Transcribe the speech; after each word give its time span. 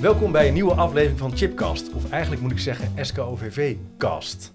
Welkom 0.00 0.32
bij 0.32 0.48
een 0.48 0.54
nieuwe 0.54 0.74
aflevering 0.74 1.18
van 1.18 1.36
Chipcast, 1.36 1.92
of 1.92 2.10
eigenlijk 2.10 2.42
moet 2.42 2.50
ik 2.50 2.58
zeggen 2.58 3.06
SKOVV-cast. 3.06 4.52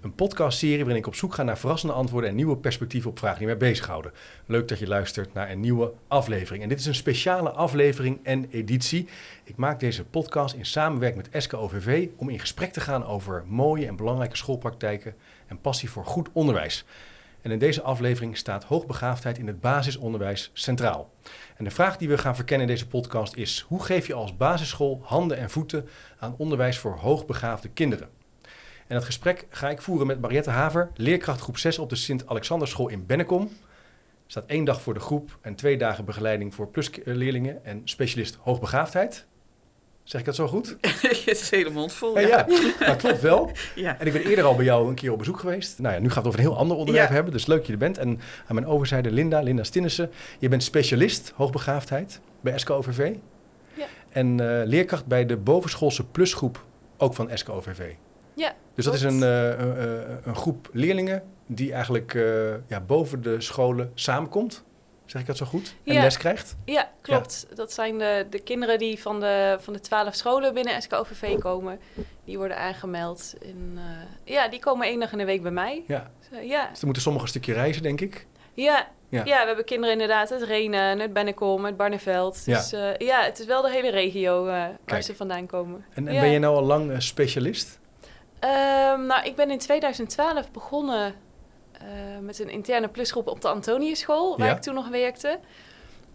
Een 0.00 0.14
podcastserie 0.14 0.78
waarin 0.78 0.96
ik 0.96 1.06
op 1.06 1.14
zoek 1.14 1.34
ga 1.34 1.42
naar 1.42 1.58
verrassende 1.58 1.94
antwoorden 1.94 2.30
en 2.30 2.36
nieuwe 2.36 2.56
perspectieven 2.56 3.10
op 3.10 3.18
vragen 3.18 3.38
die 3.38 3.46
mij 3.46 3.56
bezighouden. 3.56 4.12
Leuk 4.46 4.68
dat 4.68 4.78
je 4.78 4.86
luistert 4.86 5.34
naar 5.34 5.50
een 5.50 5.60
nieuwe 5.60 5.92
aflevering. 6.08 6.62
En 6.62 6.68
dit 6.68 6.78
is 6.78 6.86
een 6.86 6.94
speciale 6.94 7.50
aflevering 7.50 8.18
en 8.22 8.48
editie. 8.50 9.08
Ik 9.44 9.56
maak 9.56 9.80
deze 9.80 10.04
podcast 10.04 10.54
in 10.54 10.66
samenwerking 10.66 11.28
met 11.32 11.42
SKOVV 11.42 12.08
om 12.16 12.28
in 12.28 12.40
gesprek 12.40 12.72
te 12.72 12.80
gaan 12.80 13.06
over 13.06 13.44
mooie 13.46 13.86
en 13.86 13.96
belangrijke 13.96 14.36
schoolpraktijken 14.36 15.14
en 15.46 15.60
passie 15.60 15.90
voor 15.90 16.04
goed 16.04 16.28
onderwijs. 16.32 16.84
En 17.46 17.52
in 17.52 17.58
deze 17.58 17.82
aflevering 17.82 18.36
staat 18.36 18.64
hoogbegaafdheid 18.64 19.38
in 19.38 19.46
het 19.46 19.60
basisonderwijs 19.60 20.50
centraal. 20.52 21.10
En 21.56 21.64
de 21.64 21.70
vraag 21.70 21.96
die 21.96 22.08
we 22.08 22.18
gaan 22.18 22.34
verkennen 22.34 22.66
in 22.66 22.72
deze 22.72 22.88
podcast 22.88 23.34
is: 23.34 23.64
hoe 23.68 23.84
geef 23.84 24.06
je 24.06 24.14
als 24.14 24.36
basisschool 24.36 25.00
handen 25.02 25.38
en 25.38 25.50
voeten 25.50 25.88
aan 26.18 26.34
onderwijs 26.38 26.78
voor 26.78 26.96
hoogbegaafde 26.96 27.68
kinderen? 27.68 28.08
En 28.86 28.94
dat 28.94 29.04
gesprek 29.04 29.46
ga 29.50 29.70
ik 29.70 29.82
voeren 29.82 30.06
met 30.06 30.20
Mariette 30.20 30.50
Haver, 30.50 30.90
leerkracht 30.94 31.40
groep 31.40 31.58
6 31.58 31.78
op 31.78 31.88
de 31.88 31.96
Sint-Alexanderschool 31.96 32.88
in 32.88 33.06
Bennekom. 33.06 33.42
Er 33.42 33.48
staat 34.26 34.46
één 34.46 34.64
dag 34.64 34.82
voor 34.82 34.94
de 34.94 35.00
groep 35.00 35.38
en 35.40 35.54
twee 35.54 35.78
dagen 35.78 36.04
begeleiding 36.04 36.54
voor 36.54 36.68
plusleerlingen 36.68 37.64
en 37.64 37.80
specialist 37.84 38.34
hoogbegaafdheid. 38.34 39.26
Zeg 40.06 40.20
ik 40.20 40.26
dat 40.26 40.34
zo 40.34 40.46
goed? 40.48 40.76
het 41.02 41.26
is 41.26 41.50
hele 41.50 41.70
mond 41.70 41.92
vol. 41.92 42.18
Ja, 42.20 42.26
ja. 42.28 42.86
dat 42.86 42.96
klopt 42.96 43.20
wel. 43.20 43.50
Ja. 43.74 43.98
En 43.98 44.06
ik 44.06 44.12
ben 44.12 44.22
eerder 44.22 44.44
al 44.44 44.54
bij 44.54 44.64
jou 44.64 44.88
een 44.88 44.94
keer 44.94 45.12
op 45.12 45.18
bezoek 45.18 45.38
geweest. 45.38 45.78
Nou 45.78 45.94
ja, 45.94 46.00
nu 46.00 46.06
gaat 46.08 46.16
het 46.16 46.26
over 46.26 46.38
een 46.38 46.46
heel 46.46 46.56
ander 46.56 46.76
onderwerp 46.76 47.08
Ja. 47.08 47.14
hebben, 47.14 47.32
dus 47.32 47.46
leuk 47.46 47.56
dat 47.58 47.66
je 47.66 47.72
er 47.72 47.78
bent. 47.78 47.98
En 47.98 48.08
aan 48.46 48.54
mijn 48.54 48.66
overzijde 48.66 49.10
Linda, 49.10 49.40
Linda 49.40 49.64
Stinnissen. 49.64 50.10
Je 50.38 50.48
bent 50.48 50.62
specialist 50.62 51.32
hoogbegaafdheid 51.34 52.20
bij 52.40 52.58
SKOVV. 52.58 53.12
Ja. 53.74 53.84
En 54.08 54.40
eh, 54.60 54.66
leerkracht 54.66 55.06
bij 55.06 55.26
de 55.26 55.36
bovenschoolse 55.36 56.06
plusgroep, 56.06 56.64
ook 56.96 57.14
van 57.14 57.30
SKOVV. 57.34 57.92
Ja, 58.34 58.54
Dus 58.74 58.84
dat 58.84 58.94
is 58.94 59.02
een, 59.02 59.22
eh, 59.22 59.52
eh, 59.52 60.00
een 60.24 60.36
groep 60.36 60.68
leerlingen 60.72 61.22
die 61.46 61.72
eigenlijk 61.72 62.14
eh, 62.14 62.22
ja, 62.66 62.80
boven 62.80 63.22
de 63.22 63.40
scholen 63.40 63.90
samenkomt. 63.94 64.64
Zeg 65.06 65.20
ik 65.20 65.26
dat 65.26 65.36
zo 65.36 65.46
goed? 65.46 65.74
En 65.84 65.92
Ja. 65.94 66.02
les 66.02 66.16
krijgt. 66.16 66.56
Ja, 66.64 66.90
klopt. 67.00 67.46
Dat 67.54 67.72
zijn 67.72 67.98
de, 67.98 68.26
de 68.30 68.38
kinderen 68.40 68.78
die 68.78 69.00
van 69.00 69.20
de, 69.20 69.56
van 69.60 69.72
de 69.72 69.80
twaalf 69.80 70.14
scholen 70.14 70.54
binnen 70.54 70.82
SKOVV 70.82 71.38
komen. 71.38 71.80
Die 72.24 72.38
worden 72.38 72.56
aangemeld. 72.58 73.34
En, 73.42 73.72
eh, 73.76 74.32
ja, 74.34 74.48
die 74.48 74.60
komen 74.60 74.86
één 74.86 75.00
dag 75.00 75.12
in 75.12 75.18
de 75.18 75.24
week 75.24 75.42
bij 75.42 75.50
mij. 75.50 75.82
Ja. 75.86 76.10
Dus, 76.30 76.38
ja. 76.48 76.60
Dus 76.68 76.74
dan 76.76 76.84
moeten 76.84 77.02
sommigen 77.02 77.26
een 77.28 77.34
stukje 77.34 77.52
reizen, 77.52 77.82
denk 77.82 78.00
ik. 78.00 78.26
Ja. 78.54 78.88
Ja. 79.08 79.24
Ja. 79.24 79.40
we 79.40 79.46
hebben 79.46 79.64
kinderen 79.64 79.92
inderdaad 79.92 80.32
uit 80.32 80.42
Renen, 80.42 81.00
uit 81.00 81.12
Bennekom, 81.12 81.64
uit 81.64 81.76
Barneveld. 81.76 82.42
Ja. 82.46 82.56
Dus 82.56 82.72
eh, 82.72 82.96
ja, 82.96 83.22
het 83.22 83.38
is 83.38 83.46
wel 83.46 83.62
de 83.62 83.70
hele 83.70 83.90
regio 83.90 84.46
eh, 84.46 84.64
waar 84.86 85.02
ze 85.02 85.14
vandaan 85.14 85.46
komen. 85.46 85.84
En, 85.94 86.08
en 86.08 86.14
Ja. 86.14 86.20
ben 86.20 86.30
je 86.30 86.38
nou 86.38 86.56
al 86.56 86.62
lang 86.62 87.02
specialist? 87.02 87.78
Ehm, 88.38 89.06
nou, 89.06 89.24
ik 89.24 89.36
ben 89.36 89.50
in 89.50 89.58
2012 89.58 90.50
begonnen 90.50 91.14
met 92.20 92.38
een 92.38 92.48
interne 92.50 92.88
plusgroep 92.88 93.26
op 93.28 93.40
de 93.40 93.48
Antoniusschool, 93.48 94.38
waar 94.38 94.46
Ja. 94.48 94.54
ik 94.54 94.60
toen 94.62 94.74
nog 94.74 94.88
werkte. 94.88 95.38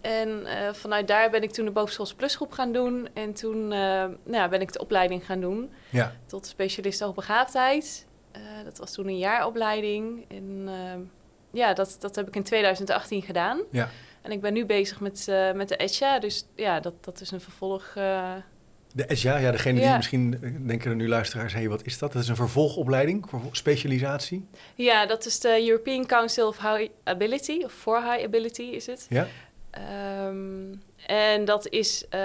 En 0.02 0.46
eh, 0.46 0.74
vanuit 0.74 1.08
daar 1.08 1.30
ben 1.30 1.44
ik 1.44 1.52
toen 1.52 1.66
de 1.66 1.72
bovenschoolse 1.72 2.16
plusgroep 2.16 2.52
gaan 2.52 2.72
doen. 2.72 3.08
En 3.14 3.34
toen 3.34 3.64
eh, 3.72 3.80
nou 3.80 4.16
ja, 4.26 4.50
ben 4.50 4.62
ik 4.62 4.72
de 4.74 4.80
opleiding 4.80 5.26
gaan 5.26 5.40
doen 5.42 5.72
Ja. 5.90 6.16
tot 6.26 6.46
specialist 6.46 7.00
hoogbegaafdheid. 7.00 8.06
Eh 8.32 8.42
dat 8.64 8.78
was 8.78 8.92
toen 8.94 9.08
een 9.08 9.18
jaaropleiding. 9.18 10.26
En 10.30 10.64
eh, 10.68 11.00
ja, 11.52 11.74
dat, 11.74 11.96
dat 12.00 12.16
heb 12.16 12.28
ik 12.28 12.36
in 12.36 12.44
2018 12.44 13.22
gedaan. 13.22 13.62
Ja. 13.72 13.90
En 14.22 14.32
ik 14.32 14.42
ben 14.42 14.54
nu 14.54 14.66
bezig 14.66 15.00
met, 15.00 15.28
eh, 15.28 15.52
met 15.52 15.68
de 15.70 15.76
ESHA. 15.78 16.20
Dus 16.20 16.46
ja, 16.56 16.80
dat, 16.80 17.04
dat 17.04 17.22
is 17.22 17.32
een 17.32 17.42
vervolg. 17.42 17.92
eh, 17.96 18.34
De 18.94 19.16
SJA, 19.16 19.38
ja, 19.38 19.52
degene 19.52 19.80
die 19.80 19.96
misschien 19.96 20.38
denken 20.68 20.90
er 20.90 20.96
nu 20.96 21.08
luisteraars, 21.08 21.54
hé, 21.54 21.60
hey, 21.60 21.70
wat 21.70 21.86
is 21.86 21.98
dat? 21.98 22.12
Dat 22.14 22.22
is 22.22 22.28
een 22.28 22.36
vervolgopleiding, 22.36 23.30
vervol- 23.30 23.50
specialisatie. 23.52 24.48
Ja, 24.76 25.06
dat 25.06 25.26
is 25.26 25.40
de 25.40 25.68
European 25.68 26.06
Council 26.06 26.48
of 26.48 26.58
High 26.58 26.90
Ability, 27.04 27.62
of 27.64 27.72
for 27.74 28.04
High 28.12 28.24
Ability 28.26 28.62
is 28.64 28.86
het. 28.86 29.06
Ja. 29.10 29.28
Ehm, 29.72 30.74
en 31.06 31.46
dat 31.46 31.68
is, 31.68 32.06
eh, 32.10 32.20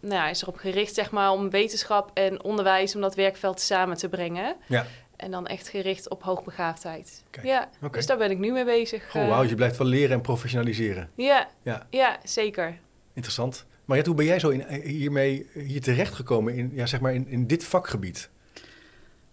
nou 0.00 0.14
ja, 0.14 0.28
is 0.28 0.42
erop 0.42 0.56
gericht 0.56 0.94
zeg 0.94 1.10
maar, 1.10 1.30
om 1.30 1.50
wetenschap 1.50 2.10
en 2.14 2.44
onderwijs, 2.44 2.94
om 2.94 3.00
dat 3.00 3.14
werkveld 3.14 3.60
samen 3.60 3.96
te 3.96 4.08
brengen. 4.08 4.56
Ja. 4.66 4.86
En 5.16 5.30
dan 5.30 5.46
echt 5.46 5.68
gericht 5.68 6.08
op 6.08 6.22
hoogbegaafdheid. 6.22 7.22
Kijk, 7.30 7.46
Ja, 7.46 7.68
oké. 7.82 7.96
dus 7.96 8.06
daar 8.06 8.16
ben 8.16 8.30
ik 8.30 8.38
nu 8.38 8.52
mee 8.52 8.64
bezig. 8.64 9.10
Goh, 9.10 9.22
eh. 9.22 9.28
wauw, 9.28 9.42
je 9.44 9.54
blijft 9.54 9.76
wel 9.76 9.86
leren 9.86 10.10
en 10.16 10.20
professionaliseren. 10.20 11.10
ja, 11.14 11.48
Ja, 11.62 11.86
ja, 11.90 12.18
zeker. 12.24 12.78
interessant. 13.14 13.64
Mariette, 13.84 14.10
hoe 14.10 14.18
ben 14.18 14.28
jij 14.28 14.38
zo 14.38 14.48
in, 14.48 14.64
eh, 14.64 14.84
hiermee 14.84 15.46
hier 15.52 15.80
terechtgekomen 15.80 16.54
in, 16.54 16.70
ja, 16.74 16.86
zeg 16.86 17.00
maar 17.00 17.14
in, 17.14 17.28
in 17.28 17.46
dit 17.46 17.64
vakgebied? 17.64 18.30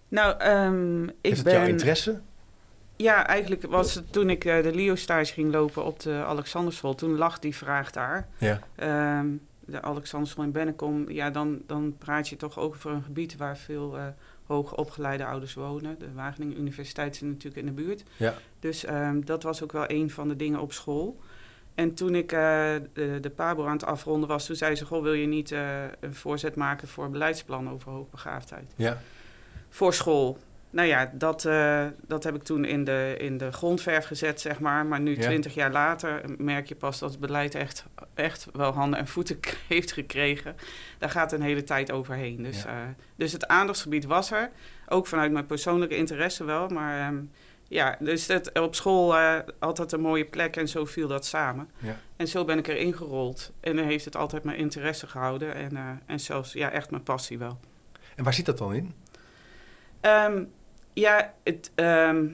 Nou, 0.07 0.39
ehm, 0.39 1.03
ik 1.03 1.15
Heeft 1.21 1.35
het 1.35 1.43
ben... 1.43 1.53
jouw 1.53 1.67
interesse? 1.67 2.19
Ja, 2.95 3.27
eigenlijk 3.27 3.63
was 3.63 3.95
het 3.95 4.11
toen 4.11 4.29
ik 4.29 4.45
eh, 4.45 4.63
de 4.63 4.75
Leo-stage 4.75 5.33
ging 5.33 5.51
lopen 5.51 5.85
op 5.85 5.99
de 5.99 6.23
Alexanderschool. 6.25 6.95
Toen 6.95 7.15
lag 7.17 7.39
die 7.39 7.55
vraag 7.55 7.91
daar. 7.91 8.27
Ja. 8.37 8.59
Ehm, 8.75 9.27
de 9.65 9.81
Alexanderschool 9.81 10.43
in 10.43 10.51
Bennekom. 10.51 11.09
Ja, 11.09 11.29
dan, 11.29 11.61
dan 11.67 11.95
praat 11.97 12.29
je 12.29 12.35
toch 12.35 12.59
ook 12.59 12.73
over 12.73 12.91
een 12.91 13.03
gebied 13.03 13.37
waar 13.37 13.57
veel 13.57 13.97
eh 13.97 14.07
hoogopgeleide 14.49 15.25
ouders 15.25 15.53
wonen. 15.53 15.99
De 15.99 16.13
Wageningen 16.13 16.59
Universiteit 16.59 17.15
zit 17.15 17.27
natuurlijk 17.27 17.55
in 17.55 17.65
de 17.65 17.81
buurt. 17.81 18.03
Ja. 18.17 18.33
Dus 18.59 18.85
ehm, 18.85 19.21
dat 19.21 19.43
was 19.43 19.63
ook 19.63 19.71
wel 19.71 19.83
een 19.87 20.09
van 20.09 20.27
de 20.27 20.35
dingen 20.35 20.59
op 20.59 20.73
school. 20.73 21.19
En 21.79 21.93
toen 21.93 22.15
ik 22.15 22.31
eh, 22.31 22.39
de, 22.93 23.17
de 23.21 23.29
PABO 23.29 23.65
aan 23.65 23.71
het 23.71 23.85
afronden 23.85 24.29
was, 24.29 24.45
toen 24.45 24.55
zei 24.55 24.75
ze... 24.75 24.85
Goh, 24.85 25.01
wil 25.03 25.13
je 25.13 25.27
niet 25.27 25.51
eh, 25.51 25.83
een 25.99 26.15
voorzet 26.15 26.55
maken 26.55 26.87
voor 26.87 27.05
een 27.05 27.11
beleidsplan 27.11 27.69
over 27.69 27.91
hoogbegaafdheid? 27.91 28.73
Ja. 28.75 28.97
voor 29.69 29.93
school. 29.93 30.37
Nou 30.69 30.87
ja, 30.87 31.11
dat, 31.13 31.45
eh, 31.45 31.85
dat 32.07 32.23
heb 32.23 32.35
ik 32.35 32.43
toen 32.43 32.65
in 32.65 32.83
de, 32.83 33.15
in 33.17 33.37
de 33.37 33.51
grondverf 33.51 34.05
gezet, 34.05 34.41
zeg 34.41 34.59
maar. 34.59 34.85
Maar 34.85 34.99
nu, 34.99 35.15
Ja. 35.15 35.21
twintig 35.21 35.53
jaar 35.53 35.71
later, 35.71 36.21
merk 36.37 36.67
je 36.67 36.75
pas 36.75 36.99
dat 36.99 37.11
het 37.11 37.19
beleid 37.19 37.55
echt, 37.55 37.85
echt 38.13 38.47
wel 38.53 38.71
handen 38.71 38.99
en 38.99 39.07
voeten 39.07 39.39
heeft 39.67 39.91
gekregen. 39.91 40.55
Daar 40.97 41.09
gaat 41.09 41.31
een 41.31 41.41
hele 41.41 41.63
tijd 41.63 41.91
overheen. 41.91 42.43
Dus, 42.43 42.63
Ja. 42.63 42.95
dus 43.15 43.31
het 43.31 43.47
aandachtsgebied 43.47 44.05
was 44.05 44.31
er. 44.31 44.49
Ook 44.87 45.07
vanuit 45.07 45.31
mijn 45.31 45.45
persoonlijke 45.45 45.95
interesse 45.95 46.43
wel. 46.43 46.67
Maar 46.67 46.99
ehm, 47.07 47.17
ja, 47.69 47.97
dus 47.99 48.27
het, 48.27 48.59
op 48.59 48.75
school 48.75 49.15
eh, 49.15 49.39
altijd 49.59 49.91
een 49.91 50.01
mooie 50.01 50.25
plek 50.25 50.55
en 50.55 50.67
zo 50.67 50.85
viel 50.85 51.07
dat 51.07 51.25
samen. 51.25 51.69
Ja. 51.77 51.95
En 52.15 52.27
zo 52.27 52.45
ben 52.45 52.57
ik 52.57 52.67
erin 52.67 52.93
gerold. 52.93 53.51
En 53.59 53.75
dan 53.75 53.85
heeft 53.85 54.05
het 54.05 54.15
altijd 54.15 54.43
mijn 54.43 54.57
interesse 54.57 55.07
gehouden. 55.07 55.53
En, 55.53 55.77
eh, 55.77 55.89
en 56.05 56.19
zelfs 56.19 56.53
ja, 56.53 56.71
echt 56.71 56.91
mijn 56.91 57.03
passie 57.03 57.37
wel. 57.37 57.59
En 58.15 58.23
waar 58.23 58.33
zit 58.33 58.45
dat 58.45 58.57
dan 58.57 58.73
in? 58.73 58.93
Ehm, 60.01 60.43
ja, 60.93 61.33
het, 61.43 61.71
ehm, 61.75 62.27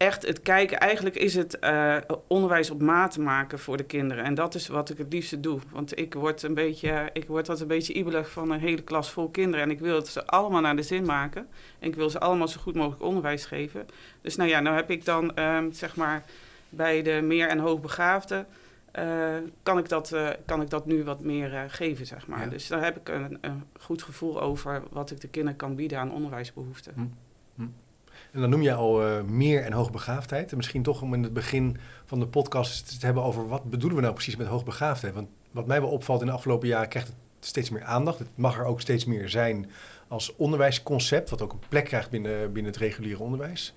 echt 0.00 0.26
het 0.26 0.42
kijken. 0.42 0.78
Eigenlijk 0.78 1.16
is 1.16 1.34
het 1.34 1.58
eh, 1.58 1.96
onderwijs 2.26 2.70
op 2.70 2.82
maat 2.82 3.18
maken 3.18 3.58
voor 3.58 3.76
de 3.76 3.84
kinderen. 3.84 4.24
En 4.24 4.34
dat 4.34 4.54
is 4.54 4.68
wat 4.68 4.90
ik 4.90 4.98
het 4.98 5.12
liefste 5.12 5.40
doe. 5.40 5.60
Want 5.70 5.98
ik 5.98 6.14
word, 6.14 6.42
een 6.42 6.54
beetje, 6.54 7.10
ik 7.12 7.26
word 7.26 7.46
wat 7.46 7.60
een 7.60 7.66
beetje 7.66 7.92
ibelig 7.92 8.30
van 8.30 8.50
een 8.50 8.60
hele 8.60 8.82
klas 8.82 9.10
vol 9.10 9.28
kinderen. 9.28 9.64
En 9.64 9.70
ik 9.70 9.78
wil 9.80 9.94
het 9.94 10.08
ze 10.08 10.26
allemaal 10.26 10.60
naar 10.60 10.76
de 10.76 10.82
zin 10.82 11.04
maken. 11.04 11.46
En 11.78 11.88
ik 11.88 11.94
wil 11.94 12.10
ze 12.10 12.20
allemaal 12.20 12.48
zo 12.48 12.60
goed 12.60 12.74
mogelijk 12.74 13.02
onderwijs 13.02 13.44
geven. 13.44 13.86
Dus 14.20 14.36
nou 14.36 14.48
ja, 14.48 14.60
nou 14.60 14.76
heb 14.76 14.90
ik 14.90 15.04
dan 15.04 15.36
ehm, 15.36 15.70
zeg 15.72 15.96
maar 15.96 16.24
bij 16.68 17.02
de 17.02 17.20
meer- 17.22 17.48
en 17.48 17.58
hoogbegaafden... 17.58 18.46
eh, 18.92 19.34
kan, 19.62 19.78
ik 19.78 19.88
dat, 19.88 20.12
eh, 20.12 20.28
kan 20.46 20.62
ik 20.62 20.70
dat 20.70 20.86
nu 20.86 21.04
wat 21.04 21.20
meer 21.20 21.64
geven, 21.68 22.06
zeg 22.06 22.26
maar. 22.26 22.40
Ja. 22.40 22.46
Dus 22.46 22.66
daar 22.66 22.84
heb 22.84 22.96
ik 22.96 23.08
een, 23.08 23.38
een 23.40 23.64
goed 23.80 24.02
gevoel 24.02 24.40
over 24.40 24.82
wat 24.90 25.10
ik 25.10 25.20
de 25.20 25.28
kinderen 25.28 25.58
kan 25.58 25.74
bieden 25.74 25.98
aan 25.98 26.12
onderwijsbehoeften. 26.12 26.94
En 28.32 28.40
dan 28.40 28.50
noem 28.50 28.62
je 28.62 28.74
al 28.74 29.02
eh, 29.02 29.22
meer 29.22 29.62
en 29.62 29.72
hoogbegaafdheid. 29.72 30.50
En 30.50 30.56
misschien 30.56 30.82
toch 30.82 31.02
om 31.02 31.14
in 31.14 31.22
het 31.22 31.32
begin 31.32 31.76
van 32.04 32.20
de 32.20 32.26
podcast 32.26 33.00
te 33.00 33.06
hebben 33.06 33.22
over 33.22 33.48
wat 33.48 33.64
bedoelen 33.64 33.96
we 33.96 34.02
nou 34.02 34.14
precies 34.14 34.36
met 34.36 34.46
hoogbegaafdheid. 34.46 35.14
Want 35.14 35.28
wat 35.50 35.66
mij 35.66 35.80
wel 35.80 35.90
opvalt 35.90 36.20
in 36.20 36.26
de 36.26 36.32
afgelopen 36.32 36.68
jaren 36.68 36.88
krijgt 36.88 37.08
het 37.08 37.16
steeds 37.40 37.70
meer 37.70 37.84
aandacht. 37.84 38.18
Het 38.18 38.28
mag 38.34 38.58
er 38.58 38.64
ook 38.64 38.80
steeds 38.80 39.04
meer 39.04 39.28
zijn 39.28 39.70
als 40.08 40.36
onderwijsconcept, 40.36 41.30
wat 41.30 41.42
ook 41.42 41.52
een 41.52 41.68
plek 41.68 41.84
krijgt 41.84 42.10
binnen, 42.10 42.52
binnen 42.52 42.72
het 42.72 42.80
reguliere 42.80 43.22
onderwijs. 43.22 43.74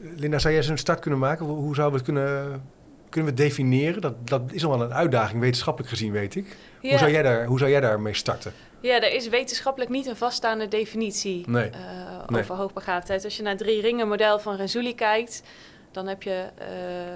Linda, 0.00 0.38
zou 0.38 0.52
jij 0.52 0.62
eens 0.62 0.70
een 0.70 0.78
start 0.78 1.00
kunnen 1.00 1.20
maken? 1.20 1.46
Hoe 1.46 1.56
hoe 1.56 1.74
zouden 1.74 2.04
we 2.04 2.06
het 2.06 2.14
kunnen, 2.14 2.62
kunnen 3.08 3.34
we 3.34 3.42
het 3.42 3.48
definiëren? 3.48 4.00
Dat, 4.00 4.28
dat 4.28 4.42
is 4.52 4.64
al 4.64 4.70
wel 4.70 4.82
een 4.82 4.94
uitdaging, 4.94 5.40
wetenschappelijk 5.40 5.90
gezien, 5.92 6.12
weet 6.12 6.34
ik. 6.34 6.56
Hoe, 6.80 6.98
zou 6.98 7.10
jij 7.10 7.22
daar, 7.22 7.44
hoe 7.46 7.58
zou 7.58 7.70
jij 7.70 7.80
daarmee 7.80 8.14
starten? 8.14 8.52
Ja, 8.80 9.00
er 9.00 9.12
is 9.14 9.28
wetenschappelijk 9.28 9.90
niet 9.90 10.06
een 10.06 10.16
vaststaande 10.16 10.68
definitie 10.68 11.44
Nee. 11.48 11.70
eh, 11.70 11.80
Nee. 12.28 12.40
over 12.42 12.54
hoogbegaafdheid. 12.54 13.24
Als 13.24 13.36
je 13.36 13.42
naar 13.42 13.56
drie 13.56 13.80
ringen 13.80 14.08
model 14.08 14.38
van 14.38 14.56
Renzulli 14.56 14.94
kijkt, 14.94 15.42
dan 15.90 16.06
heb 16.06 16.22
je 16.22 16.44
eh, 16.58 16.66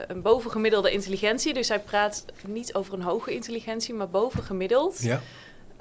een 0.07 0.23
bovengemiddelde 0.23 0.91
intelligentie. 0.93 1.55
Dus 1.55 1.69
hij 1.69 1.81
praat 1.81 2.25
niet 2.47 2.75
over 2.75 2.95
een 2.95 3.03
hoge 3.03 3.35
intelligentie, 3.35 3.95
maar 3.95 4.09
bovengemiddeld. 4.09 5.03
Ja, 5.03 5.21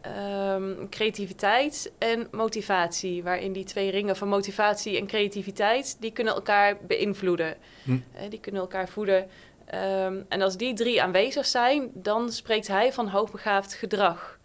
Ehm, 0.02 0.88
creativiteit 0.90 1.92
en 1.98 2.28
motivatie, 2.32 3.24
waarin 3.24 3.54
die 3.54 3.64
twee 3.64 3.92
ringen 3.92 4.16
van 4.16 4.28
motivatie 4.28 4.98
en 4.98 5.08
creativiteit, 5.08 5.98
die 6.00 6.12
kunnen 6.12 6.34
elkaar 6.34 6.78
beïnvloeden. 6.88 7.56
Hm. 7.84 7.92
Eh, 7.92 8.30
die 8.30 8.40
kunnen 8.40 8.62
elkaar 8.62 8.90
voeden. 8.90 9.28
Ehm, 9.70 10.22
en 10.30 10.42
als 10.42 10.58
die 10.58 10.74
drie 10.74 11.02
aanwezig 11.02 11.46
zijn, 11.46 11.90
dan 11.94 12.32
spreekt 12.32 12.68
hij 12.68 12.94
van 12.94 13.08
hoogbegaafd 13.08 13.74
gedrag. 13.74 14.40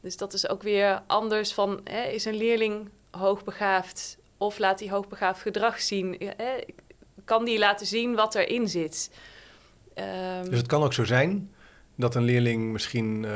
Dus 0.00 0.16
dat 0.16 0.32
is 0.32 0.48
ook 0.48 0.62
weer 0.62 1.02
anders 1.06 1.54
van, 1.54 1.80
hè, 1.84 2.02
is 2.02 2.24
een 2.24 2.36
leerling 2.36 2.88
hoogbegaafd 3.10 4.18
of 4.36 4.58
laat 4.58 4.80
hij 4.80 4.88
hoogbegaafd 4.88 5.40
gedrag 5.40 5.80
zien? 5.80 6.16
Hè? 6.36 6.52
Kan 7.24 7.44
die 7.44 7.58
laten 7.58 7.86
zien 7.86 8.14
wat 8.14 8.34
erin 8.34 8.68
zit? 8.68 9.10
Um, 9.94 10.50
dus 10.50 10.58
het 10.58 10.66
kan 10.66 10.82
ook 10.82 10.92
zo 10.92 11.04
zijn 11.04 11.50
dat 11.94 12.14
een 12.14 12.24
leerling 12.24 12.72
misschien 12.72 13.22
uh, 13.22 13.30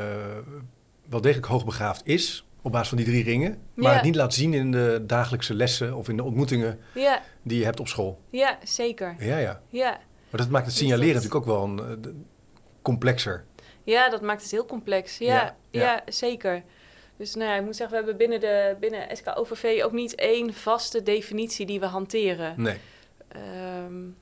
wel 1.09 1.21
degelijk 1.21 1.47
hoogbegaafd 1.47 2.01
is, 2.05 2.45
op 2.61 2.71
basis 2.71 2.89
van 2.89 2.97
die 2.97 3.05
drie 3.07 3.23
ringen, 3.23 3.61
maar 3.75 3.93
het 3.93 4.03
niet 4.03 4.15
laat 4.15 4.33
zien 4.33 4.53
in 4.53 4.71
de 4.71 5.03
dagelijkse 5.07 5.53
lessen 5.53 5.95
of 5.95 6.09
in 6.09 6.17
de 6.17 6.23
ontmoetingen 6.23 6.79
ja. 6.93 7.21
die 7.41 7.59
je 7.59 7.65
hebt 7.65 7.79
op 7.79 7.87
school. 7.87 8.21
Ja, 8.29 8.57
zeker. 8.63 9.15
Ja, 9.19 9.37
ja. 9.37 9.61
ja. 9.69 9.99
Maar 10.33 10.41
dat 10.41 10.51
maakt 10.51 10.65
het 10.65 10.75
signaleren 10.75 11.15
natuurlijk 11.15 11.35
ook 11.35 11.45
wel 11.45 11.63
een, 11.63 12.01
uh, 12.05 12.11
complexer. 12.81 13.45
Ja, 13.83 14.09
dat 14.09 14.21
maakt 14.21 14.41
het 14.41 14.51
heel 14.51 14.65
complex. 14.65 15.17
Ja, 15.17 15.55
ja. 15.69 16.03
zeker. 16.07 16.63
Dus 17.17 17.35
nou 17.35 17.49
ja, 17.49 17.55
ik 17.55 17.63
moet 17.63 17.75
zeggen, 17.75 17.97
we 17.97 18.03
hebben 18.03 18.17
binnen, 18.17 18.39
de, 18.39 18.75
binnen 18.79 19.17
SK-OVV 19.17 19.81
ook 19.83 19.91
niet 19.91 20.15
één 20.15 20.53
vaste 20.53 21.03
definitie 21.03 21.65
die 21.65 21.79
we 21.79 21.85
hanteren. 21.85 22.61
Nee. 22.61 22.77
Um, 23.85 24.17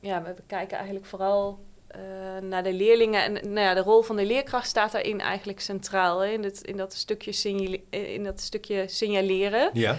ja, 0.00 0.22
we 0.22 0.34
kijken 0.46 0.76
eigenlijk 0.76 1.06
vooral 1.06 1.64
uh, 1.96 2.48
naar 2.48 2.62
de 2.62 2.72
leerlingen. 2.72 3.24
En 3.24 3.32
nou 3.32 3.66
ja, 3.66 3.74
de 3.74 3.80
rol 3.80 4.02
van 4.02 4.16
de 4.16 4.26
leerkracht 4.26 4.68
staat 4.68 4.92
daarin 4.92 5.20
eigenlijk 5.20 5.60
centraal. 5.60 6.20
Hè, 6.20 6.30
in, 6.30 6.44
het, 6.44 6.60
in, 6.60 6.76
dat 6.76 6.94
stukje 6.94 7.32
signale, 7.32 7.80
in 7.90 8.24
dat 8.24 8.40
stukje 8.40 8.88
signaleren. 8.88 9.70
Ja. 9.72 9.98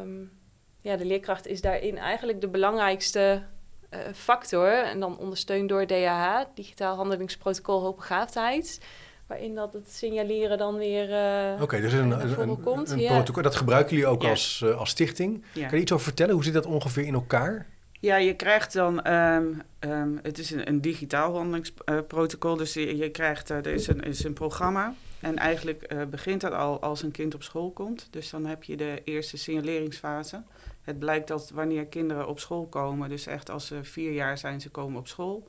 Um, 0.00 0.32
ja, 0.80 0.96
de 0.96 1.04
leerkracht 1.04 1.46
is 1.46 1.60
daarin 1.60 1.98
eigenlijk 1.98 2.40
de 2.40 2.48
belangrijkste 2.48 3.42
uh, 3.90 4.00
factor. 4.14 4.68
En 4.68 5.00
dan 5.00 5.18
ondersteund 5.18 5.68
door 5.68 5.86
DHH, 5.86 6.44
Digitaal 6.54 6.96
Handelingsprotocol 6.96 7.80
Hoogbegaafdheid. 7.80 8.80
Waarin 9.26 9.54
dat 9.54 9.72
het 9.72 9.90
signaleren 9.92 10.58
dan 10.58 10.76
weer 10.76 11.08
uh, 11.08 11.52
Oké, 11.52 11.62
okay, 11.62 11.80
dus 11.80 11.92
een, 11.92 12.10
een, 12.10 12.40
een, 12.40 12.60
komt. 12.60 12.90
een 12.90 13.00
ja. 13.00 13.12
protocol. 13.12 13.42
Dat 13.42 13.56
gebruiken 13.56 13.90
jullie 13.96 14.10
ook 14.10 14.22
ja. 14.22 14.30
als, 14.30 14.60
uh, 14.64 14.78
als 14.78 14.90
stichting. 14.90 15.44
Ja. 15.52 15.66
Kan 15.66 15.76
je 15.76 15.82
iets 15.82 15.92
over 15.92 16.04
vertellen? 16.04 16.34
Hoe 16.34 16.44
zit 16.44 16.54
dat 16.54 16.66
ongeveer 16.66 17.04
in 17.04 17.14
elkaar? 17.14 17.66
Ja, 18.00 18.16
je 18.16 18.34
krijgt 18.34 18.72
dan, 18.72 19.12
um, 19.12 19.62
um, 19.80 20.18
het 20.22 20.38
is 20.38 20.50
een, 20.50 20.68
een 20.68 20.80
digitaal 20.80 21.34
handelingsprotocol, 21.34 22.56
dus 22.56 22.74
je, 22.74 22.96
je 22.96 23.10
krijgt, 23.10 23.50
uh, 23.50 23.56
er 23.56 23.66
is 23.66 23.86
een, 23.86 24.00
is 24.00 24.24
een 24.24 24.32
programma. 24.32 24.94
En 25.20 25.36
eigenlijk 25.36 25.92
uh, 25.92 26.02
begint 26.04 26.40
dat 26.40 26.52
al 26.52 26.80
als 26.80 27.02
een 27.02 27.10
kind 27.10 27.34
op 27.34 27.42
school 27.42 27.70
komt. 27.70 28.08
Dus 28.10 28.30
dan 28.30 28.46
heb 28.46 28.64
je 28.64 28.76
de 28.76 29.00
eerste 29.04 29.36
signaleringsfase. 29.36 30.42
Het 30.82 30.98
blijkt 30.98 31.28
dat 31.28 31.50
wanneer 31.50 31.86
kinderen 31.86 32.28
op 32.28 32.40
school 32.40 32.66
komen, 32.66 33.08
dus 33.08 33.26
echt 33.26 33.50
als 33.50 33.66
ze 33.66 33.84
vier 33.84 34.12
jaar 34.12 34.38
zijn, 34.38 34.60
ze 34.60 34.70
komen 34.70 34.98
op 34.98 35.08
school. 35.08 35.48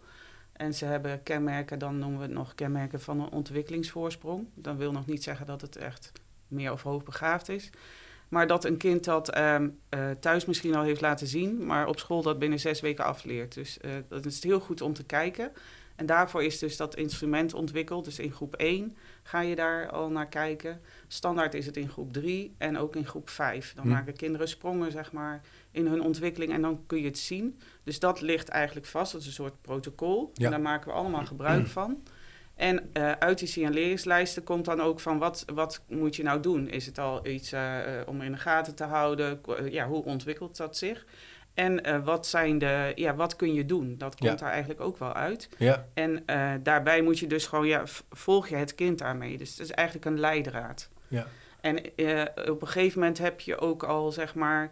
En 0.53 0.73
ze 0.73 0.85
hebben 0.85 1.23
kenmerken, 1.23 1.79
dan 1.79 1.97
noemen 1.97 2.17
we 2.17 2.23
het 2.25 2.33
nog 2.33 2.55
kenmerken 2.55 3.01
van 3.01 3.19
een 3.19 3.31
ontwikkelingsvoorsprong. 3.31 4.47
Dan 4.53 4.77
wil 4.77 4.91
nog 4.91 5.05
niet 5.05 5.23
zeggen 5.23 5.45
dat 5.45 5.61
het 5.61 5.75
echt 5.75 6.11
meer 6.47 6.71
of 6.71 6.83
hoogbegaafd 6.83 7.49
is. 7.49 7.69
Maar 8.27 8.47
dat 8.47 8.65
een 8.65 8.77
kind 8.77 9.03
dat 9.03 9.37
um, 9.37 9.79
uh, 9.89 10.09
thuis 10.19 10.45
misschien 10.45 10.75
al 10.75 10.83
heeft 10.83 11.01
laten 11.01 11.27
zien, 11.27 11.65
maar 11.65 11.87
op 11.87 11.99
school 11.99 12.21
dat 12.21 12.39
binnen 12.39 12.59
zes 12.59 12.81
weken 12.81 13.05
afleert. 13.05 13.53
Dus 13.53 13.77
uh, 13.85 13.91
dat 14.07 14.25
is 14.25 14.43
heel 14.43 14.59
goed 14.59 14.81
om 14.81 14.93
te 14.93 15.03
kijken. 15.03 15.51
En 15.95 16.05
daarvoor 16.05 16.43
is 16.43 16.59
dus 16.59 16.77
dat 16.77 16.95
instrument 16.95 17.53
ontwikkeld. 17.53 18.05
Dus 18.05 18.19
in 18.19 18.31
groep 18.31 18.55
1 18.55 18.97
ga 19.23 19.41
je 19.41 19.55
daar 19.55 19.89
al 19.89 20.09
naar 20.09 20.27
kijken. 20.27 20.81
Standaard 21.07 21.53
is 21.53 21.65
het 21.65 21.77
in 21.77 21.89
groep 21.89 22.13
3 22.13 22.55
en 22.57 22.77
ook 22.77 22.95
in 22.95 23.05
groep 23.05 23.29
5. 23.29 23.73
Dan 23.73 23.85
hm. 23.85 23.91
maken 23.91 24.15
kinderen 24.15 24.47
sprongen, 24.47 24.91
zeg 24.91 25.11
maar, 25.11 25.41
in 25.71 25.87
hun 25.87 26.01
ontwikkeling 26.01 26.53
en 26.53 26.61
dan 26.61 26.83
kun 26.85 26.99
je 26.99 27.05
het 27.05 27.17
zien. 27.17 27.59
Dus 27.83 27.99
dat 27.99 28.21
ligt 28.21 28.49
eigenlijk 28.49 28.85
vast. 28.85 29.11
Dat 29.11 29.21
is 29.21 29.27
een 29.27 29.33
soort 29.33 29.61
protocol. 29.61 30.31
Ja. 30.33 30.45
En 30.45 30.51
daar 30.51 30.61
maken 30.61 30.87
we 30.87 30.93
allemaal 30.93 31.25
gebruik 31.25 31.67
van. 31.67 32.03
En 32.55 32.89
uh, 32.93 33.11
uit 33.11 33.39
die 33.39 33.47
signaleringslijsten 33.47 34.43
komt 34.43 34.65
dan 34.65 34.81
ook 34.81 34.99
van 34.99 35.17
wat, 35.17 35.45
wat 35.53 35.81
moet 35.87 36.15
je 36.15 36.23
nou 36.23 36.39
doen? 36.39 36.69
Is 36.69 36.85
het 36.85 36.97
al 36.97 37.27
iets 37.27 37.53
uh, 37.53 37.79
om 38.05 38.21
in 38.21 38.31
de 38.31 38.37
gaten 38.37 38.75
te 38.75 38.83
houden? 38.83 39.41
ja, 39.69 39.87
hoe 39.87 40.03
ontwikkelt 40.03 40.57
dat 40.57 40.77
zich? 40.77 41.05
En 41.53 41.89
uh, 41.89 42.05
wat, 42.05 42.27
zijn 42.27 42.57
de, 42.57 42.91
ja, 42.95 43.15
wat 43.15 43.35
kun 43.35 43.53
je 43.53 43.65
doen? 43.65 43.97
Dat 43.97 44.15
komt 44.15 44.31
ja. 44.31 44.35
daar 44.35 44.49
eigenlijk 44.49 44.81
ook 44.81 44.97
wel 44.97 45.13
uit. 45.13 45.49
Ja. 45.57 45.85
En 45.93 46.23
daarbij 46.63 47.01
moet 47.01 47.19
je 47.19 47.27
dus 47.27 47.47
gewoon, 47.47 47.67
ja, 47.67 47.83
volg 48.09 48.47
je 48.47 48.55
het 48.55 48.75
kind 48.75 48.97
daarmee. 48.97 49.37
Dus 49.37 49.49
het 49.49 49.59
is 49.59 49.71
eigenlijk 49.71 50.07
een 50.07 50.19
leidraad. 50.19 50.89
Ja. 51.07 51.27
En 51.61 51.77
op 52.49 52.61
een 52.61 52.67
gegeven 52.67 52.99
moment 52.99 53.17
heb 53.17 53.39
je 53.39 53.57
ook 53.59 53.83
al, 53.83 54.11
zeg 54.11 54.35
maar 54.35 54.71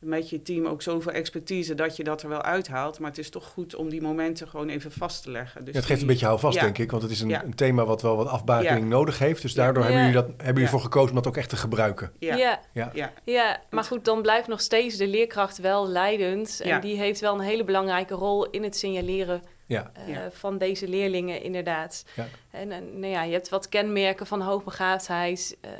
met 0.00 0.30
je 0.30 0.42
team 0.42 0.66
ook 0.66 0.82
zoveel 0.82 1.12
expertise 1.12 1.74
dat 1.74 1.96
je 1.96 2.04
dat 2.04 2.22
er 2.22 2.28
wel 2.28 2.42
uithaalt. 2.42 2.98
Maar 2.98 3.10
het 3.10 3.18
is 3.18 3.30
toch 3.30 3.44
goed 3.44 3.74
om 3.74 3.88
die 3.88 4.02
momenten 4.02 4.48
gewoon 4.48 4.68
even 4.68 4.92
vast 4.92 5.22
te 5.22 5.30
leggen. 5.30 5.64
Dus 5.64 5.72
ja, 5.74 5.78
het 5.78 5.88
geeft 5.88 6.00
een 6.00 6.06
beetje 6.06 6.26
houvast, 6.26 6.56
ja. 6.56 6.62
denk 6.62 6.78
ik. 6.78 6.90
Want 6.90 7.02
het 7.02 7.12
is 7.12 7.20
een, 7.20 7.28
ja. 7.28 7.44
een, 7.44 7.54
thema 7.54 7.84
wat 7.84 8.02
wel 8.02 8.16
wat 8.16 8.26
afbakening 8.26 8.88
nodig 8.88 9.18
heeft. 9.18 9.42
Dus 9.42 9.54
daardoor 9.54 9.82
hebben 9.82 10.00
jullie, 10.00 10.16
dat, 10.16 10.26
hebben 10.26 10.54
jullie 10.54 10.68
voor 10.68 10.80
gekozen 10.80 11.08
om 11.08 11.14
dat 11.14 11.26
ook 11.26 11.36
echt 11.36 11.48
te 11.48 11.56
gebruiken. 11.56 12.12
Ja, 12.18 12.60
ja. 12.72 13.12
Ja. 13.24 13.60
maar 13.70 13.84
goed, 13.84 14.04
dan 14.04 14.22
blijft 14.22 14.48
nog 14.48 14.60
steeds 14.60 14.96
de 14.96 15.06
leerkracht 15.06 15.58
wel 15.58 15.88
leidend. 15.88 16.60
En 16.60 16.80
die 16.80 16.96
heeft 16.96 17.20
wel 17.20 17.34
een 17.34 17.40
hele 17.40 17.64
belangrijke 17.64 18.14
rol 18.14 18.50
in 18.50 18.62
het 18.62 18.76
signaleren 18.76 19.42
ja. 19.68 19.92
Uh, 20.08 20.18
van 20.30 20.58
deze 20.58 20.88
leerlingen, 20.88 21.42
inderdaad. 21.42 22.04
Ja. 22.16 22.26
En, 22.50 22.72
en 22.72 22.98
nou 22.98 23.12
ja, 23.12 23.22
je 23.22 23.32
hebt 23.32 23.48
wat 23.48 23.68
kenmerken 23.68 24.26
van 24.26 24.40
hoogbegaafdheid, 24.40 25.56
uh, 25.64 25.70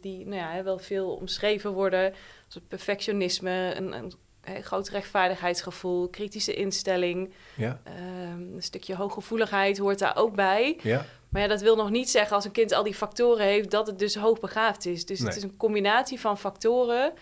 die 0.00 0.26
nou 0.26 0.36
ja, 0.36 0.62
wel 0.62 0.78
veel 0.78 1.14
omschreven 1.14 1.72
worden. 1.72 2.14
Zoals 2.48 2.66
perfectionisme, 2.68 3.74
een, 3.76 3.92
een, 3.92 4.12
een 4.44 4.62
groot 4.62 4.88
rechtvaardigheidsgevoel, 4.88 6.08
kritische 6.08 6.54
instelling. 6.54 7.32
Ja. 7.56 7.80
Um, 8.32 8.54
een 8.54 8.62
stukje 8.62 8.94
hooggevoeligheid 8.94 9.78
hoort 9.78 9.98
daar 9.98 10.16
ook 10.16 10.34
bij. 10.34 10.78
Ja. 10.82 11.04
Maar 11.28 11.42
ja, 11.42 11.48
dat 11.48 11.60
wil 11.60 11.76
nog 11.76 11.90
niet 11.90 12.10
zeggen 12.10 12.36
als 12.36 12.44
een 12.44 12.50
kind 12.50 12.72
al 12.72 12.82
die 12.82 12.94
factoren 12.94 13.46
heeft, 13.46 13.70
dat 13.70 13.86
het 13.86 13.98
dus 13.98 14.14
hoogbegaafd 14.14 14.86
is. 14.86 15.06
Dus 15.06 15.18
nee. 15.18 15.28
het 15.28 15.36
is 15.36 15.42
een 15.42 15.56
combinatie 15.56 16.20
van 16.20 16.38
factoren. 16.38 17.12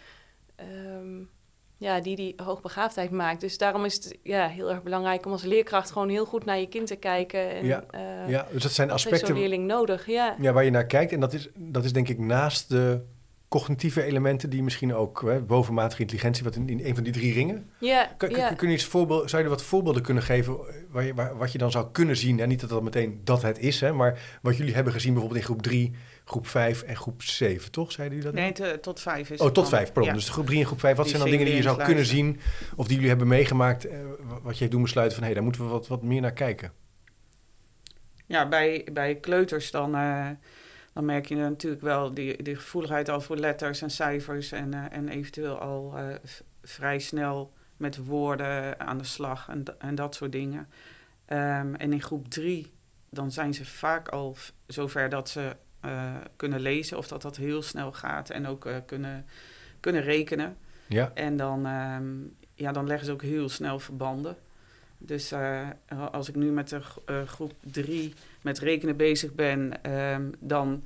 Um, 0.60 1.30
ja, 1.78 2.00
die 2.00 2.16
die 2.16 2.34
hoogbegaafdheid 2.36 3.10
maakt. 3.10 3.40
Dus 3.40 3.58
daarom 3.58 3.84
is 3.84 3.94
het 3.94 4.18
ja, 4.22 4.48
heel 4.48 4.70
erg 4.70 4.82
belangrijk 4.82 5.26
om 5.26 5.32
als 5.32 5.42
leerkracht 5.42 5.90
gewoon 5.90 6.08
heel 6.08 6.24
goed 6.24 6.44
naar 6.44 6.58
je 6.58 6.68
kind 6.68 6.86
te 6.86 6.96
kijken. 6.96 7.50
En, 7.50 7.66
ja, 7.66 7.84
uh, 7.94 8.28
ja 8.28 8.46
dus 8.52 8.62
dat 8.62 8.72
zijn 8.72 8.90
aspecten. 8.90 9.34
leerling 9.34 9.66
nodig, 9.66 10.06
ja. 10.06 10.36
Ja, 10.40 10.52
waar 10.52 10.64
je 10.64 10.70
naar 10.70 10.86
kijkt. 10.86 11.12
En 11.12 11.20
dat 11.20 11.32
is, 11.32 11.48
dat 11.54 11.84
is 11.84 11.92
denk 11.92 12.08
ik 12.08 12.18
naast 12.18 12.68
de 12.68 13.04
cognitieve 13.48 14.02
elementen 14.02 14.50
die 14.50 14.62
misschien 14.62 14.94
ook 14.94 15.22
hè, 15.22 15.40
bovenmatige 15.40 16.00
intelligentie, 16.00 16.44
wat 16.44 16.56
in, 16.56 16.68
in 16.68 16.80
een 16.84 16.94
van 16.94 17.04
die 17.04 17.12
drie 17.12 17.32
ringen. 17.32 17.70
Ja, 17.78 18.14
kun, 18.16 18.30
ja. 18.30 18.52
kun 18.52 18.68
je 18.68 18.74
iets 18.74 18.84
voorbeeld, 18.84 19.30
zou 19.30 19.42
je 19.42 19.48
er 19.48 19.54
wat 19.54 19.64
voorbeelden 19.64 20.02
kunnen 20.02 20.22
geven 20.22 20.56
waar 20.90 21.04
je, 21.04 21.14
waar, 21.14 21.36
wat 21.36 21.52
je 21.52 21.58
dan 21.58 21.70
zou 21.70 21.86
kunnen 21.92 22.16
zien? 22.16 22.40
En 22.40 22.48
niet 22.48 22.60
dat 22.60 22.70
dat 22.70 22.82
meteen 22.82 23.20
dat 23.24 23.42
het 23.42 23.58
is, 23.58 23.80
hè, 23.80 23.92
maar 23.92 24.38
wat 24.42 24.56
jullie 24.56 24.74
hebben 24.74 24.92
gezien 24.92 25.12
bijvoorbeeld 25.12 25.40
in 25.40 25.46
groep 25.46 25.62
3, 25.62 25.94
groep 26.24 26.46
5 26.46 26.82
en 26.82 26.96
groep 26.96 27.22
7, 27.22 27.70
toch? 27.70 27.92
Zeiden 27.92 28.18
jullie 28.18 28.32
dat? 28.32 28.42
Nee, 28.42 28.52
te, 28.52 28.78
tot 28.80 29.00
5 29.00 29.30
is 29.30 29.40
Oh, 29.40 29.50
tot 29.50 29.68
5, 29.68 29.92
pardon. 29.92 30.12
Ja. 30.12 30.18
Dus 30.18 30.28
groep 30.28 30.46
3 30.46 30.60
en 30.60 30.66
groep 30.66 30.80
5, 30.80 30.96
wat 30.96 31.04
die 31.04 31.14
zijn 31.16 31.28
dan 31.28 31.38
dingen 31.38 31.52
die 31.52 31.62
je 31.62 31.68
zou 31.68 31.82
kunnen 31.82 32.06
zien 32.06 32.40
of 32.76 32.86
die 32.86 32.94
jullie 32.94 33.10
hebben 33.10 33.28
meegemaakt, 33.28 33.84
eh, 33.84 33.98
wat 34.42 34.52
je 34.52 34.58
heeft 34.58 34.72
doen 34.72 34.82
besluiten 34.82 35.18
van 35.18 35.26
hé, 35.26 35.32
hey, 35.32 35.40
daar 35.40 35.50
moeten 35.50 35.64
we 35.64 35.78
wat, 35.78 35.86
wat 35.86 36.02
meer 36.02 36.20
naar 36.20 36.32
kijken? 36.32 36.72
Ja, 38.26 38.48
bij, 38.48 38.86
bij 38.92 39.14
kleuters 39.14 39.70
dan... 39.70 39.94
Uh, 39.94 40.28
dan 40.98 41.06
merk 41.06 41.26
je 41.26 41.36
natuurlijk 41.36 41.82
wel 41.82 42.14
die, 42.14 42.42
die 42.42 42.56
gevoeligheid 42.56 43.08
al 43.08 43.20
voor 43.20 43.36
letters 43.36 43.82
en 43.82 43.90
cijfers 43.90 44.52
en, 44.52 44.74
uh, 44.74 44.84
en 44.90 45.08
eventueel 45.08 45.58
al 45.58 45.94
uh, 45.96 46.14
vrij 46.62 46.98
snel 46.98 47.52
met 47.76 47.96
woorden 47.96 48.80
aan 48.80 48.98
de 48.98 49.04
slag 49.04 49.48
en, 49.48 49.64
en 49.78 49.94
dat 49.94 50.14
soort 50.14 50.32
dingen. 50.32 50.68
Um, 51.28 51.74
en 51.74 51.92
in 51.92 52.02
groep 52.02 52.28
drie, 52.28 52.72
dan 53.10 53.32
zijn 53.32 53.54
ze 53.54 53.64
vaak 53.64 54.08
al 54.08 54.36
zover 54.66 55.08
dat 55.08 55.28
ze 55.28 55.56
uh, 55.84 56.14
kunnen 56.36 56.60
lezen 56.60 56.98
of 56.98 57.08
dat 57.08 57.22
dat 57.22 57.36
heel 57.36 57.62
snel 57.62 57.92
gaat 57.92 58.30
en 58.30 58.46
ook 58.46 58.68
kunnen, 58.86 59.26
kunnen 59.80 60.02
rekenen. 60.02 60.56
Ja. 60.86 61.10
En 61.14 61.36
dan, 61.36 61.66
um, 61.66 62.36
ja, 62.54 62.72
dan 62.72 62.86
leggen 62.86 63.06
ze 63.06 63.12
ook 63.12 63.22
heel 63.22 63.48
snel 63.48 63.78
verbanden. 63.78 64.36
Dus 64.98 65.32
als 66.12 66.28
ik 66.28 66.34
nu 66.34 66.50
met 66.50 66.68
de 66.68 66.80
groep 67.26 67.52
3 67.60 68.14
met 68.48 68.58
rekenen 68.58 68.96
bezig 68.96 69.34
ben, 69.34 69.90
um, 69.92 70.32
dan 70.38 70.82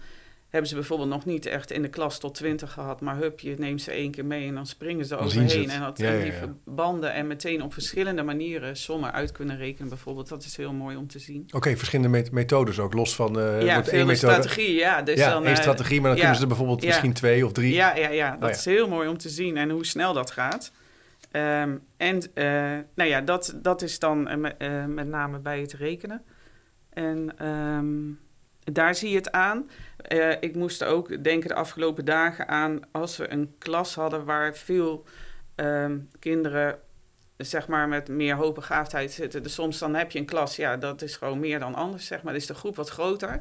hebben 0.49 0.71
ze 0.71 0.75
bijvoorbeeld 0.75 1.09
nog 1.09 1.25
niet 1.25 1.47
echt 1.47 1.71
in 1.71 1.83
de 1.83 1.89
klas 1.89 2.19
tot 2.19 2.35
20 2.35 2.73
gehad, 2.73 3.01
maar 3.01 3.17
hup, 3.17 3.41
je 3.41 3.55
neemt 3.59 3.83
ze 3.83 3.91
één 3.91 4.11
keer 4.11 4.25
mee 4.25 4.49
en 4.49 4.55
dan 4.55 4.67
springen 4.67 5.05
ze 5.05 5.15
dan 5.15 5.25
overheen. 5.25 5.71
En 5.71 5.81
dat 5.81 5.99
ja, 5.99 6.13
ja. 6.13 6.33
verbanden 6.33 7.13
en 7.13 7.27
meteen 7.27 7.63
op 7.63 7.73
verschillende 7.73 8.23
manieren 8.23 8.77
sommen 8.77 9.13
uit 9.13 9.33
kunnen 9.33 9.57
rekenen 9.57 9.89
bijvoorbeeld. 9.89 10.29
Dat 10.29 10.45
is 10.45 10.57
heel 10.57 10.73
mooi 10.73 10.97
om 10.97 11.07
te 11.07 11.19
zien. 11.19 11.43
Oké, 11.47 11.57
okay, 11.57 11.77
verschillende 11.77 12.25
methodes 12.33 12.79
ook, 12.79 12.95
los 12.95 13.15
van 13.15 13.39
uh, 13.39 13.63
ja, 13.63 13.87
één 13.87 14.17
strategie, 14.17 14.75
ja. 14.75 15.03
Dus 15.03 15.19
ja, 15.19 15.31
dan, 15.31 15.47
één 15.47 15.57
strategie, 15.57 16.01
maar 16.01 16.11
dan 16.11 16.19
kunnen 16.19 16.37
ze 16.37 16.43
er 16.43 16.49
bijvoorbeeld 16.49 16.85
misschien 16.85 17.13
twee 17.13 17.47
of 17.47 17.53
drie. 17.53 17.75
Ja, 17.75 17.97
ja, 17.97 18.09
ja. 18.09 18.37
dat 18.37 18.51
oh, 18.51 18.57
is 18.57 18.65
heel 18.65 18.89
mooi 18.89 19.09
om 19.09 19.19
te 19.19 19.29
zien 19.29 19.57
en 19.57 19.71
hoe 19.71 19.87
snel 19.87 20.13
dat 20.13 20.31
gaat. 20.31 20.73
Um, 21.33 21.81
en 21.97 22.17
uh, 22.35 22.45
nou 22.95 23.11
ja, 23.11 23.21
dat, 23.21 23.55
dat 23.63 23.83
is 23.83 23.99
dan 23.99 24.41
met, 24.41 24.55
met 24.87 25.09
name 25.09 25.39
bij 25.39 25.61
het 25.61 25.73
rekenen. 25.73 26.23
En 26.93 27.47
um, 27.49 28.21
daar 28.59 28.95
zie 28.95 29.11
je 29.11 29.17
het 29.17 29.33
aan. 29.33 29.71
ik 30.41 30.55
moest 30.55 30.85
ook 30.85 31.25
denken 31.25 31.49
de 31.49 31.55
afgelopen 31.55 32.05
dagen 32.05 32.49
aan 32.49 32.81
als 32.93 33.17
we 33.17 33.33
een 33.33 33.55
klas 33.59 33.95
hadden 33.95 34.25
waar 34.25 34.55
veel 34.55 35.05
um, 35.57 36.09
kinderen 36.19 36.79
zeg 37.37 37.69
maar 37.69 37.89
met 37.89 38.09
meer 38.09 38.35
hoogbegaafdheid 38.35 39.13
zitten. 39.13 39.43
Dus 39.43 39.55
soms 39.55 39.79
dan 39.79 39.95
heb 39.95 40.11
je 40.11 40.19
een 40.19 40.25
klas, 40.25 40.57
ja, 40.57 40.77
dat 40.77 41.03
is 41.03 41.17
gewoon 41.17 41.41
meer 41.41 41.59
dan 41.59 41.75
anders, 41.75 42.07
zeg 42.07 42.23
maar. 42.23 42.35
is 42.35 42.47
de 42.47 42.55
groep 42.55 42.77
wat 42.77 42.89
groter. 42.89 43.41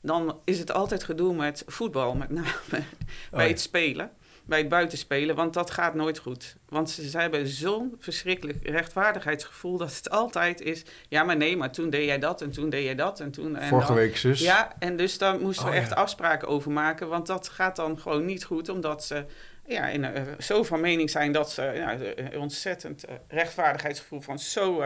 Dan 0.00 0.40
is 0.44 0.58
het 0.58 0.72
altijd 0.72 1.04
gedoe 1.04 1.34
met 1.34 1.62
voetbal, 1.66 2.14
met 2.14 2.30
name 2.30 2.54
bij 3.30 3.44
ja. 3.44 3.48
het 3.48 3.60
spelen 3.60 4.10
bij 4.48 4.58
het 4.58 4.68
buitenspelen, 4.68 5.36
want 5.36 5.54
dat 5.54 5.70
gaat 5.70 5.94
nooit 5.94 6.18
goed. 6.18 6.56
Want 6.68 6.90
ze, 6.90 7.08
ze 7.08 7.18
hebben 7.18 7.46
zo'n 7.46 7.96
verschrikkelijk 7.98 8.58
rechtvaardigheidsgevoel 8.62 9.76
dat 9.76 9.96
het 9.96 10.10
altijd 10.10 10.60
is... 10.60 10.82
ja, 11.08 11.22
maar 11.22 11.36
nee, 11.36 11.56
maar 11.56 11.72
toen 11.72 11.90
deed 11.90 12.04
jij 12.04 12.18
dat 12.18 12.42
en 12.42 12.50
toen 12.50 12.70
deed 12.70 12.84
jij 12.84 12.94
dat 12.94 13.20
en 13.20 13.30
toen... 13.30 13.56
En 13.56 13.68
Vorige 13.68 13.86
dan, 13.86 13.96
week 13.96 14.16
zus. 14.16 14.40
Ja, 14.40 14.72
en 14.78 14.96
dus 14.96 15.18
daar 15.18 15.38
moesten 15.38 15.64
we 15.64 15.70
Oh, 15.70 15.76
echt 15.76 15.88
ja. 15.88 15.94
afspraken 15.94 16.48
over 16.48 16.70
maken... 16.70 17.08
want 17.08 17.26
dat 17.26 17.48
gaat 17.48 17.76
dan 17.76 17.98
gewoon 17.98 18.24
niet 18.24 18.44
goed, 18.44 18.68
omdat 18.68 19.04
ze 19.04 19.24
ja, 19.66 19.88
in, 19.88 20.04
eh, 20.04 20.22
zo 20.38 20.62
van 20.62 20.80
mening 20.80 21.10
zijn... 21.10 21.32
dat 21.32 21.50
ze 21.50 21.62
eh, 21.62 22.40
ontzettend 22.40 23.04
eh, 23.04 23.14
rechtvaardigheidsgevoel 23.28 24.20
van 24.20 24.38
zo 24.38 24.82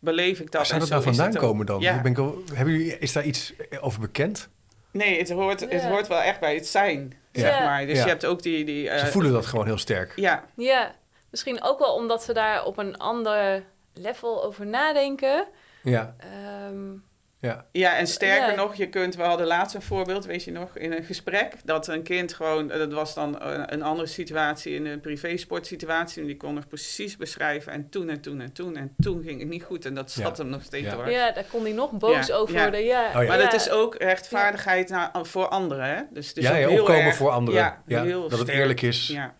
beleef 0.00 0.40
ik 0.40 0.50
dat. 0.50 0.52
Waar 0.52 0.66
zou 0.66 0.80
dat 0.80 0.88
nou 0.88 1.02
vandaan 1.02 1.32
komen 1.32 1.66
dan? 1.66 1.80
Ja. 1.80 2.00
Ben 2.00 2.10
ik 2.10 2.16
wel- 2.16 2.42
hebben 2.54 2.74
jullie, 2.74 2.98
is 2.98 3.12
daar 3.12 3.24
iets 3.24 3.52
over 3.80 4.00
bekend? 4.00 4.48
Nee, 4.96 5.18
het 5.18 5.30
hoort, 5.30 5.60
het 5.60 5.84
hoort 5.84 6.06
wel 6.06 6.20
echt 6.20 6.40
bij 6.40 6.54
het 6.54 6.66
zijn, 6.66 7.14
Ja. 7.32 7.40
zeg 7.40 7.60
maar. 7.60 7.86
Dus 7.86 7.98
je 8.02 8.08
hebt 8.08 8.26
ook 8.26 8.42
die... 8.42 8.64
die 8.64 8.88
eh, 8.90 8.98
Ze 8.98 9.06
voelen 9.06 9.32
dat 9.32 9.46
gewoon 9.46 9.66
heel 9.66 9.78
sterk. 9.78 10.12
Ja, 10.16 10.44
Ja, 10.56 10.94
misschien 11.30 11.62
ook 11.62 11.78
wel 11.78 11.94
omdat 11.94 12.22
ze 12.22 12.32
daar 12.32 12.64
op 12.64 12.78
een 12.78 12.96
ander 12.96 13.64
level 13.94 14.44
over 14.44 14.66
nadenken. 14.66 15.46
Ja, 15.82 16.14
Ehm, 16.18 16.92
ja. 17.40 17.64
Ja, 17.72 17.96
en 17.96 18.06
sterker 18.06 18.48
Ja. 18.50 18.54
nog, 18.54 18.74
je 18.74 18.88
kunt, 18.88 19.16
we 19.16 19.22
hadden 19.22 19.46
laatst 19.46 19.74
een 19.74 19.82
voorbeeld, 19.82 20.24
weet 20.24 20.44
je 20.44 20.50
nog, 20.52 20.76
in 20.76 20.92
een 20.92 21.04
gesprek, 21.04 21.52
dat 21.64 21.88
een 21.88 22.02
kind 22.02 22.34
gewoon, 22.34 22.70
eh, 22.70 22.78
dat 22.78 22.92
was 22.92 23.14
dan 23.14 23.42
een, 23.42 23.72
een 23.72 23.82
andere 23.82 24.08
situatie, 24.08 24.74
in 24.74 24.86
een 24.86 25.00
privé-sportsituatie, 25.00 26.20
en 26.20 26.26
die 26.26 26.36
kon 26.36 26.54
nog 26.54 26.68
precies 26.68 27.16
beschrijven, 27.16 27.72
en 27.72 27.88
toen 27.88 28.08
en 28.08 28.20
toen 28.20 28.40
en 28.40 28.52
toen, 28.52 28.76
en 28.76 28.94
toen 28.98 29.22
ging 29.22 29.40
het 29.40 29.48
niet 29.48 29.62
goed, 29.62 29.84
en 29.84 29.94
dat 29.94 30.10
zat 30.10 30.36
Ja. 30.36 30.42
hem 30.42 30.52
nog 30.52 30.62
steeds 30.62 30.86
Ja. 30.86 30.94
door. 30.94 31.10
ja, 31.10 31.32
daar 31.32 31.44
kon 31.50 31.62
hij 31.62 31.72
nog 31.72 31.90
boos 31.90 32.26
Ja, 32.26 32.34
over 32.34 32.54
ja. 32.54 32.62
worden. 32.62 32.84
Ja. 32.84 33.06
Oh 33.14 33.22
ja. 33.22 33.28
Maar 33.28 33.38
dat 33.38 33.52
is 33.54 33.70
ook 33.70 33.94
rechtvaardigheid 33.94 34.88
naar, 34.88 35.10
voor 35.22 35.48
anderen, 35.48 35.84
hè? 35.96 36.02
Dus 36.10 36.28
het 36.28 36.36
is 36.36 36.42
ja, 36.44 36.50
ook 36.50 36.58
ja, 36.58 36.68
heel 36.68 36.80
opkomen 36.80 37.02
erg- 37.02 37.16
voor 37.16 37.30
anderen. 37.30 37.60
Ja, 37.60 37.82
Ja, 37.86 38.02
heel 38.02 38.28
dat 38.28 38.38
het 38.38 38.48
eerlijk 38.48 38.82
is. 38.82 39.06
Ja, 39.06 39.34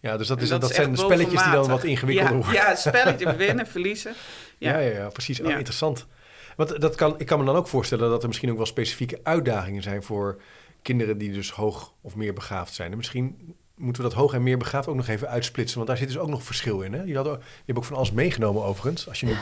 Ja. 0.00 0.16
dus 0.16 0.26
dat, 0.26 0.36
En 0.36 0.42
is, 0.42 0.48
dat, 0.48 0.62
is 0.70 0.74
zijn 0.76 0.96
spelletjes 0.96 1.42
die 1.42 1.52
dan 1.52 1.68
wat 1.68 1.84
ingewikkelder 1.84 2.36
ja, 2.36 2.42
worden. 2.44 2.62
Ja, 2.62 2.74
spelletje 2.74 3.36
winnen, 3.36 3.66
verliezen. 3.66 4.12
Ja, 4.58 4.72
Ja. 4.72 4.78
ja, 4.78 4.96
ja, 4.98 5.08
precies. 5.08 5.40
Oh, 5.40 5.50
interessant. 5.50 6.06
Want 6.66 6.80
dat 6.80 6.94
kan, 6.94 7.14
ik 7.18 7.26
kan 7.26 7.38
me 7.38 7.44
dan 7.44 7.56
ook 7.56 7.68
voorstellen 7.68 8.10
dat 8.10 8.20
er 8.22 8.28
misschien 8.28 8.50
ook 8.50 8.56
wel 8.56 8.66
specifieke 8.66 9.20
uitdagingen 9.22 9.82
zijn 9.82 10.02
voor 10.02 10.40
kinderen 10.82 11.18
die 11.18 11.32
dus 11.32 11.50
hoog 11.50 11.92
of 12.00 12.16
meer 12.16 12.32
begaafd 12.32 12.74
zijn. 12.74 12.90
En 12.90 12.96
misschien 12.96 13.54
moeten 13.74 14.02
we 14.02 14.08
dat 14.08 14.18
hoog 14.18 14.32
en 14.32 14.42
meer 14.42 14.58
begaafd 14.58 14.88
ook 14.88 14.94
nog 14.94 15.08
even 15.08 15.28
uitsplitsen, 15.28 15.76
want 15.76 15.88
daar 15.88 15.96
zit 15.98 16.08
dus 16.08 16.18
ook 16.18 16.28
nog 16.28 16.42
verschil 16.42 16.80
in. 16.80 16.92
Hè? 16.92 17.02
Je, 17.02 17.16
had 17.16 17.28
ook, 17.28 17.38
je 17.38 17.62
hebt 17.66 17.78
ook 17.78 17.84
van 17.84 17.96
alles 17.96 18.12
meegenomen 18.12 18.62
overigens. 18.62 19.08
Als 19.08 19.20
je 19.20 19.26
nu 19.26 19.32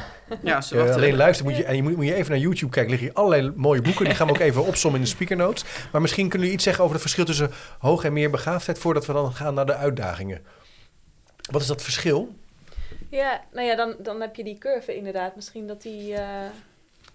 Ja, 0.43 0.61
ze 0.61 0.77
wachten 0.77 0.95
alleen 0.95 1.11
er- 1.11 1.17
luistert 1.17 1.49
moet 1.49 1.57
je, 1.57 1.65
en 1.65 1.77
je 1.77 1.83
moet, 1.83 1.97
moet 1.97 2.05
je 2.07 2.15
even 2.15 2.31
naar 2.31 2.41
YouTube 2.41 2.73
kijken, 2.73 2.91
liggen 2.91 3.09
hier 3.09 3.19
allerlei 3.19 3.53
mooie 3.57 3.83
boeken. 3.83 4.05
Die 4.05 4.15
gaan 4.15 4.27
we 4.27 4.33
ook 4.33 4.39
even 4.39 4.67
opzommen 4.67 5.01
in 5.01 5.07
de 5.07 5.13
speaker 5.13 5.37
notes. 5.37 5.65
Maar 5.93 6.01
misschien 6.01 6.23
kunnen 6.29 6.39
jullie 6.41 6.55
iets 6.55 6.65
zeggen 6.65 6.83
over 6.83 6.95
het 6.95 7.03
verschil 7.05 7.25
tussen 7.25 7.51
hoog 7.79 8.05
en 8.05 8.13
meer 8.13 8.31
begaafdheid 8.31 8.79
voordat 8.79 9.07
we 9.07 9.13
dan 9.13 9.33
gaan 9.33 9.55
naar 9.55 9.67
de 9.67 9.75
uitdagingen. 9.75 10.43
Wat 11.51 11.61
is 11.61 11.67
dat 11.67 11.83
verschil? 11.83 12.35
Ja, 13.11 13.45
nou 13.53 13.67
ja, 13.67 13.77
dan, 13.77 13.95
dan 13.99 14.21
heb 14.21 14.37
je 14.37 14.45
die 14.45 14.59
curve 14.59 14.97
inderdaad. 14.97 15.37
Misschien 15.37 15.67
dat 15.67 15.83
die... 15.83 16.15
eh, 16.15 16.47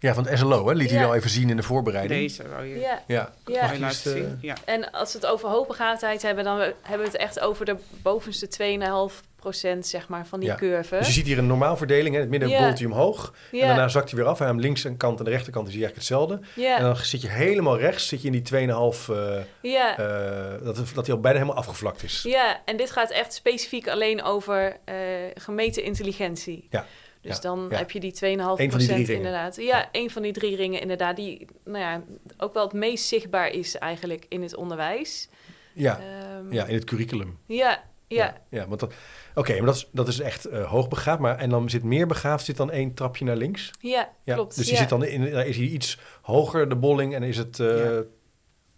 Ja, 0.04 0.14
van 0.14 0.28
het 0.28 0.40
SLO, 0.40 0.68
hè? 0.68 0.74
liet 0.74 0.90
hij 0.90 1.06
al 1.06 1.16
even 1.16 1.30
zien 1.30 1.50
in 1.50 1.56
de 1.56 1.64
voorbereiding. 1.64 2.22
Deze 2.22 2.50
wou 2.50 2.66
je, 2.66 2.80
ja. 2.80 3.04
Ja, 3.08 3.34
Ja. 3.46 3.72
eens, 3.74 4.02
zien. 4.02 4.38
Ja. 4.42 4.56
En 4.66 4.92
als 4.92 5.14
we 5.14 5.20
het 5.20 5.28
over 5.28 5.50
hoogbegaafdheid 5.50 6.22
hebben, 6.22 6.44
dan 6.44 6.60
hebben 6.60 7.06
we 7.08 7.12
het 7.12 7.16
echt 7.22 7.40
over 7.40 7.66
de 7.66 7.76
bovenste 8.02 8.48
2,5% 8.48 9.86
zeg 9.86 10.08
maar, 10.08 10.26
van 10.28 10.40
die 10.40 10.50
Ja. 10.50 10.56
curve. 10.56 10.98
Dus 10.98 11.08
je 11.08 11.14
ziet 11.14 11.26
hier 11.26 11.38
een 11.38 11.48
normaal 11.48 11.78
verdeling. 11.78 12.08
Hè? 12.08 12.14
In 12.16 12.20
het 12.22 12.30
midden 12.30 12.50
Ja. 12.50 12.60
bolt 12.66 12.78
hij 12.78 12.88
omhoog. 12.88 13.34
ja, 13.52 13.62
En 13.62 13.68
daarna 13.68 13.88
zakt 13.88 14.10
hij 14.12 14.20
weer 14.20 14.30
af. 14.30 14.40
En 14.40 14.48
aan 14.48 14.56
de 14.56 14.62
linkse 14.62 14.96
kant 14.96 15.20
en 15.20 15.26
de 15.26 15.32
rechterkant 15.32 15.68
is 15.68 15.74
hij 15.74 15.84
eigenlijk 15.84 16.10
hetzelfde. 16.10 16.62
ja, 16.62 16.78
En 16.78 16.84
dan 16.84 16.96
zit 16.96 17.22
je 17.22 17.30
helemaal 17.30 17.78
rechts, 17.80 18.08
zit 18.08 18.22
je 18.22 18.26
in 18.28 18.34
die 18.34 18.42
2,5, 18.42 19.10
eh 19.10 19.36
ja. 19.62 19.98
eh, 19.98 20.66
dat, 20.66 20.76
dat 20.94 21.06
hij 21.06 21.16
al 21.16 21.22
bijna 21.22 21.38
helemaal 21.40 21.60
afgevlakt 21.62 22.04
is. 22.04 22.22
Ja, 22.24 22.62
en 22.66 22.78
dit 22.78 22.92
gaat 22.92 23.12
echt 23.12 23.34
specifiek 23.34 23.88
alleen 23.88 24.24
over 24.24 24.78
eh, 24.86 24.96
gemeten 25.36 25.84
intelligentie. 25.84 26.68
Ja, 26.70 26.86
Dus 27.24 27.36
ja, 27.36 27.42
dan 27.42 27.68
ja. 27.70 27.78
heb 27.78 27.92
je 27.92 28.00
die 28.00 28.12
2,5 28.14 28.20
Eén 28.20 28.38
van 28.38 28.58
die 28.58 28.70
drie 28.70 28.88
ringen. 28.88 29.16
inderdaad. 29.16 29.56
Ja, 29.56 29.64
Ja. 29.64 29.90
een 29.92 30.10
van 30.10 30.22
die 30.22 30.32
drie 30.34 30.56
ringen 30.56 30.82
inderdaad. 30.82 31.16
Die 31.16 31.46
nou 31.66 31.78
ja, 31.78 32.04
ook 32.38 32.54
wel 32.54 32.64
het 32.64 32.74
meest 32.74 33.06
zichtbaar 33.08 33.50
is 33.52 33.78
eigenlijk 33.78 34.26
in 34.30 34.42
het 34.42 34.56
onderwijs. 34.56 35.30
Ja, 35.74 36.00
Ehm, 36.00 36.54
ja 36.54 36.66
in 36.66 36.74
het 36.76 36.84
curriculum. 36.84 37.38
ja, 37.46 37.84
ja, 38.08 38.38
ja 38.50 38.68
want 38.68 38.80
dat, 38.80 38.94
Oké, 39.36 39.56
maar 39.58 39.66
dat 39.66 39.76
is, 39.76 39.88
dat 39.92 40.08
is 40.08 40.20
echt 40.20 40.46
eh, 40.46 40.70
hoogbegaafd. 40.72 41.20
Maar, 41.20 41.38
en 41.38 41.50
dan 41.50 41.70
zit 41.70 41.84
meer 41.84 42.08
begaafd, 42.08 42.46
zit 42.46 42.58
dan 42.58 42.72
één 42.72 42.94
trapje 42.94 43.26
naar 43.26 43.36
links. 43.36 43.72
ja, 43.80 44.10
Ja, 44.24 44.34
klopt. 44.34 44.56
Dus 44.56 44.66
die 44.66 44.74
ja. 44.74 44.80
zit 44.80 44.90
dan 44.90 45.06
in, 45.06 45.32
daar 45.32 45.46
is 45.48 45.58
hij 45.58 45.66
iets 45.66 46.00
hoger, 46.22 46.70
de 46.70 46.76
bolling. 46.76 47.16
En 47.16 47.24
is 47.24 47.38
het 47.38 47.60
eh, 47.60 47.68
Ja. 47.96 48.02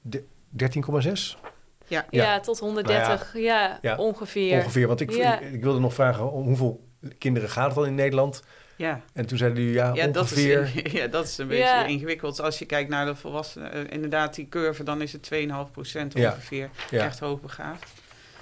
de- 0.02 0.24
13,6 0.50 1.38
Ja. 1.88 2.06
ja. 2.10 2.24
ja. 2.24 2.40
tot 2.40 2.60
130, 2.60 3.34
ja, 3.38 3.80
Ja, 3.82 3.98
ongeveer. 3.98 4.58
ongeveer. 4.58 4.88
Want 4.88 5.00
ik, 5.02 5.12
Ja. 5.12 5.40
ik, 5.40 5.52
ik 5.54 5.64
wilde 5.64 5.80
nog 5.80 5.94
vragen, 5.94 6.32
om 6.32 6.46
hoeveel 6.48 6.84
kinderen 7.18 7.50
gaat 7.50 7.66
het 7.66 7.76
dan 7.76 7.86
in 7.86 7.96
Nederland? 7.96 8.44
Ja. 8.76 9.02
En 9.14 9.26
toen 9.26 9.38
zeiden 9.38 9.60
jullie, 9.64 9.76
ja, 9.78 9.94
Ja, 9.94 10.08
dat 10.08 10.22
ongeveer... 10.24 10.72
is, 10.84 10.92
ja, 11.00 11.08
dat 11.08 11.26
is 11.26 11.38
een 11.38 11.48
Ja. 11.50 11.52
beetje 11.82 11.94
ingewikkeld. 11.94 12.42
Als 12.42 12.60
je 12.60 12.66
kijkt 12.66 12.90
naar 12.90 13.06
de 13.06 13.16
volwassenen, 13.16 13.72
eh, 13.72 13.82
inderdaad, 13.90 14.36
die 14.36 14.48
curve, 14.50 14.84
dan 14.84 15.02
is 15.02 15.12
het 15.14 15.24
2,5% 15.24 16.14
Ja. 16.14 16.30
ongeveer 16.30 16.70
Ja, 16.90 17.04
echt 17.06 17.20
hoogbegaafd. 17.20 17.92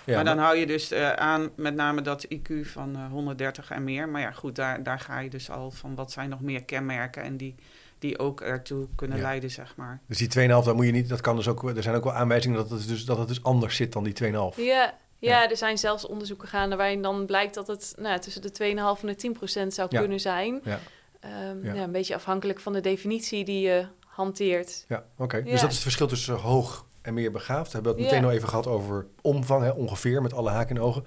ja, 0.05 0.15
maar 0.15 0.25
dan 0.25 0.37
hou 0.37 0.57
je 0.57 0.65
dus 0.65 0.91
eh, 0.91 1.11
aan 1.13 1.49
met 1.55 1.75
name 1.75 2.01
dat 2.01 2.25
IQ 2.33 2.49
van 2.65 2.95
eh, 2.95 3.05
130 3.11 3.69
en 3.71 3.83
meer. 3.83 4.09
Maar 4.09 4.21
ja, 4.21 4.31
goed, 4.31 4.55
daar, 4.55 4.83
daar 4.83 4.99
ga 4.99 5.19
je 5.19 5.29
dus 5.29 5.49
al 5.49 5.71
van 5.71 5.95
wat 5.95 6.11
zijn 6.11 6.29
nog 6.29 6.41
meer 6.41 6.63
kenmerken 6.63 7.23
en 7.23 7.37
die, 7.37 7.55
die 7.99 8.19
ook 8.19 8.41
ertoe 8.41 8.87
kunnen 8.95 9.17
Ja. 9.17 9.23
leiden, 9.23 9.49
zeg 9.49 9.75
maar. 9.75 9.99
Dus 10.07 10.17
die 10.17 10.27
2,5, 10.27 10.65
dan 10.65 10.75
moet 10.75 10.85
je 10.85 10.91
niet, 10.91 11.09
dat 11.09 11.21
kan 11.21 11.35
dus 11.35 11.47
ook, 11.47 11.63
er 11.75 11.83
zijn 11.83 11.95
ook 11.95 12.03
wel 12.03 12.13
aanwijzingen 12.13 12.57
dat 12.57 12.69
het 12.69 12.87
dus, 12.87 13.05
dat 13.05 13.17
het 13.17 13.27
dus 13.27 13.43
anders 13.43 13.75
zit 13.75 13.93
dan 13.93 14.03
die 14.03 14.13
2,5. 14.13 14.55
Ja, 14.55 14.93
ja, 15.23 15.41
Ja. 15.41 15.49
er 15.49 15.57
zijn 15.57 15.77
zelfs 15.77 16.05
onderzoeken 16.07 16.47
gaande 16.47 16.75
waarin 16.75 17.01
dan 17.01 17.25
blijkt 17.25 17.53
dat 17.53 17.67
het 17.67 17.93
nou, 17.97 18.19
tussen 18.19 18.41
de 18.41 18.51
2,5 18.51 19.01
en 19.01 19.07
de 19.07 19.15
10 19.15 19.33
procent 19.33 19.73
zou 19.73 19.87
Ja. 19.91 19.99
kunnen 19.99 20.19
zijn. 20.19 20.59
Ja. 20.63 20.79
Ehm, 21.19 21.65
Ja. 21.65 21.73
ja, 21.73 21.83
een 21.83 21.91
beetje 21.91 22.15
afhankelijk 22.15 22.59
van 22.59 22.73
de 22.73 22.81
definitie 22.81 23.43
die 23.45 23.61
je 23.61 23.85
hanteert. 24.07 24.85
Ja, 24.87 25.03
oké. 25.17 25.41
Dus 25.43 25.59
dat 25.61 25.69
is 25.69 25.75
het 25.75 25.83
verschil 25.83 26.07
tussen 26.07 26.35
hoog 26.35 26.85
en 27.01 27.13
meer 27.13 27.31
begaafd. 27.31 27.67
We 27.67 27.73
hebben 27.73 27.91
het 27.93 28.01
meteen 28.01 28.23
al 28.25 28.31
even 28.31 28.49
gehad 28.49 28.67
over 28.67 29.05
omvang, 29.21 29.63
hè, 29.63 29.69
ongeveer, 29.69 30.21
met 30.21 30.33
alle 30.33 30.49
haken 30.49 30.75
en 30.75 30.81
ogen. 30.81 31.05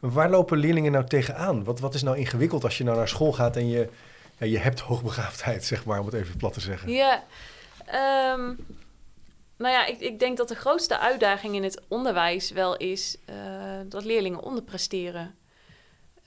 Maar 0.00 0.10
waar 0.10 0.30
lopen 0.30 0.58
leerlingen 0.58 0.92
nou 0.92 1.06
tegenaan? 1.06 1.64
Wat, 1.64 1.80
wat 1.80 1.94
is 1.94 2.02
nou 2.02 2.16
ingewikkeld 2.16 2.64
als 2.64 2.78
je 2.78 2.84
nou 2.84 2.96
naar 2.96 3.08
school 3.08 3.32
gaat 3.32 3.56
en 3.56 3.68
je, 3.68 3.88
ja, 4.38 4.46
je 4.46 4.58
hebt 4.58 4.80
hoogbegaafdheid, 4.80 5.64
zeg 5.72 5.84
maar, 5.84 5.98
om 6.00 6.06
het 6.06 6.14
even 6.14 6.36
plat 6.36 6.52
te 6.52 6.60
zeggen? 6.60 6.90
Ja, 6.92 7.24
ehm, 7.86 8.52
nou 9.58 9.72
ja, 9.74 9.86
ik, 9.86 10.00
ik 10.00 10.18
denk 10.18 10.36
dat 10.36 10.48
de 10.48 10.54
grootste 10.54 10.98
uitdaging 10.98 11.54
in 11.54 11.62
het 11.62 11.80
onderwijs 11.88 12.50
wel 12.50 12.76
is 12.76 13.16
eh, 13.26 13.80
dat 13.88 14.04
leerlingen 14.04 14.42
onderpresteren. 14.42 15.38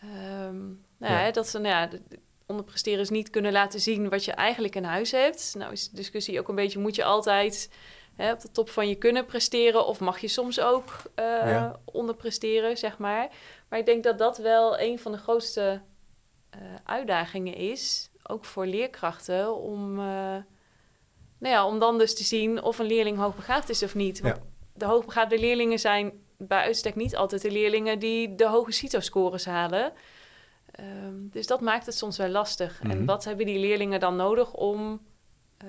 Ehm, 0.01 0.57
nou 0.97 1.13
ja, 1.13 1.25
Ja. 1.25 1.31
dat 1.31 1.47
ze 1.47 1.59
nou 1.59 1.75
ja, 1.75 1.89
is 2.83 3.09
niet 3.09 3.29
kunnen 3.29 3.51
laten 3.51 3.79
zien 3.79 4.09
wat 4.09 4.25
je 4.25 4.31
eigenlijk 4.31 4.75
in 4.75 4.83
huis 4.83 5.11
hebt. 5.11 5.53
Nou 5.57 5.71
is 5.71 5.89
de 5.89 5.95
discussie 5.95 6.39
ook 6.39 6.47
een 6.47 6.55
beetje, 6.55 6.79
moet 6.79 6.95
je 6.95 7.03
altijd 7.03 7.69
hè, 8.15 8.31
op 8.31 8.39
de 8.39 8.51
top 8.51 8.69
van 8.69 8.88
je 8.89 8.95
kunnen 8.95 9.25
presteren 9.25 9.85
of 9.85 10.00
mag 10.00 10.19
je 10.19 10.27
soms 10.27 10.59
ook 10.59 11.01
eh, 11.15 11.25
Ja. 11.25 11.79
onderpresteren, 11.85 12.77
zeg 12.77 12.97
maar. 12.97 13.29
Maar 13.69 13.79
ik 13.79 13.85
denk 13.85 14.03
dat 14.03 14.17
dat 14.17 14.38
wel 14.38 14.79
een 14.79 15.00
van 15.00 15.11
de 15.11 15.17
grootste 15.17 15.81
eh, 16.50 16.59
uitdagingen 16.83 17.55
is, 17.55 18.09
ook 18.23 18.45
voor 18.45 18.65
leerkrachten, 18.65 19.55
om, 19.55 20.00
nou 21.41 21.53
ja, 21.53 21.65
om 21.67 21.79
dan 21.79 21.98
dus 21.98 22.15
te 22.15 22.24
zien 22.24 22.63
of 22.63 22.79
een 22.79 22.86
leerling 22.86 23.17
hoogbegaafd 23.17 23.69
is 23.69 23.83
of 23.83 23.95
niet. 23.95 24.21
Want 24.21 24.36
Ja. 24.36 24.41
de 24.74 24.86
hoogbegaafde 24.86 25.39
leerlingen 25.39 25.79
zijn 25.79 26.12
bij 26.38 26.63
uitstek 26.63 26.95
niet 26.95 27.15
altijd 27.15 27.41
de 27.41 27.51
leerlingen 27.51 28.00
die 28.00 28.36
de 28.36 28.48
hoge 28.48 28.71
CITO-scores 28.71 29.45
halen. 29.45 29.93
Ehm, 30.71 31.13
dus 31.31 31.48
dat 31.48 31.62
maakt 31.62 31.86
het 31.86 31.95
soms 31.95 32.17
wel 32.17 32.29
lastig. 32.29 32.79
Mhm. 32.83 32.91
En 32.91 33.05
wat 33.05 33.24
hebben 33.24 33.45
die 33.45 33.60
leerlingen 33.60 34.00
dan 34.00 34.15
nodig 34.15 34.53
om, 34.53 35.01
eh, 35.57 35.67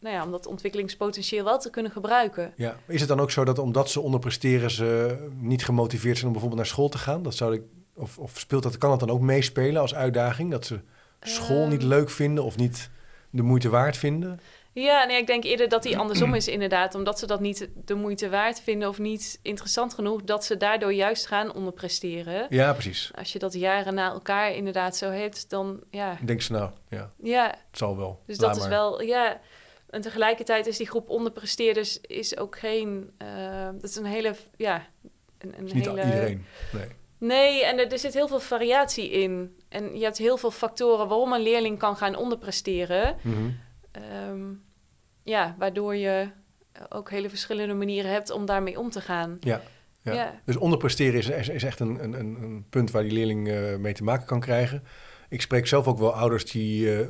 nou 0.00 0.14
ja, 0.14 0.24
om 0.24 0.30
dat 0.30 0.46
ontwikkelingspotentieel 0.46 1.44
wel 1.44 1.58
te 1.58 1.70
kunnen 1.70 1.92
gebruiken? 1.92 2.52
Ja. 2.56 2.76
Is 2.86 3.00
het 3.00 3.08
dan 3.08 3.20
ook 3.20 3.30
zo 3.30 3.44
dat 3.44 3.58
omdat 3.58 3.90
ze 3.90 4.00
onderpresteren, 4.00 4.70
ze 4.70 5.18
niet 5.40 5.64
gemotiveerd 5.64 6.14
zijn 6.14 6.26
om 6.26 6.32
bijvoorbeeld 6.32 6.62
naar 6.62 6.70
school 6.72 6.88
te 6.88 6.98
gaan? 6.98 7.22
Dat 7.22 7.34
zou 7.34 7.54
ik, 7.54 7.62
of, 7.94 8.18
of 8.18 8.38
speelt 8.38 8.62
dat, 8.62 8.78
kan 8.78 8.90
dat 8.90 9.00
dan 9.00 9.10
ook 9.10 9.20
meespelen 9.20 9.80
als 9.80 9.94
uitdaging? 9.94 10.50
Dat 10.50 10.66
ze 10.66 10.80
school 11.20 11.66
niet 11.66 11.80
Ehm. 11.80 11.88
leuk 11.88 12.10
vinden 12.10 12.44
of 12.44 12.56
niet 12.56 12.90
de 13.30 13.42
moeite 13.42 13.68
waard 13.68 13.96
vinden? 13.96 14.40
Ja, 14.82 15.04
nee, 15.04 15.16
ik 15.16 15.26
denk 15.26 15.44
eerder 15.44 15.68
dat 15.68 15.82
die 15.82 15.98
andersom 16.02 16.34
is 16.34 16.48
inderdaad. 16.48 16.94
Omdat 16.94 17.18
ze 17.18 17.26
dat 17.26 17.40
niet 17.40 17.68
de 17.84 17.94
moeite 17.94 18.28
waard 18.28 18.60
vinden 18.60 18.88
of 18.88 18.98
niet 18.98 19.38
interessant 19.42 19.94
genoeg... 19.94 20.22
dat 20.22 20.44
ze 20.44 20.56
daardoor 20.56 20.92
juist 20.92 21.26
gaan 21.26 21.54
onderpresteren. 21.54 22.46
Ja, 22.48 22.72
precies. 22.72 23.10
Als 23.14 23.32
je 23.32 23.38
dat 23.38 23.52
jaren 23.52 23.94
na 23.94 24.10
elkaar 24.10 24.54
inderdaad 24.54 24.96
zo 24.96 25.10
hebt, 25.10 25.50
dan 25.50 25.80
ja... 25.90 26.18
Denk 26.22 26.42
ze 26.42 26.52
nou, 26.52 26.70
ja, 26.88 27.10
Ja, 27.22 27.46
het 27.46 27.78
zal 27.78 27.96
wel. 27.96 28.22
dus 28.26 28.40
Laat 28.40 28.54
dat 28.54 28.62
is 28.62 28.68
wel... 28.68 29.02
Ja, 29.02 29.40
en 29.90 30.00
tegelijkertijd 30.00 30.66
is 30.66 30.76
die 30.76 30.88
groep 30.88 31.08
onderpresteerders 31.08 32.00
is 32.00 32.36
ook 32.36 32.58
geen... 32.58 33.10
eh, 33.18 33.68
dat 33.72 33.90
is 33.90 33.96
een 33.96 34.04
hele... 34.04 34.34
Ja, 34.56 34.86
een, 35.38 35.54
een 35.58 35.64
niet 35.64 35.86
hele... 35.86 36.04
iedereen. 36.04 36.44
Nee. 36.72 36.88
Nee, 37.18 37.64
en 37.64 37.78
er, 37.78 37.92
er, 37.92 37.98
zit 37.98 38.14
heel 38.14 38.28
veel 38.28 38.40
variatie 38.40 39.10
in. 39.10 39.56
En 39.68 39.98
je 39.98 40.04
hebt 40.04 40.18
heel 40.18 40.36
veel 40.36 40.50
factoren 40.50 41.08
waarom 41.08 41.32
een 41.32 41.42
leerling 41.42 41.78
kan 41.78 41.96
gaan 41.96 42.16
onderpresteren. 42.16 43.16
Mm 43.22 43.64
ja, 45.26 45.54
waardoor 45.58 45.96
je 45.96 46.28
ook 46.88 47.10
hele 47.10 47.28
verschillende 47.28 47.74
manieren 47.74 48.10
hebt 48.10 48.30
om 48.30 48.46
daarmee 48.46 48.78
om 48.78 48.90
te 48.90 49.00
gaan. 49.00 49.36
Ja. 49.40 49.60
Ja. 50.02 50.40
Dus 50.44 50.56
onderpresteren 50.56 51.18
is, 51.18 51.48
is 51.48 51.62
echt 51.62 51.80
een, 51.80 52.04
een, 52.04 52.42
een 52.42 52.66
punt 52.70 52.90
waar 52.90 53.02
die 53.02 53.12
leerling 53.12 53.48
uh, 53.48 53.76
mee 53.76 53.92
te 53.92 54.04
maken 54.04 54.26
kan 54.26 54.40
krijgen. 54.40 54.82
Ik 55.28 55.40
spreek 55.40 55.66
zelf 55.66 55.86
ook 55.86 55.98
wel 55.98 56.14
ouders 56.14 56.44
die, 56.44 56.86
uh, 56.86 57.00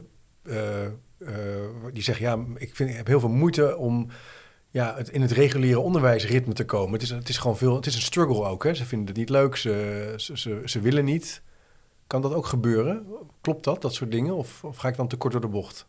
uh, 0.42 1.28
die 1.92 2.02
zeggen: 2.02 2.24
Ja, 2.24 2.44
ik, 2.56 2.74
vind, 2.74 2.90
ik 2.90 2.96
heb 2.96 3.06
heel 3.06 3.20
veel 3.20 3.28
moeite 3.28 3.76
om 3.76 4.08
ja, 4.70 4.94
het, 4.96 5.08
in 5.08 5.22
het 5.22 5.30
reguliere 5.30 5.80
onderwijsritme 5.80 6.52
te 6.52 6.64
komen. 6.64 6.92
Het 6.92 7.02
is, 7.02 7.10
het 7.10 7.28
is 7.28 7.38
gewoon 7.38 7.56
veel, 7.56 7.74
het 7.74 7.86
is 7.86 7.94
een 7.94 8.00
struggle 8.00 8.44
ook. 8.44 8.64
Hè? 8.64 8.74
Ze 8.74 8.84
vinden 8.84 9.08
het 9.08 9.16
niet 9.16 9.30
leuk, 9.30 9.56
ze, 9.56 10.14
ze, 10.16 10.38
ze, 10.38 10.62
ze 10.64 10.80
willen 10.80 11.04
niet. 11.04 11.42
Kan 12.06 12.22
dat 12.22 12.34
ook 12.34 12.46
gebeuren? 12.46 13.06
Klopt 13.40 13.64
dat, 13.64 13.82
dat 13.82 13.94
soort 13.94 14.10
dingen? 14.10 14.34
Of, 14.34 14.64
of 14.64 14.76
ga 14.76 14.88
ik 14.88 14.96
dan 14.96 15.08
te 15.08 15.16
kort 15.16 15.32
door 15.32 15.40
de 15.40 15.48
bocht? 15.48 15.86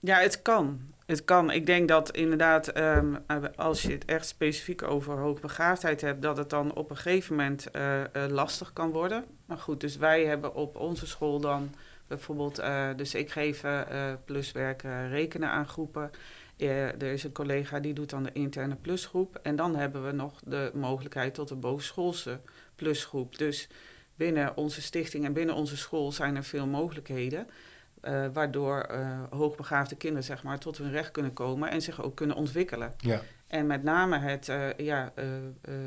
Ja, 0.00 0.18
het 0.18 0.42
kan. 0.42 0.80
Het 1.06 1.24
kan. 1.24 1.50
Ik 1.50 1.66
denk 1.66 1.88
dat 1.88 2.10
inderdaad, 2.10 2.68
ehm, 2.68 3.14
als 3.56 3.82
je 3.82 3.92
het 3.92 4.04
echt 4.04 4.26
specifiek 4.26 4.82
over 4.82 5.18
hoogbegaafdheid 5.18 6.00
hebt, 6.00 6.22
dat 6.22 6.36
het 6.36 6.50
dan 6.50 6.74
op 6.74 6.90
een 6.90 6.96
gegeven 6.96 7.36
moment 7.36 7.66
uh, 7.76 8.02
lastig 8.28 8.72
kan 8.72 8.90
worden. 8.90 9.24
Maar 9.46 9.58
goed, 9.58 9.80
dus 9.80 9.96
wij 9.96 10.24
hebben 10.24 10.54
op 10.54 10.76
onze 10.76 11.06
school 11.06 11.40
dan 11.40 11.74
bijvoorbeeld, 12.06 12.60
uh, 12.60 12.88
dus 12.96 13.14
ik 13.14 13.30
geef 13.30 13.64
pluswerk 14.24 14.82
rekenen 15.08 15.48
aan 15.48 15.68
groepen. 15.68 16.10
er 16.56 17.02
is 17.02 17.24
een 17.24 17.32
collega 17.32 17.80
die 17.80 17.94
doet 17.94 18.10
dan 18.10 18.22
de 18.22 18.32
interne 18.32 18.76
plusgroep. 18.76 19.38
En 19.42 19.56
dan 19.56 19.76
hebben 19.76 20.06
we 20.06 20.12
nog 20.12 20.40
de 20.44 20.70
mogelijkheid 20.74 21.34
tot 21.34 21.50
een 21.50 21.60
bovenschoolse 21.60 22.40
plusgroep. 22.74 23.38
Dus 23.38 23.68
binnen 24.14 24.56
onze 24.56 24.82
stichting 24.82 25.24
en 25.24 25.32
binnen 25.32 25.54
onze 25.54 25.76
school 25.76 26.12
zijn 26.12 26.36
er 26.36 26.44
veel 26.44 26.66
mogelijkheden. 26.66 27.46
Uh, 28.02 28.26
waardoor 28.32 28.88
uh, 28.90 29.22
hoogbegaafde 29.30 29.96
kinderen 29.96 30.24
zeg 30.24 30.42
maar, 30.42 30.58
tot 30.58 30.78
hun 30.78 30.90
recht 30.90 31.10
kunnen 31.10 31.32
komen 31.32 31.70
en 31.70 31.82
zich 31.82 32.02
ook 32.02 32.16
kunnen 32.16 32.36
ontwikkelen. 32.36 32.94
Ja. 32.98 33.22
En 33.46 33.66
met 33.66 33.82
name 33.82 34.18
het, 34.18 34.48
uh, 34.48 34.72
ja, 34.76 35.12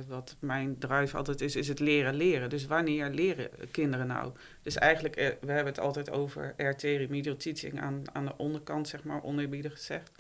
wat 0.08 0.36
mijn 0.39 0.77
drive 0.79 1.17
altijd 1.17 1.41
is, 1.41 1.55
is 1.55 1.67
het 1.67 1.79
leren 1.79 2.13
leren. 2.13 2.50
Dus 2.50 2.65
wanneer 2.65 3.10
leren 3.10 3.50
kinderen 3.72 4.08
nou? 4.08 4.32
Dus 4.62 4.75
eigenlijk, 4.75 5.15
we 5.15 5.51
hebben 5.51 5.74
het 5.74 5.79
altijd 5.79 6.12
over 6.12 6.53
RT, 6.58 6.82
remedial 6.82 7.36
teaching, 7.36 7.82
aan, 7.82 8.03
aan 8.13 8.25
de 8.25 8.38
onderkant, 8.38 8.88
zeg 8.88 9.03
maar, 9.03 9.24
oneerbiedig 9.24 9.72
gezegd. 9.72 10.12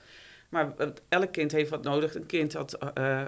Maar 0.49 0.73
elk 1.09 1.31
kind 1.31 1.51
heeft 1.51 1.69
wat 1.69 1.83
nodig. 1.83 2.15
Een 2.15 2.25
kind 2.25 2.51
dat 2.51 2.77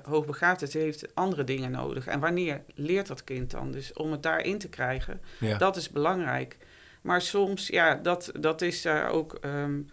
hoogbegaafd 0.03 0.61
is, 0.61 0.73
heeft 0.73 1.15
andere 1.15 1.43
dingen 1.43 1.71
nodig. 1.71 2.07
En 2.07 2.19
wanneer 2.19 2.61
leert 2.75 3.07
dat 3.07 3.23
kind 3.23 3.51
dan? 3.51 3.71
Dus 3.71 3.93
om 3.93 4.11
het 4.11 4.23
daarin 4.23 4.57
te 4.57 4.69
krijgen, 4.69 5.21
ja. 5.39 5.57
dat 5.57 5.75
is 5.75 5.89
belangrijk. 5.89 6.57
Maar 7.05 7.21
soms, 7.21 7.67
ja, 7.67 7.95
dat, 7.95 8.31
dat 8.39 8.61
is 8.61 8.85
uh, 8.85 9.09
ook 9.11 9.37
um, 9.41 9.89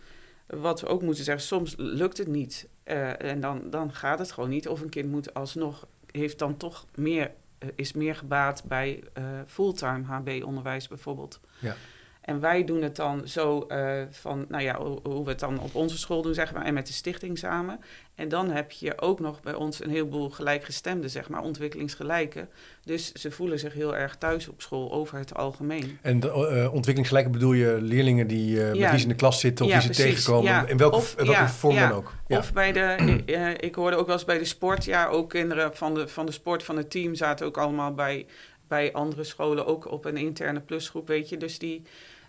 wat 0.47 0.81
we 0.81 0.87
ook 0.87 1.03
moeten 1.03 1.25
zeggen. 1.25 1.45
Soms 1.45 1.75
lukt 1.77 2.19
het 2.19 2.27
niet. 2.27 2.69
Uh, 2.85 3.23
en 3.23 3.41
dan, 3.41 3.71
dan 3.71 3.93
gaat 3.93 4.19
het 4.19 4.33
gewoon 4.33 4.51
niet. 4.51 4.69
Of 4.69 4.81
een 4.81 4.89
kind 4.89 5.11
moet 5.11 5.35
alsnog, 5.35 5.87
heeft 6.07 6.39
dan 6.39 6.57
toch 6.57 6.87
meer, 6.95 7.31
uh, 7.59 7.69
is 7.75 7.93
meer 7.93 8.15
gebaat 8.15 8.65
bij 8.65 9.03
fulltime 9.47 10.05
HB-onderwijs 10.05 10.89
bijvoorbeeld. 10.89 11.41
Ja. 11.59 11.77
En 12.23 12.41
wij 12.41 12.65
doen 12.65 12.83
het 12.83 12.97
dan 12.97 13.29
zo 13.29 13.67
uh, 13.69 14.03
van, 14.11 14.45
nou 14.49 14.63
ja, 14.63 14.79
hoe 15.03 15.25
we 15.25 15.31
het 15.31 15.41
dan 15.41 15.61
op 15.61 15.75
onze 15.75 15.99
school 15.99 16.23
doen, 16.23 16.35
zeg 16.35 16.53
maar, 16.53 16.65
en 16.65 16.75
met 16.75 16.87
de 16.87 16.93
stichting 16.93 17.39
samen. 17.39 17.81
En 18.15 18.29
dan 18.29 18.51
heb 18.51 18.71
je 18.71 19.01
ook 19.01 19.21
nog 19.21 19.41
bij 19.41 19.55
ons 19.55 19.85
een 19.85 19.91
heleboel 19.91 20.31
gelijkgestemden, 20.31 21.11
zeg 21.11 21.29
maar, 21.29 21.43
ontwikkelingsgelijken. 21.43 22.49
Dus 22.85 23.13
ze 23.13 23.31
voelen 23.31 23.59
zich 23.59 23.73
heel 23.73 23.97
erg 23.97 24.17
thuis 24.17 24.49
op 24.49 24.63
school 24.63 24.93
over 24.93 25.19
het 25.19 25.35
algemeen. 25.35 25.99
En 26.03 26.21
de, 26.21 26.27
uh, 26.27 26.65
ontwikkelingsgelijken 26.65 27.33
bedoel 27.33 27.53
je 27.53 27.79
leerlingen 27.81 28.27
die 28.27 28.57
uh, 28.57 28.75
ja. 28.75 28.81
met 28.81 28.91
wie 28.91 29.03
in 29.03 29.09
de 29.09 29.15
klas 29.15 29.41
zitten 29.41 29.65
of 29.65 29.71
ja, 29.71 29.79
die 29.79 29.95
ze 29.95 30.03
tegenkomen? 30.03 30.51
Ja. 30.51 30.67
In 30.67 30.77
welke, 30.77 30.97
of, 30.97 31.15
welke 31.15 31.49
vorm 31.49 31.75
dan 31.75 31.93
ook? 31.93 32.13
Of 32.29 32.53
bij 32.53 32.73
de, 32.73 33.57
ik 33.61 33.75
hoorde 33.75 33.97
ook 33.97 34.07
wel 34.07 34.15
eens 34.15 34.25
bij 34.25 34.39
de 34.39 34.45
sport, 34.45 34.85
ja, 34.85 35.07
ook 35.07 35.29
kinderen 35.29 35.77
van 35.77 35.95
de, 35.95 36.09
van 36.09 36.27
de 36.27 36.33
sport, 36.33 36.63
van 36.63 36.77
het 36.77 36.91
team 36.91 37.15
zaten 37.15 37.47
ook 37.47 37.59
allemaal 37.59 37.95
bij, 37.95 38.27
bij 38.69 38.93
andere 38.93 39.25
scholen, 39.25 39.67
ook 39.67 39.91
op 39.91 40.05
een 40.05 40.17
interne 40.17 40.61
plusgroep, 40.61 41.09
weet 41.09 41.29
je. 41.29 41.37
Dus 41.37 41.59
die 41.59 41.83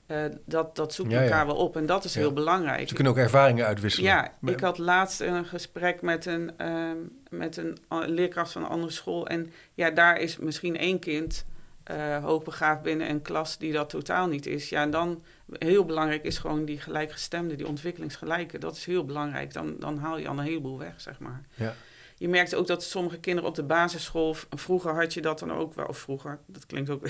uh, 0.08 0.24
dat, 0.46 0.76
dat 0.76 0.94
zoekt 0.94 1.14
elkaar 1.14 1.46
wel 1.46 1.56
op 1.56 1.76
en 1.76 1.86
dat 1.86 2.04
is 2.04 2.16
heel 2.16 2.34
belangrijk. 2.34 2.88
Ze 2.88 2.94
kunnen 2.94 3.14
ook 3.14 3.20
ervaringen 3.20 3.66
uitwisselen. 3.66 4.10
Ja, 4.10 4.34
ik 4.42 4.60
had 4.60 4.78
laatst 4.78 5.22
een 5.22 5.46
gesprek 5.46 6.02
met 6.02 6.26
een, 6.26 6.52
uh, 6.62 6.92
met 7.30 7.58
een 7.58 7.78
leerkracht 7.90 8.52
van 8.52 8.64
een 8.64 8.70
andere 8.70 8.92
school. 8.92 9.28
En 9.28 9.52
ja, 9.74 9.92
daar 9.92 10.20
is 10.20 10.38
misschien 10.38 10.78
één 10.78 11.00
kind 11.00 11.46
uh, 11.92 12.24
hoogbegaafd 12.24 12.82
binnen 12.82 13.10
een 13.10 13.22
klas 13.22 13.58
die 13.58 13.72
dat 13.72 13.90
totaal 13.90 14.28
niet 14.28 14.46
is. 14.46 14.70
Ja, 14.70 14.82
en 14.82 14.92
dan 14.92 15.24
heel 15.52 15.86
belangrijk 15.86 16.24
is 16.24 16.38
gewoon 16.38 16.66
die 16.66 16.80
gelijkgestemde, 16.80 17.56
die 17.56 17.68
ontwikkelingsgelijke. 17.68 18.58
Dat 18.58 18.76
is 18.76 18.86
heel 18.86 19.06
belangrijk. 19.06 19.54
Dan, 19.54 19.76
dan 19.80 19.98
haal 19.98 20.18
je 20.18 20.28
al 20.28 20.38
een 20.38 20.46
heleboel 20.46 20.80
weg, 20.80 20.94
zeg 20.98 21.20
maar. 21.20 21.42
Ja. 21.54 21.74
Je 22.18 22.30
merkt 22.30 22.56
ook 22.56 22.68
dat 22.68 22.84
sommige 22.84 23.20
kinderen 23.20 23.50
op 23.50 23.56
de 23.56 23.64
basisschool, 23.64 24.36
vroeger 24.50 24.94
had 24.94 25.14
je 25.14 25.22
dat 25.22 25.40
dan 25.40 25.52
ook 25.52 25.74
wel, 25.74 25.86
of 25.86 25.98
vroeger, 25.98 26.40
dat 26.46 26.66
klinkt 26.66 26.90
ook, 26.90 27.08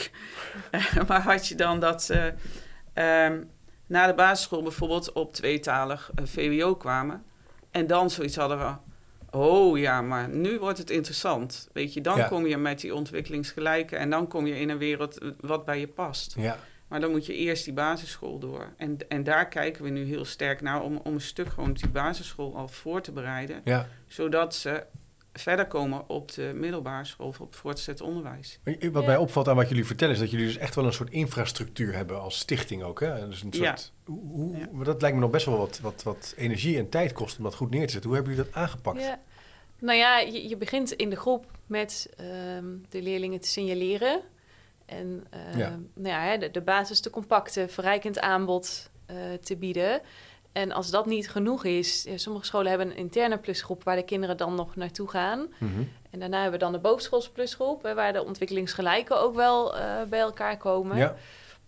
maar 1.08 1.21
had 1.21 1.47
je 1.47 1.56
dan 1.56 1.79
dat 1.79 2.03
ze 2.03 2.34
um, 2.93 3.49
na 3.88 4.08
de 4.08 4.13
basisschool 4.13 4.62
bijvoorbeeld 4.62 5.12
op 5.12 5.34
tweetalig 5.34 6.12
uh, 6.19 6.25
VWO 6.25 6.75
kwamen. 6.75 7.23
En 7.71 7.88
dan 7.88 8.10
zoiets 8.10 8.36
hadden 8.36 8.58
we. 8.58 8.73
Oh 9.38 9.77
ja, 9.77 10.01
maar 10.01 10.29
nu 10.29 10.60
wordt 10.60 10.77
het 10.77 10.89
interessant. 10.89 11.69
Weet 11.73 11.93
je, 11.93 12.01
dan 12.01 12.27
kom 12.27 12.47
je 12.47 12.58
met 12.58 12.79
die 12.79 12.95
ontwikkelingsgelijke 12.95 13.95
en 13.95 14.10
dan 14.10 14.27
kom 14.27 14.47
je 14.47 14.60
in 14.60 14.69
een 14.69 14.77
wereld 14.77 15.17
wat 15.39 15.65
bij 15.65 15.79
je 15.79 15.88
past. 15.88 16.36
Ja. 16.38 16.58
Maar 16.88 16.99
dan 16.99 17.12
moet 17.12 17.25
je 17.25 17.36
eerst 17.36 17.63
die 17.65 17.73
basisschool 17.73 18.39
door. 18.39 18.73
En, 18.77 18.97
en 19.08 19.23
daar 19.23 19.47
kijken 19.47 19.84
we 19.84 19.89
nu 19.89 20.03
heel 20.03 20.25
sterk 20.25 20.62
naar 20.62 20.82
om, 20.82 20.97
om 21.03 21.13
een 21.13 21.21
stuk 21.21 21.49
gewoon 21.49 21.73
die 21.73 21.89
basisschool 21.89 22.56
al 22.56 22.67
voor 22.67 23.01
te 23.01 23.12
bereiden. 23.12 23.62
Ja. 23.63 23.88
Zodat 24.08 24.56
ze 24.56 24.84
verder 25.33 25.67
komen 25.67 26.09
op 26.09 26.31
de 26.31 26.51
middelbare 26.55 27.05
school 27.05 27.27
of 27.27 27.41
op 27.41 27.55
voortgezet 27.55 28.01
onderwijs. 28.01 28.59
Wat 28.91 29.05
mij 29.05 29.17
opvalt 29.17 29.47
aan 29.47 29.55
wat 29.55 29.69
jullie 29.69 29.85
vertellen 29.85 30.13
is 30.13 30.19
dat 30.19 30.31
jullie 30.31 30.45
dus 30.45 30.57
echt 30.57 30.75
wel 30.75 30.85
een 30.85 30.93
soort 30.93 31.09
infrastructuur 31.09 31.95
hebben 31.95 32.21
als 32.21 32.37
stichting 32.37 32.83
ook. 32.83 32.99
Hè? 32.99 33.27
Dus 33.27 33.43
een 33.43 33.53
soort, 33.53 33.91
ja. 34.05 34.13
hoe, 34.13 34.57
ja. 34.57 34.83
Dat 34.83 35.01
lijkt 35.01 35.15
me 35.15 35.21
nog 35.21 35.31
best 35.31 35.45
wel 35.45 35.57
wat, 35.57 35.79
wat, 35.79 36.03
wat 36.03 36.33
energie 36.37 36.77
en 36.77 36.89
tijd 36.89 37.13
kost 37.13 37.37
om 37.37 37.43
dat 37.43 37.55
goed 37.55 37.69
neer 37.69 37.85
te 37.85 37.91
zetten. 37.91 38.09
Hoe 38.09 38.19
hebben 38.19 38.35
jullie 38.35 38.51
dat 38.51 38.61
aangepakt? 38.61 39.01
Ja. 39.01 39.19
Nou 39.79 39.97
ja, 39.97 40.19
je, 40.19 40.49
je, 40.49 40.57
begint 40.57 40.91
in 40.91 41.09
de 41.09 41.15
groep 41.15 41.45
met 41.65 42.09
um, 42.55 42.85
de 42.89 43.01
leerlingen 43.01 43.39
te 43.39 43.47
signaleren. 43.47 44.21
En 44.85 45.23
uh, 45.33 45.57
ja. 45.57 45.79
Nou 45.93 46.07
ja, 46.07 46.37
de, 46.37 46.51
de 46.51 46.61
basis 46.61 46.99
te 46.99 47.09
compacte, 47.09 47.67
verrijkend 47.67 48.19
aanbod 48.19 48.89
uh, 49.11 49.17
te 49.33 49.55
bieden. 49.55 50.01
En 50.53 50.71
als 50.71 50.89
dat 50.89 51.05
niet 51.05 51.29
genoeg 51.29 51.63
is, 51.63 52.07
sommige 52.15 52.45
scholen 52.45 52.69
hebben 52.69 52.89
een 52.89 52.97
interne 52.97 53.37
plusgroep 53.37 53.83
waar 53.83 53.95
de 53.95 54.03
kinderen 54.03 54.37
dan 54.37 54.55
nog 54.55 54.75
naartoe 54.75 55.09
gaan. 55.09 55.47
Mhm. 55.57 55.83
En 56.09 56.19
daarna 56.19 56.41
hebben 56.41 56.59
we 56.59 56.65
dan 56.65 56.73
de 56.73 56.79
bovenschoolse 56.79 57.31
plusgroep, 57.31 57.81
waar 57.81 58.13
de 58.13 58.25
ontwikkelingsgelijken 58.25 59.19
ook 59.19 59.35
wel 59.35 59.77
uh, 59.77 60.03
bij 60.09 60.19
elkaar 60.19 60.57
komen. 60.57 60.97
Ja. 60.97 61.15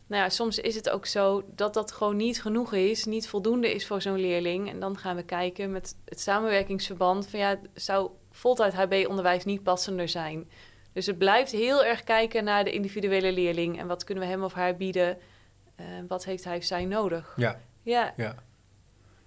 Nou 0.08 0.24
ja, 0.24 0.30
soms 0.30 0.60
is 0.60 0.76
het 0.76 0.90
ook 0.90 1.06
zo 1.06 1.44
dat 1.56 1.74
dat 1.74 1.92
gewoon 1.92 2.16
niet 2.16 2.42
genoeg 2.42 2.74
is, 2.74 3.06
niet 3.06 3.28
voldoende 3.28 3.74
is 3.74 3.88
voor 3.88 4.02
zo'n 4.02 4.20
leerling. 4.20 4.70
En 4.70 4.80
dan 4.80 4.98
gaan 4.98 5.16
we 5.16 5.24
kijken 5.24 5.72
met 5.72 5.96
het 6.06 6.20
samenwerkingsverband 6.20 7.28
van 7.28 7.40
ja, 7.40 7.60
zou 7.74 8.10
voltijd 8.32 8.74
HB-onderwijs 8.74 9.46
niet 9.46 9.64
passender 9.64 10.10
zijn? 10.10 10.50
Dus 10.94 11.06
het 11.06 11.18
blijft 11.18 11.52
heel 11.52 11.84
erg 11.84 12.04
kijken 12.04 12.44
naar 12.44 12.64
de 12.64 12.72
individuele 12.72 13.32
leerling 13.32 13.80
en 13.80 13.88
wat 13.88 14.04
kunnen 14.04 14.24
we 14.24 14.30
hem 14.30 14.44
of 14.44 14.54
haar 14.54 14.76
bieden. 14.76 15.18
Uh, 15.80 15.86
wat 16.08 16.26
heeft 16.26 16.44
hij 16.44 16.58
of 16.58 16.64
zij 16.64 16.86
nodig? 16.86 17.34
Ja. 17.36 17.60
Ja. 17.82 18.14
ja. 18.18 18.36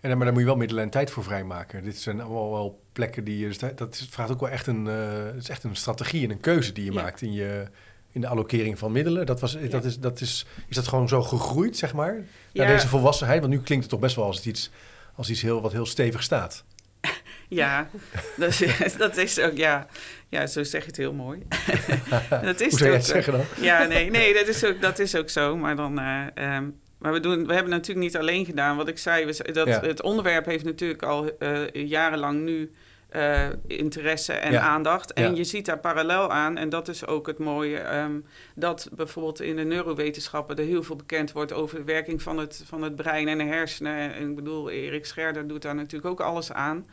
En, 0.00 0.16
maar 0.16 0.24
daar 0.24 0.32
moet 0.32 0.42
je 0.42 0.48
wel 0.48 0.56
middelen 0.56 0.82
en 0.82 0.90
tijd 0.90 1.10
voor 1.10 1.24
vrijmaken. 1.24 1.84
Dit 1.84 1.98
zijn 1.98 2.20
allemaal 2.20 2.50
wel 2.50 2.82
plekken 2.92 3.24
die 3.24 3.38
je. 3.38 3.46
Dus 3.46 3.58
dat 3.58 4.06
vraagt 4.10 4.30
ook 4.30 4.40
wel 4.40 4.48
echt 4.48 4.66
een, 4.66 4.86
uh, 4.86 5.34
is 5.36 5.48
echt 5.48 5.64
een 5.64 5.76
strategie 5.76 6.24
en 6.24 6.30
een 6.30 6.40
keuze 6.40 6.72
die 6.72 6.84
je 6.84 6.92
maakt 6.92 7.22
in, 7.22 7.32
je, 7.32 7.66
in 8.12 8.20
de 8.20 8.26
allokering 8.26 8.78
van 8.78 8.92
middelen. 8.92 9.26
Dat 9.26 9.40
was, 9.40 9.56
dat 9.70 9.84
is, 9.84 9.98
dat 9.98 10.20
is, 10.20 10.46
is 10.68 10.76
dat 10.76 10.88
gewoon 10.88 11.08
zo 11.08 11.22
gegroeid, 11.22 11.76
zeg 11.76 11.94
maar? 11.94 12.24
Naar 12.52 12.66
deze 12.66 12.88
volwassenheid? 12.88 13.40
Want 13.40 13.52
nu 13.52 13.60
klinkt 13.60 13.84
het 13.84 13.92
toch 13.92 14.02
best 14.02 14.16
wel 14.16 14.24
als 14.24 14.46
iets, 14.46 14.70
als 15.14 15.30
iets 15.30 15.42
heel, 15.42 15.60
wat 15.60 15.72
heel 15.72 15.86
stevig 15.86 16.22
staat. 16.22 16.64
Ja, 17.50 17.88
dat 18.36 18.60
is, 18.60 18.96
dat 18.96 19.16
is 19.16 19.38
ook, 19.38 19.56
ja. 19.56 19.86
Ja, 20.28 20.46
zo 20.46 20.62
zeg 20.62 20.80
je 20.80 20.86
het 20.86 20.96
heel 20.96 21.12
mooi. 21.12 21.42
dat 22.42 22.60
is 22.60 22.70
Hoe 22.70 22.78
zou 22.78 22.90
je 22.90 22.96
het 22.96 23.06
zeggen 23.06 23.32
dan? 23.32 23.44
Ja, 23.60 23.84
nee, 23.84 24.10
nee 24.10 24.34
dat, 24.34 24.46
is 24.46 24.64
ook, 24.64 24.80
dat 24.80 24.98
is 24.98 25.14
ook 25.14 25.30
zo. 25.30 25.56
Maar 25.56 25.76
dan, 25.76 26.00
uh, 26.00 26.56
um, 26.56 26.80
maar 26.98 27.12
we, 27.12 27.20
doen, 27.20 27.46
we 27.46 27.52
hebben 27.52 27.72
natuurlijk 27.72 28.06
niet 28.06 28.16
alleen 28.16 28.44
gedaan. 28.44 28.76
Wat 28.76 28.88
ik 28.88 28.98
zei, 28.98 29.24
we, 29.24 29.52
dat, 29.52 29.68
het 29.68 30.02
onderwerp 30.02 30.44
heeft 30.44 30.64
natuurlijk 30.64 31.02
al 31.02 31.30
uh, 31.38 31.72
jarenlang 31.72 32.40
nu 32.40 32.72
uh, 33.16 33.46
interesse 33.66 34.32
en 34.32 34.52
ja. 34.52 34.60
aandacht. 34.60 35.12
En 35.12 35.30
ja. 35.30 35.36
je 35.36 35.44
ziet 35.44 35.66
daar 35.66 35.78
parallel 35.78 36.30
aan, 36.30 36.56
en 36.56 36.68
dat 36.68 36.88
is 36.88 37.06
ook 37.06 37.26
het 37.26 37.38
mooie, 37.38 37.96
um, 37.96 38.24
dat 38.54 38.88
bijvoorbeeld 38.92 39.40
in 39.40 39.56
de 39.56 39.64
neurowetenschappen 39.64 40.56
er 40.56 40.64
heel 40.64 40.82
veel 40.82 40.96
bekend 40.96 41.32
wordt 41.32 41.52
over 41.52 41.76
de 41.76 41.84
werking 41.84 42.22
van 42.22 42.38
het, 42.38 42.62
van 42.66 42.82
het 42.82 42.96
brein 42.96 43.28
en 43.28 43.38
de 43.38 43.44
hersenen. 43.44 44.14
En 44.14 44.28
ik 44.28 44.34
bedoel, 44.34 44.70
Erik 44.70 45.06
Scherder 45.06 45.46
doet 45.46 45.62
daar 45.62 45.74
natuurlijk 45.74 46.10
ook 46.10 46.20
alles 46.20 46.52
aan 46.52 46.86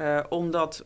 uh, 0.00 0.20
om 0.28 0.50
dat 0.50 0.82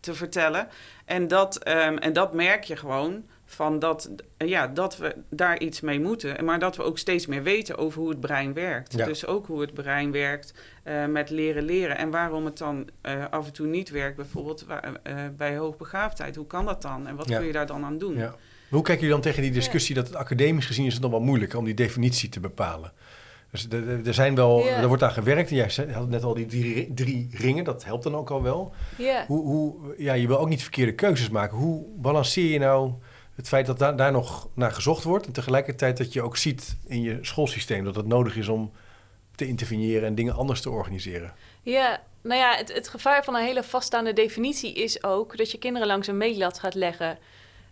te 0.00 0.14
vertellen. 0.14 0.68
En 1.04 1.28
dat, 1.28 1.68
um, 1.68 1.98
en 1.98 2.12
dat 2.12 2.32
merk 2.34 2.64
je 2.64 2.76
gewoon 2.76 3.24
van 3.52 3.78
dat, 3.78 4.10
ja, 4.38 4.66
dat 4.66 4.96
we 4.96 5.16
daar 5.30 5.60
iets 5.60 5.80
mee 5.80 6.00
moeten. 6.00 6.44
Maar 6.44 6.58
dat 6.58 6.76
we 6.76 6.82
ook 6.82 6.98
steeds 6.98 7.26
meer 7.26 7.42
weten 7.42 7.78
over 7.78 8.00
hoe 8.00 8.08
het 8.08 8.20
brein 8.20 8.52
werkt. 8.52 9.04
Dus 9.04 9.26
ook 9.26 9.46
hoe 9.46 9.60
het 9.60 9.74
brein 9.74 10.12
werkt 10.12 10.54
uh, 10.84 11.06
met 11.06 11.30
leren 11.30 11.62
leren. 11.62 11.98
En 11.98 12.10
waarom 12.10 12.44
het 12.44 12.58
dan 12.58 12.88
uh, 13.02 13.24
af 13.30 13.46
en 13.46 13.52
toe 13.52 13.66
niet 13.66 13.90
werkt, 13.90 14.16
bijvoorbeeld 14.16 14.66
uh, 14.68 15.14
bij 15.36 15.56
hoogbegaafdheid. 15.56 16.36
Hoe 16.36 16.46
kan 16.46 16.64
dat 16.64 16.82
dan? 16.82 17.06
En 17.06 17.16
wat 17.16 17.26
kun 17.26 17.46
je 17.46 17.52
daar 17.52 17.66
dan 17.66 17.84
aan 17.84 17.98
doen? 17.98 18.16
Ja. 18.16 18.34
Hoe 18.68 18.82
kijken 18.82 19.06
jullie 19.06 19.22
dan 19.22 19.32
tegen 19.32 19.42
die 19.42 19.52
discussie 19.52 19.94
dat 19.94 20.06
het 20.06 20.16
academisch 20.16 20.66
gezien 20.66 20.86
is 20.86 20.92
het 20.92 21.02
nog 21.02 21.10
wel 21.10 21.20
moeilijk 21.20 21.54
om 21.54 21.64
die 21.64 21.74
definitie 21.74 22.28
te 22.28 22.40
bepalen? 22.40 22.92
Dus 23.50 23.66
er 24.04 24.14
zijn 24.14 24.34
wel, 24.34 24.66
er 24.66 24.88
wordt 24.88 25.02
aan 25.02 25.10
gewerkt. 25.10 25.50
Jij 25.50 25.70
had 25.92 26.08
net 26.08 26.22
al 26.22 26.34
die 26.34 26.46
drie, 26.46 26.94
drie, 26.94 27.28
ringen, 27.32 27.64
dat 27.64 27.84
helpt 27.84 28.02
dan 28.02 28.14
ook 28.14 28.30
al 28.30 28.42
wel. 28.42 28.74
Ja. 28.98 29.24
Hoe, 29.26 29.42
hoe, 29.44 29.94
ja, 29.98 30.12
je 30.12 30.26
wil 30.26 30.38
ook 30.38 30.48
niet 30.48 30.62
verkeerde 30.62 30.94
keuzes 30.94 31.28
maken. 31.28 31.56
Hoe 31.56 31.84
balanceer 31.96 32.50
je 32.50 32.58
nou 32.58 32.92
het 33.40 33.48
feit 33.48 33.66
dat 33.66 33.78
daar, 33.78 33.96
daar 33.96 34.12
nog 34.12 34.48
naar 34.54 34.72
gezocht 34.72 35.04
wordt 35.04 35.26
en 35.26 35.32
tegelijkertijd 35.32 35.96
dat 35.96 36.12
je 36.12 36.22
ook 36.22 36.36
ziet 36.36 36.76
in 36.86 37.02
je 37.02 37.18
schoolsysteem 37.20 37.84
dat 37.84 37.94
het 37.94 38.06
nodig 38.06 38.36
is 38.36 38.48
om 38.48 38.72
te 39.34 39.46
interveneren 39.46 40.06
en 40.06 40.14
dingen 40.14 40.34
anders 40.34 40.60
te 40.60 40.70
organiseren? 40.70 41.32
Ja, 41.62 42.00
nou 42.22 42.40
ja, 42.40 42.56
het, 42.56 42.72
het 42.72 42.88
gevaar 42.88 43.24
van 43.24 43.34
een 43.34 43.44
hele 43.44 43.62
vaststaande 43.62 44.12
definitie 44.12 44.74
is 44.74 45.04
ook 45.04 45.36
dat 45.36 45.50
je 45.50 45.58
kinderen 45.58 45.88
langs 45.88 46.06
een 46.06 46.16
meetlat 46.16 46.58
gaat 46.58 46.74
leggen. 46.74 47.18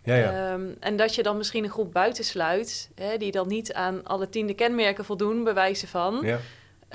Ja, 0.03 0.15
ja. 0.15 0.53
Um, 0.53 0.75
en 0.79 0.95
dat 0.95 1.15
je 1.15 1.23
dan 1.23 1.37
misschien 1.37 1.63
een 1.63 1.69
groep 1.69 1.93
buitensluit, 1.93 2.89
hè, 2.95 3.17
die 3.17 3.31
dan 3.31 3.47
niet 3.47 3.73
aan 3.73 4.03
alle 4.03 4.29
tiende 4.29 4.53
kenmerken 4.53 5.05
voldoen, 5.05 5.43
bewijzen 5.43 5.87
van. 5.87 6.19
Ja. 6.23 6.39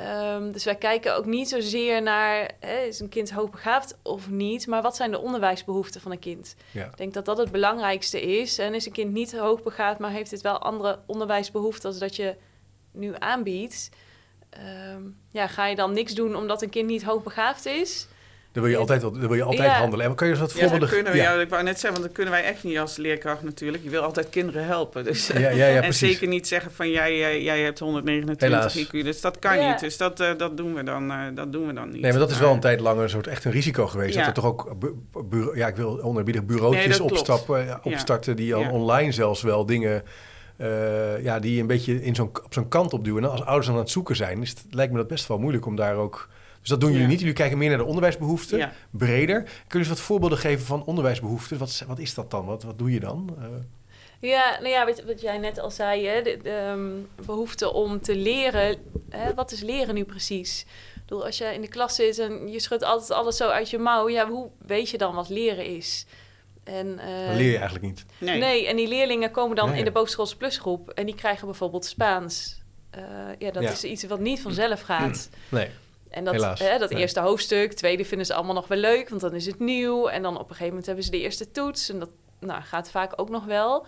Um, 0.01 0.53
dus 0.53 0.65
wij 0.65 0.77
kijken 0.77 1.17
ook 1.17 1.27
niet 1.27 1.49
zozeer 1.49 2.03
naar, 2.03 2.51
hè, 2.61 2.79
is 2.79 3.01
een 3.01 3.09
kind 3.09 3.31
hoogbegaafd 3.31 3.99
of 4.03 4.31
niet, 4.31 4.67
maar 4.67 4.83
wat 4.83 4.97
zijn 4.97 5.11
de 5.11 5.21
onderwijsbehoeften 5.21 6.01
van 6.01 6.11
een 6.11 6.19
kind? 6.19 6.57
Ja. 6.71 6.85
Ik 6.85 6.97
denk 6.97 7.15
dat 7.15 7.25
dat 7.25 7.39
het 7.39 7.51
belangrijkste 7.51 8.23
is. 8.23 8.59
En 8.59 8.75
is 8.75 8.87
een 8.87 8.93
kind 8.93 9.13
niet 9.13 9.37
hoogbegaafd, 9.37 9.99
maar 9.99 10.11
heeft 10.11 10.31
het 10.31 10.41
wel 10.41 10.59
andere 10.59 10.99
onderwijsbehoeften 11.07 11.89
als 11.89 11.99
dat 11.99 12.17
je 12.17 12.37
nu 12.93 13.15
aanbiedt? 13.19 13.91
Um, 14.95 15.19
ja, 15.31 15.47
ga 15.47 15.67
je 15.67 15.77
dan 15.77 15.93
niks 15.93 16.15
doen 16.15 16.37
omdat 16.37 16.63
een 16.63 16.71
kind 16.71 16.87
niet 16.87 17.05
hoogbegaafd 17.05 17.67
is? 17.67 18.07
Dan 18.55 18.63
wil 18.63 18.73
je 18.73 18.79
altijd, 18.79 19.01
dan 19.01 19.19
wil 19.21 19.35
je 19.35 19.43
altijd 19.43 19.69
Ja. 19.71 19.79
handelen. 19.79 20.07
En 20.07 20.15
kan 20.15 20.27
je 20.27 20.33
eens 20.33 20.43
wat 20.43 20.53
Ja, 20.53 20.59
voorbeelden... 20.59 20.81
dat 20.89 20.97
kunnen 20.97 21.13
we, 21.13 21.19
ja. 21.19 21.33
ja. 21.35 21.41
ik 21.41 21.49
wou 21.49 21.63
net 21.63 21.73
zeggen, 21.81 21.91
want 21.93 22.03
dat 22.03 22.13
kunnen 22.13 22.33
wij 22.33 22.45
echt 22.45 22.65
niet 22.65 22.79
als 22.79 22.97
leerkracht 22.97 23.43
natuurlijk. 23.43 23.83
Je 23.83 23.91
wil 23.91 24.03
altijd 24.03 24.29
kinderen 24.29 24.65
helpen. 24.67 25.05
Dus, 25.05 25.27
Ja, 25.27 25.39
ja, 25.39 25.51
ja, 25.51 25.67
en 25.75 25.81
precies. 25.81 26.11
zeker 26.11 26.29
niet 26.29 26.49
zeggen 26.49 26.73
van 26.73 26.91
jij, 26.91 27.19
jij, 27.19 27.43
jij 27.43 27.61
hebt 27.61 27.79
129 27.79 28.49
Helaas. 28.49 28.85
IQ. 28.87 28.91
Dus 29.05 29.21
dat 29.21 29.39
kan 29.39 29.59
Ja. 29.59 29.71
niet. 29.71 29.81
Dus 29.81 29.97
dat, 29.97 30.21
eh, 30.21 30.29
dat, 30.37 30.57
doen 30.57 30.75
we 30.75 30.83
dan, 30.83 31.11
eh, 31.11 31.19
dat 31.35 31.53
doen 31.53 31.67
we 31.67 31.73
dan 31.73 31.91
niet. 31.91 32.01
Nee, 32.01 32.11
maar 32.11 32.21
dat 32.21 32.31
is 32.31 32.39
wel 32.39 32.53
een 32.53 32.61
tijd 32.61 32.81
lang 32.81 33.01
een 33.01 33.11
soort 33.11 33.27
echt 33.27 33.45
een 33.45 33.53
risico 33.53 33.87
geweest. 33.87 34.15
Ja. 34.15 34.19
Dat 34.19 34.29
er 34.37 34.43
toch 34.43 34.45
ook, 34.51 34.79
bu- 34.79 34.95
bu- 35.29 35.51
ja, 35.57 35.67
ik 35.67 35.77
wil 35.77 36.01
onerbiedig 36.03 36.45
bureautjes 36.45 36.87
Nee, 36.87 36.99
dat 36.99 37.11
opstappen, 37.11 37.65
ja, 37.65 37.81
opstarten 37.83 38.37
die 38.37 38.55
al 38.55 38.61
Ja. 38.61 38.71
online 38.71 39.13
zelfs 39.13 39.43
wel 39.43 39.67
dingen, 39.67 40.03
eh, 40.57 41.23
ja, 41.23 41.39
die 41.39 41.61
een 41.61 41.67
beetje 41.67 42.03
in 42.03 42.15
zo'n, 42.15 42.31
op 42.45 42.53
zo'n 42.55 42.69
kant 42.69 42.93
opduwen. 42.93 43.25
En 43.25 43.31
als 43.31 43.43
ouders 43.43 43.67
dan 43.67 43.75
aan 43.75 43.81
het 43.83 43.91
zoeken 43.91 44.17
zijn, 44.17 44.43
is 44.43 44.51
het, 44.51 44.65
lijkt 44.71 44.93
me 44.93 44.99
dat 44.99 45.09
best 45.09 45.29
wel 45.29 45.39
moeilijk 45.39 45.67
om 45.67 45.77
daar 45.77 45.95
ook... 45.97 46.29
Dus 46.65 46.73
dat 46.73 46.81
doen 46.81 46.91
jullie 46.91 47.05
Ja. 47.05 47.11
niet. 47.11 47.21
Jullie 47.21 47.35
kijken 47.35 47.59
meer 47.59 47.69
naar 47.69 47.79
de 47.79 47.85
onderwijsbehoeften, 47.85 48.59
Ja. 48.59 48.73
breder. 48.91 49.43
Kun 49.43 49.53
je 49.69 49.79
eens 49.79 49.89
wat 49.89 50.01
voorbeelden 50.01 50.39
geven 50.39 50.67
van 50.67 50.85
onderwijsbehoeften? 50.85 51.59
Wat, 51.59 51.69
is- 51.69 51.83
wat 51.87 51.99
is 51.99 52.15
dat 52.15 52.31
dan? 52.31 52.45
Wat, 52.45 52.63
wat 52.63 52.79
doe 52.79 52.91
je 52.93 53.01
dan? 53.01 53.37
Eh, 53.39 53.47
Ja, 54.31 54.57
nou 54.59 54.69
ja, 54.71 54.87
wat, 54.87 55.03
wat 55.07 55.21
jij 55.21 55.39
net 55.39 55.59
al 55.59 55.71
zei, 55.71 56.07
hè, 56.07 56.23
de, 56.23 56.39
de, 56.43 56.51
ehm, 56.51 57.27
behoefte 57.27 57.73
om 57.73 58.01
te 58.03 58.17
leren. 58.17 58.77
Hè, 59.11 59.35
wat 59.35 59.53
is 59.53 59.61
leren 59.61 59.95
nu 59.95 60.05
precies? 60.05 60.67
Ik 60.95 61.01
bedoel, 61.07 61.25
als 61.25 61.39
je 61.39 61.45
in 61.55 61.61
de 61.61 61.69
klas 61.69 61.95
zit 61.95 62.19
en 62.19 62.49
je 62.53 62.61
schudt 62.61 62.83
altijd 62.85 63.11
alles 63.11 63.37
zo 63.37 63.49
uit 63.49 63.71
je 63.71 63.79
mouw, 63.79 64.09
ja, 64.09 64.29
hoe 64.29 64.51
weet 64.67 64.91
je 64.91 64.99
dan 64.99 65.15
wat 65.15 65.29
leren 65.29 65.67
is? 65.67 66.07
En, 66.65 66.99
eh, 66.99 67.27
dat 67.27 67.37
leer 67.37 67.51
je 67.51 67.57
eigenlijk 67.57 67.85
niet. 67.85 68.05
Nee. 68.19 68.39
Nee, 68.39 68.67
en 68.67 68.77
die 68.77 68.89
leerlingen 68.89 69.31
komen 69.31 69.57
dan 69.57 69.69
Nee. 69.69 69.79
in 69.79 69.85
de 69.85 69.91
bovenschoolse 69.93 70.37
plusgroep 70.37 70.89
en 70.91 71.07
die 71.07 71.15
krijgen 71.15 71.47
bijvoorbeeld 71.47 71.85
Spaans. 71.85 72.63
Eh, 72.91 73.03
ja, 73.39 73.51
dat 73.51 73.63
Ja. 73.63 73.71
is 73.71 73.85
iets 73.85 74.05
wat 74.05 74.21
niet 74.21 74.41
vanzelf 74.41 74.81
gaat. 74.81 75.29
Nee. 75.49 75.69
En 76.11 76.25
dat, 76.25 76.59
hè, 76.59 76.79
dat 76.79 76.91
nee. 76.91 77.01
eerste 77.01 77.21
hoofdstuk, 77.21 77.73
tweede 77.73 78.05
vinden 78.05 78.27
ze 78.27 78.35
allemaal 78.35 78.55
nog 78.55 78.69
wel 78.69 78.79
leuk, 78.79 79.09
want 79.09 79.21
dan 79.21 79.35
is 79.35 79.47
het 79.47 79.59
nieuw. 79.59 80.09
En 80.09 80.23
dan 80.23 80.35
op 80.35 80.41
een 80.41 80.47
gegeven 80.47 80.69
moment 80.69 80.87
hebben 80.87 81.05
ze 81.05 81.11
de 81.11 81.21
eerste 81.21 81.51
toets. 81.51 81.89
En 81.89 81.99
dat 81.99 82.11
nou, 82.39 82.63
gaat 82.63 82.91
vaak 82.91 83.13
ook 83.17 83.29
nog 83.29 83.45
wel. 83.45 83.87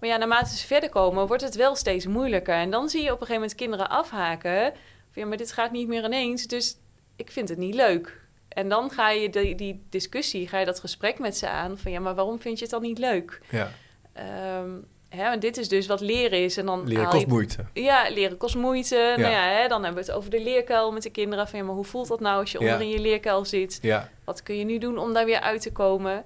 Maar 0.00 0.08
ja, 0.08 0.16
naarmate 0.16 0.56
ze 0.56 0.66
verder 0.66 0.88
komen, 0.88 1.26
wordt 1.26 1.42
het 1.42 1.54
wel 1.54 1.74
steeds 1.74 2.06
moeilijker. 2.06 2.54
En 2.54 2.70
dan 2.70 2.88
zie 2.88 3.02
je 3.02 3.12
op 3.12 3.20
een 3.20 3.26
gegeven 3.26 3.40
moment 3.40 3.54
kinderen 3.54 3.88
afhaken. 3.88 4.72
Van, 5.10 5.22
ja, 5.22 5.26
maar 5.26 5.36
dit 5.36 5.52
gaat 5.52 5.72
niet 5.72 5.88
meer 5.88 6.04
ineens, 6.04 6.46
dus 6.46 6.76
ik 7.16 7.30
vind 7.30 7.48
het 7.48 7.58
niet 7.58 7.74
leuk. 7.74 8.20
En 8.48 8.68
dan 8.68 8.90
ga 8.90 9.10
je 9.10 9.30
die, 9.30 9.54
die 9.54 9.86
discussie, 9.90 10.48
ga 10.48 10.58
je 10.58 10.66
dat 10.66 10.80
gesprek 10.80 11.18
met 11.18 11.36
ze 11.36 11.48
aan. 11.48 11.78
Van 11.78 11.92
ja, 11.92 12.00
maar 12.00 12.14
waarom 12.14 12.40
vind 12.40 12.56
je 12.58 12.62
het 12.62 12.72
dan 12.72 12.82
niet 12.82 12.98
leuk? 12.98 13.40
Ja. 13.50 13.70
Ehm, 14.12 14.70
hè, 15.08 15.28
want 15.28 15.40
dit 15.40 15.56
is 15.56 15.68
dus 15.68 15.86
wat 15.86 16.00
leren 16.00 16.44
is. 16.44 16.56
En 16.56 16.66
dan 16.66 16.86
Leren 16.88 17.08
kost 17.08 17.20
je- 17.20 17.26
moeite. 17.28 17.64
ja, 17.72 18.10
leren 18.10 18.36
kost 18.36 18.54
moeite. 18.56 19.14
Nou 19.16 19.30
ja, 19.32 19.48
hè, 19.48 19.68
dan 19.68 19.84
hebben 19.84 20.04
we 20.04 20.08
het 20.10 20.18
over 20.18 20.30
de 20.30 20.42
leerkuil 20.42 20.92
met 20.92 21.02
de 21.02 21.10
kinderen. 21.10 21.48
Van 21.48 21.58
ja, 21.58 21.64
maar 21.64 21.74
hoe 21.74 21.84
voelt 21.84 22.08
dat 22.08 22.20
nou 22.20 22.40
als 22.40 22.52
je 22.52 22.60
Ja. 22.60 22.64
onder 22.72 22.80
in 22.86 22.92
je 22.92 23.00
leerkuil 23.00 23.44
zit? 23.44 23.78
Ja. 23.82 24.08
Wat 24.24 24.42
kun 24.42 24.56
je 24.58 24.64
nu 24.64 24.78
doen 24.78 24.98
om 24.98 25.12
daar 25.12 25.24
weer 25.24 25.40
uit 25.40 25.60
te 25.62 25.72
komen? 25.72 26.24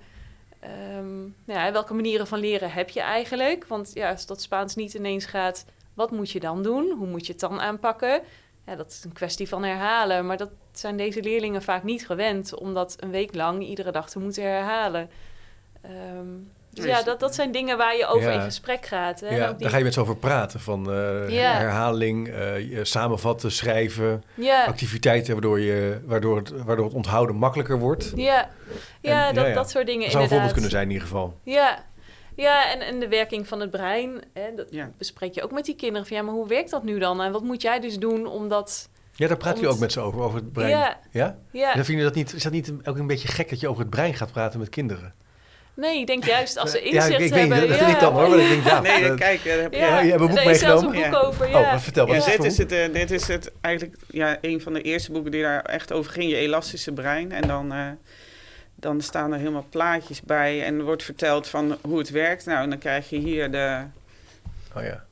Ehm, 0.60 1.18
nou 1.20 1.60
ja, 1.60 1.72
welke 1.72 1.94
manieren 1.94 2.26
van 2.26 2.38
leren 2.38 2.70
heb 2.72 2.88
je 2.90 3.00
eigenlijk? 3.00 3.66
Want 3.66 3.90
ja, 3.94 4.10
als 4.10 4.26
dat 4.26 4.42
Spaans 4.42 4.74
niet 4.74 4.94
ineens 4.94 5.24
gaat, 5.24 5.64
wat 5.94 6.10
moet 6.10 6.30
je 6.30 6.40
dan 6.40 6.62
doen? 6.62 6.90
Hoe 6.98 7.06
moet 7.06 7.26
je 7.26 7.32
het 7.32 7.40
dan 7.40 7.60
aanpakken? 7.60 8.20
Ja, 8.66 8.76
dat 8.76 8.90
is 8.90 9.04
een 9.04 9.12
kwestie 9.12 9.48
van 9.48 9.64
herhalen. 9.64 10.26
Maar 10.26 10.36
dat 10.36 10.50
zijn 10.72 10.96
deze 10.96 11.22
leerlingen 11.22 11.62
vaak 11.62 11.82
niet 11.82 12.06
gewend... 12.06 12.54
om 12.54 12.74
dat 12.74 12.96
een 13.00 13.10
week 13.10 13.34
lang 13.34 13.62
iedere 13.66 13.92
dag 13.92 14.10
te 14.10 14.18
moeten 14.18 14.42
herhalen. 14.42 15.10
Ehm, 15.82 16.26
dus 16.72 16.84
ja, 16.84 17.02
dat, 17.02 17.20
dat 17.20 17.34
zijn 17.34 17.52
dingen 17.52 17.76
waar 17.76 17.96
je 17.96 18.06
over 18.06 18.28
Ja. 18.28 18.34
in 18.34 18.40
gesprek 18.40 18.86
gaat. 18.86 19.20
Hè? 19.20 19.26
En 19.26 19.36
Ja, 19.36 19.48
die- 19.48 19.58
daar 19.58 19.70
ga 19.70 19.76
je 19.76 19.84
met 19.84 19.92
z'n 19.94 20.00
over 20.00 20.16
praten. 20.16 20.60
Van 20.60 20.90
eh, 20.92 21.28
Ja. 21.28 21.52
herhaling, 21.52 22.28
eh, 22.28 22.70
je 22.70 22.84
samenvatten, 22.84 23.52
schrijven, 23.52 24.22
ja. 24.34 24.64
activiteiten 24.64 25.32
waardoor, 25.32 25.60
je, 25.60 26.00
waardoor, 26.04 26.36
het, 26.36 26.62
waardoor 26.64 26.84
het 26.84 26.94
onthouden 26.94 27.36
makkelijker 27.36 27.78
wordt. 27.78 28.12
Ja, 28.14 28.48
ja, 29.00 29.28
En- 29.28 29.34
dat, 29.34 29.54
dat 29.54 29.70
soort 29.70 29.86
dingen 29.86 30.02
Dat 30.02 30.10
zou 30.10 30.22
een 30.22 30.28
voorbeeld 30.30 30.52
kunnen 30.52 30.70
zijn 30.70 30.82
in 30.84 30.90
ieder 30.90 31.06
geval. 31.06 31.38
Ja, 31.42 31.84
ja 32.36 32.72
en, 32.72 32.80
en 32.80 33.00
de 33.00 33.08
werking 33.08 33.48
van 33.48 33.60
het 33.60 33.70
brein. 33.70 34.22
Hè, 34.34 34.42
dat 34.56 34.66
Ja. 34.70 34.90
bespreek 34.98 35.34
je 35.34 35.42
ook 35.42 35.52
met 35.52 35.64
die 35.64 35.76
kinderen. 35.76 36.06
Van, 36.06 36.16
ja, 36.16 36.22
maar 36.22 36.34
hoe 36.34 36.48
werkt 36.48 36.70
dat 36.70 36.82
nu 36.84 36.98
dan? 36.98 37.22
En 37.22 37.32
wat 37.32 37.42
moet 37.42 37.62
jij 37.62 37.80
dus 37.80 37.98
doen 37.98 38.26
om 38.26 38.48
dat... 38.48 38.88
Ja, 39.14 39.28
daar 39.28 39.36
Om 39.38 39.44
jullie 39.54 39.68
ook 39.68 39.78
met 39.78 39.92
ze 39.92 40.00
over, 40.00 40.20
over 40.20 40.38
het 40.38 40.52
brein. 40.52 40.70
Ja, 40.70 40.98
Ja? 41.10 41.36
ja. 41.50 41.74
Dan 41.74 41.84
vind 41.84 41.98
je 41.98 42.04
dat 42.04 42.14
niet, 42.14 42.34
is 42.34 42.42
dat 42.42 42.52
niet 42.52 42.72
ook 42.84 42.96
een 42.96 43.06
beetje 43.06 43.28
gek 43.28 43.50
dat 43.50 43.60
je 43.60 43.68
over 43.68 43.80
het 43.80 43.90
brein 43.90 44.14
gaat 44.14 44.32
praten 44.32 44.58
met 44.58 44.68
kinderen? 44.68 45.14
Nee, 45.80 46.00
ik 46.00 46.06
denk 46.06 46.24
juist 46.24 46.56
als 46.58 46.70
ze 46.70 46.78
Ja, 46.78 46.84
inzicht 46.84 47.08
ik, 47.20 47.26
ik 47.26 47.32
weet 47.32 47.40
hebben... 47.40 47.58
niet, 47.60 47.68
dat 47.68 47.78
ja. 47.78 47.84
vind 47.84 47.96
ik 47.96 48.00
dan 48.02 48.12
hoor. 48.12 48.28
Maar 48.28 48.38
ik 48.38 48.48
denk, 48.48 48.64
ja, 48.64 48.80
Nee, 48.80 49.04
eh, 49.04 49.14
kijk, 49.16 49.44
daar 49.44 49.58
heb 49.58 49.72
je... 49.72 49.78
Ja, 49.78 49.86
Ja, 49.86 50.00
je 50.00 50.10
hebt 50.10 50.20
een 50.20 50.28
boek 50.28 50.38
is 50.38 50.58
zelfs 50.58 50.82
meegenomen? 50.84 51.04
een 51.04 51.10
boek 51.10 51.20
Ja. 51.20 51.26
over, 51.28 51.46
Oh, 51.46 51.50
ja. 51.52 51.72
wat 51.72 51.82
vertel, 51.82 52.06
wat 52.06 52.14
Ja, 52.16 52.20
is 52.20 52.32
het 52.32 52.42
dit 52.42 52.50
is 52.52 52.58
het, 52.58 52.72
eh, 52.72 52.92
dit 52.92 53.10
is 53.10 53.28
het 53.28 53.52
eigenlijk 53.60 53.96
ja, 54.10 54.38
een 54.40 54.60
van 54.60 54.72
de 54.72 54.82
eerste 54.82 55.12
boeken 55.12 55.30
die 55.30 55.42
daar 55.42 55.64
echt 55.64 55.92
over 55.92 56.12
ging, 56.12 56.30
je 56.30 56.36
elastische 56.36 56.92
brein. 56.92 57.32
En 57.32 57.48
dan, 57.48 57.72
eh, 57.72 57.86
dan 58.74 59.00
staan 59.00 59.32
er 59.32 59.38
helemaal 59.38 59.66
plaatjes 59.70 60.22
bij 60.22 60.64
en 60.64 60.82
wordt 60.84 61.02
verteld 61.02 61.48
van 61.48 61.78
hoe 61.82 61.98
het 61.98 62.10
werkt. 62.10 62.46
Nou, 62.46 62.62
en 62.62 62.70
dan 62.70 62.78
krijg 62.78 63.10
je 63.10 63.16
hier 63.18 63.50
de, 63.50 63.78
Oh 64.76 64.82
ja. 64.82 65.04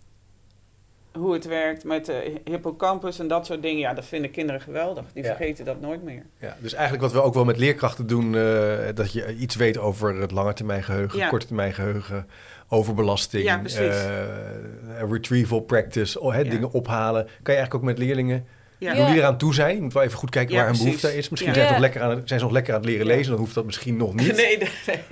Hoe 1.18 1.33
het 1.33 1.46
werkt 1.46 1.85
met 1.85 2.07
de 2.07 2.33
hippocampus 2.44 3.18
en 3.18 3.28
dat 3.28 3.46
soort 3.46 3.62
dingen. 3.62 3.78
Ja, 3.78 3.94
dat 3.94 4.04
vinden 4.04 4.31
kinderen 4.31 4.61
geweldig. 4.61 5.04
Die 5.12 5.22
Ja. 5.22 5.28
vergeten 5.37 5.64
dat 5.64 5.81
nooit 5.81 6.02
meer. 6.02 6.22
ja. 6.40 6.57
Dus 6.61 6.72
eigenlijk 6.72 7.02
wat 7.02 7.12
we 7.12 7.22
ook 7.22 7.35
wel 7.35 7.44
met 7.44 7.59
leerkrachten 7.59 8.07
doen, 8.07 8.35
eh, 8.35 8.78
dat 8.94 9.12
je 9.12 9.35
iets 9.37 9.57
weet 9.57 9.78
over 9.78 10.20
het 10.20 10.31
lange 10.31 10.52
termijn 10.52 10.83
geheugen, 10.83 11.18
Ja. 11.18 11.28
korte 11.28 11.46
termijn 11.46 11.72
geheugen, 11.74 12.26
overbelasting, 12.68 13.42
Ja, 13.44 13.62
eh, 13.64 15.11
retrieval 15.11 15.61
practice, 15.61 16.20
oh, 16.20 16.33
hè, 16.35 16.44
dingen 16.44 16.72
ophalen. 16.72 17.24
Kan 17.24 17.33
je 17.54 17.61
eigenlijk 17.61 17.74
ook 17.74 17.83
met 17.83 17.98
leerlingen 17.98 18.46
Ja. 18.78 18.94
Hoe 18.96 19.06
die 19.06 19.14
eraan 19.16 19.38
toe 19.38 19.54
zijn. 19.54 19.74
Je 19.76 19.82
moet 19.82 19.92
wel 19.92 20.02
even 20.02 20.18
goed 20.18 20.30
kijken 20.30 20.54
Ja, 20.54 20.60
waar 20.60 20.70
hun 20.74 20.78
behoefte 20.84 21.16
is. 21.16 21.28
Misschien 21.28 21.52
Ja. 21.52 21.56
zijn, 21.56 21.66
ze 21.66 21.72
Ja. 21.74 21.78
nog 21.78 21.80
lekker 21.80 22.02
aan, 22.02 22.10
het- 22.16 22.28
zijn 22.28 22.38
ze 22.38 22.44
nog 22.44 22.54
lekker 22.54 22.74
aan 22.74 22.80
het 22.80 22.88
leren 22.88 23.06
lezen. 23.06 23.30
Dan 23.30 23.40
hoeft 23.40 23.54
dat 23.54 23.64
misschien 23.64 23.96
nog 23.96 24.14
niet. 24.14 24.36
Nee, 24.36 24.58
nee, 24.58 24.68
nee. 24.86 25.02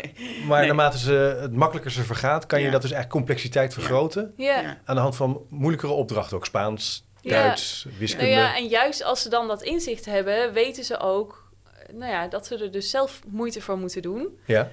maar 0.47 0.59
nee. 0.59 0.67
naarmate 0.67 0.99
ze 0.99 1.39
het 1.41 1.53
makkelijker 1.53 1.91
ze 1.93 2.03
vergaat, 2.03 2.47
kan 2.47 2.59
je 2.61 2.71
dat 2.71 2.83
dus 2.83 2.91
eigenlijk 2.91 3.11
complexiteit 3.11 3.73
vergroten. 3.73 4.33
Ja. 4.37 4.61
Ja. 4.61 4.79
Aan 4.85 4.95
de 4.95 5.01
hand 5.01 5.17
van 5.17 5.41
moeilijkere 5.49 5.93
opdrachten. 5.93 6.37
Ook 6.37 6.47
Spaans, 6.47 7.05
Ja. 7.21 7.43
Duits, 7.43 7.87
wiskunde. 7.99 8.31
Nou 8.31 8.37
ja, 8.41 8.57
en 8.57 8.67
juist 8.67 9.03
als 9.05 9.23
ze 9.23 9.29
dan 9.29 9.49
dat 9.49 9.63
inzicht 9.63 10.05
hebben, 10.05 10.53
weten 10.53 10.85
ze 10.85 10.99
ook... 11.01 11.51
eh, 11.65 11.95
Nou 11.95 12.13
ja, 12.13 12.29
dat 12.29 12.47
ze 12.47 12.59
er 12.59 12.71
dus 12.73 12.91
zelf 12.91 13.21
moeite 13.29 13.61
voor 13.61 13.79
moeten 13.79 14.03
doen. 14.03 14.29
Ja, 14.47 14.71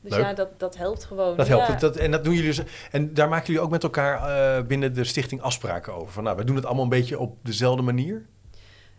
dus 0.00 0.10
Leuk. 0.12 0.20
ja, 0.20 0.32
dat, 0.34 0.58
dat 0.60 0.76
helpt 0.76 1.04
gewoon. 1.04 1.36
dat 1.36 1.48
helpt. 1.48 1.66
Ja. 1.66 1.72
Dat, 1.72 1.80
dat- 1.80 1.96
en 1.96 2.10
dat 2.10 2.24
doen 2.24 2.34
jullie 2.34 2.48
dus. 2.54 2.62
En 2.90 3.14
daar 3.14 3.28
maken 3.28 3.46
jullie 3.46 3.60
ook 3.60 3.70
met 3.70 3.82
elkaar 3.82 4.16
eh, 4.58 4.66
binnen 4.66 4.94
de 4.94 5.04
stichting 5.04 5.40
afspraken 5.40 5.94
over. 5.94 6.12
Van, 6.12 6.24
nou, 6.24 6.36
we 6.36 6.44
doen 6.44 6.56
het 6.56 6.64
allemaal 6.64 6.84
een 6.84 6.90
beetje 6.90 7.18
op 7.18 7.36
dezelfde 7.42 7.82
manier. 7.82 8.26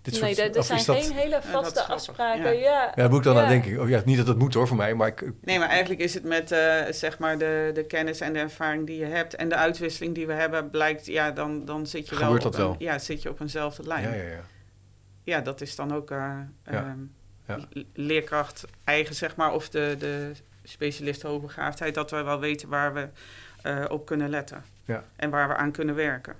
Dit 0.01 0.21
nee, 0.21 0.35
er, 0.35 0.55
er 0.57 0.63
zijn 0.63 0.79
is 0.79 0.85
dat, 0.85 0.95
geen 0.97 1.11
hele 1.11 1.29
dat 1.29 1.45
vaste 1.45 1.83
afspraken. 1.83 2.43
ja. 2.43 2.49
Ja, 2.49 2.59
Ja, 2.59 2.91
daar 2.95 3.09
moet 3.09 3.17
ik 3.17 3.23
dan 3.23 3.35
Ja. 3.35 3.41
aan 3.41 3.49
denken. 3.49 3.81
Oh, 3.81 3.89
ja, 3.89 4.01
niet 4.05 4.17
dat 4.17 4.27
het 4.27 4.37
moet 4.37 4.53
hoor 4.53 4.67
voor 4.67 4.77
mij, 4.77 4.93
maar 4.93 5.07
ik, 5.07 5.31
Nee, 5.41 5.59
maar 5.59 5.67
eigenlijk 5.69 6.01
is 6.01 6.13
het 6.13 6.23
met 6.23 6.51
eh, 6.51 6.75
zeg 6.89 7.19
maar 7.19 7.37
de, 7.37 7.71
de 7.73 7.85
kennis 7.85 8.19
en 8.21 8.33
de 8.33 8.39
ervaring 8.39 8.85
die 8.87 8.97
je 8.99 9.05
hebt 9.05 9.35
en 9.35 9.49
de 9.49 9.55
uitwisseling 9.55 10.15
die 10.15 10.27
we 10.27 10.33
hebben, 10.33 10.69
blijkt, 10.69 11.05
ja, 11.05 11.31
dan, 11.31 11.65
dan 11.65 11.87
zit 11.87 12.09
je 12.09 12.15
wel. 12.15 12.23
Gebeurt 12.23 12.45
op 12.45 12.51
dat 12.51 12.61
wel? 12.61 12.69
Een, 12.71 12.75
ja, 12.79 12.99
zit 12.99 13.21
je 13.21 13.29
op 13.29 13.39
eenzelfde 13.39 13.83
lijn. 13.83 14.03
ja, 14.03 14.13
Ja, 14.13 14.23
ja, 14.23 14.39
ja. 15.23 15.41
dat 15.41 15.61
is 15.61 15.75
dan 15.75 15.93
ook 15.93 16.11
eh, 16.11 16.17
Ja, 16.65 16.95
ehm, 17.47 17.63
leerkracht 17.93 18.65
eigen, 18.83 19.15
zeg 19.15 19.35
maar, 19.35 19.53
of 19.53 19.69
de, 19.69 19.95
de 19.99 20.31
specialist 20.69 21.21
hoogbegaafdheid, 21.21 21.93
dat 21.93 22.11
we 22.11 22.23
wel 22.23 22.39
weten 22.39 22.69
waar 22.69 22.93
we 22.93 23.07
eh, 23.61 23.85
op 23.89 24.05
kunnen 24.05 24.29
letten. 24.29 24.63
Ja. 24.85 25.03
En 25.15 25.29
waar 25.29 25.47
we 25.47 25.55
aan 25.55 25.71
kunnen 25.71 25.95
werken. 25.95 26.35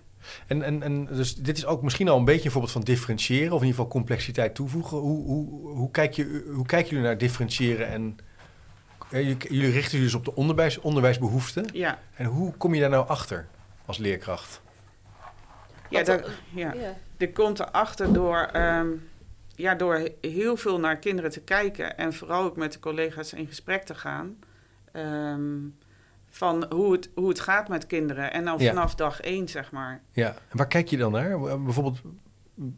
En, 0.48 0.62
en, 0.62 0.84
en 0.84 1.06
dus 1.06 1.36
dit 1.36 1.58
is 1.58 1.66
ook 1.66 1.82
misschien 1.82 2.10
al 2.10 2.18
een 2.18 2.26
beetje 2.26 2.46
een 2.46 2.52
voorbeeld 2.52 2.74
van 2.74 2.82
differentiëren, 2.82 3.52
of 3.52 3.62
in 3.62 3.68
ieder 3.68 3.76
geval 3.76 3.88
complexiteit 3.88 4.56
toevoegen. 4.56 4.98
Hoe, 4.98 5.26
hoe, 5.26 5.70
hoe, 5.70 5.92
kijk 5.92 6.13
je, 6.13 6.52
hoe 6.54 6.66
kijken 6.66 6.90
jullie 6.90 7.06
naar 7.06 7.18
differentiëren 7.18 7.88
en 7.88 8.18
jullie 9.10 9.72
richten 9.72 9.98
je 9.98 10.04
dus 10.04 10.13
op 10.13 10.26
de 10.26 10.36
onderwijs, 10.36 10.78
onderwijsbehoeften. 10.78 11.66
Ja. 11.74 12.00
En 12.13 12.26
hoe 12.26 12.54
kom 12.58 12.74
je 12.74 12.82
daar 12.82 12.90
nou 12.90 13.08
achter 13.08 13.48
als 13.86 13.98
leerkracht? 13.98 14.62
Ja, 15.90 16.04
daar, 16.04 16.26
ja. 16.50 16.74
ja. 17.18 17.28
komt 17.34 17.60
erachter 17.60 18.13
door, 18.13 18.50
um, 18.56 19.10
ja, 19.58 19.76
door 19.76 20.10
heel 20.22 20.58
veel 20.58 20.80
naar 20.80 20.98
kinderen 20.98 21.32
te 21.32 21.41
kijken 21.41 21.98
en 21.98 22.13
vooral 22.13 22.43
ook 22.43 22.58
met 22.58 22.74
de 22.74 22.80
collega's 22.80 23.34
in 23.34 23.48
gesprek 23.48 23.84
te 23.84 23.96
gaan. 23.96 24.38
Um, 24.93 25.76
van 26.30 26.65
hoe 26.70 26.91
het, 26.91 27.10
hoe 27.15 27.30
het 27.30 27.39
gaat 27.39 27.67
met 27.67 27.88
kinderen. 27.88 28.34
En 28.34 28.46
dan 28.46 28.60
vanaf 28.60 28.96
dag 28.96 29.22
één, 29.22 29.48
zeg 29.48 29.72
maar. 29.72 30.02
Ja, 30.12 30.28
en 30.28 30.58
waar 30.58 30.67
kijk 30.67 30.88
je 30.88 30.98
dan 30.98 31.12
naar? 31.12 31.39
Bijvoorbeeld 31.62 32.02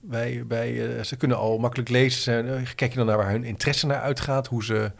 bij, 0.01 0.43
bij 0.47 0.71
uh, 0.71 1.03
ze 1.03 1.17
kunnen 1.17 1.37
al 1.37 1.57
makkelijk 1.57 1.89
lezen. 1.89 2.65
Kijk 2.75 2.91
je 2.91 2.97
dan 2.97 3.07
naar 3.07 3.17
waar 3.17 3.31
hun 3.31 3.43
interesse 3.43 3.87
naar 3.87 4.01
uitgaat? 4.01 4.47
Hoe 4.47 4.63
ze 4.63 4.91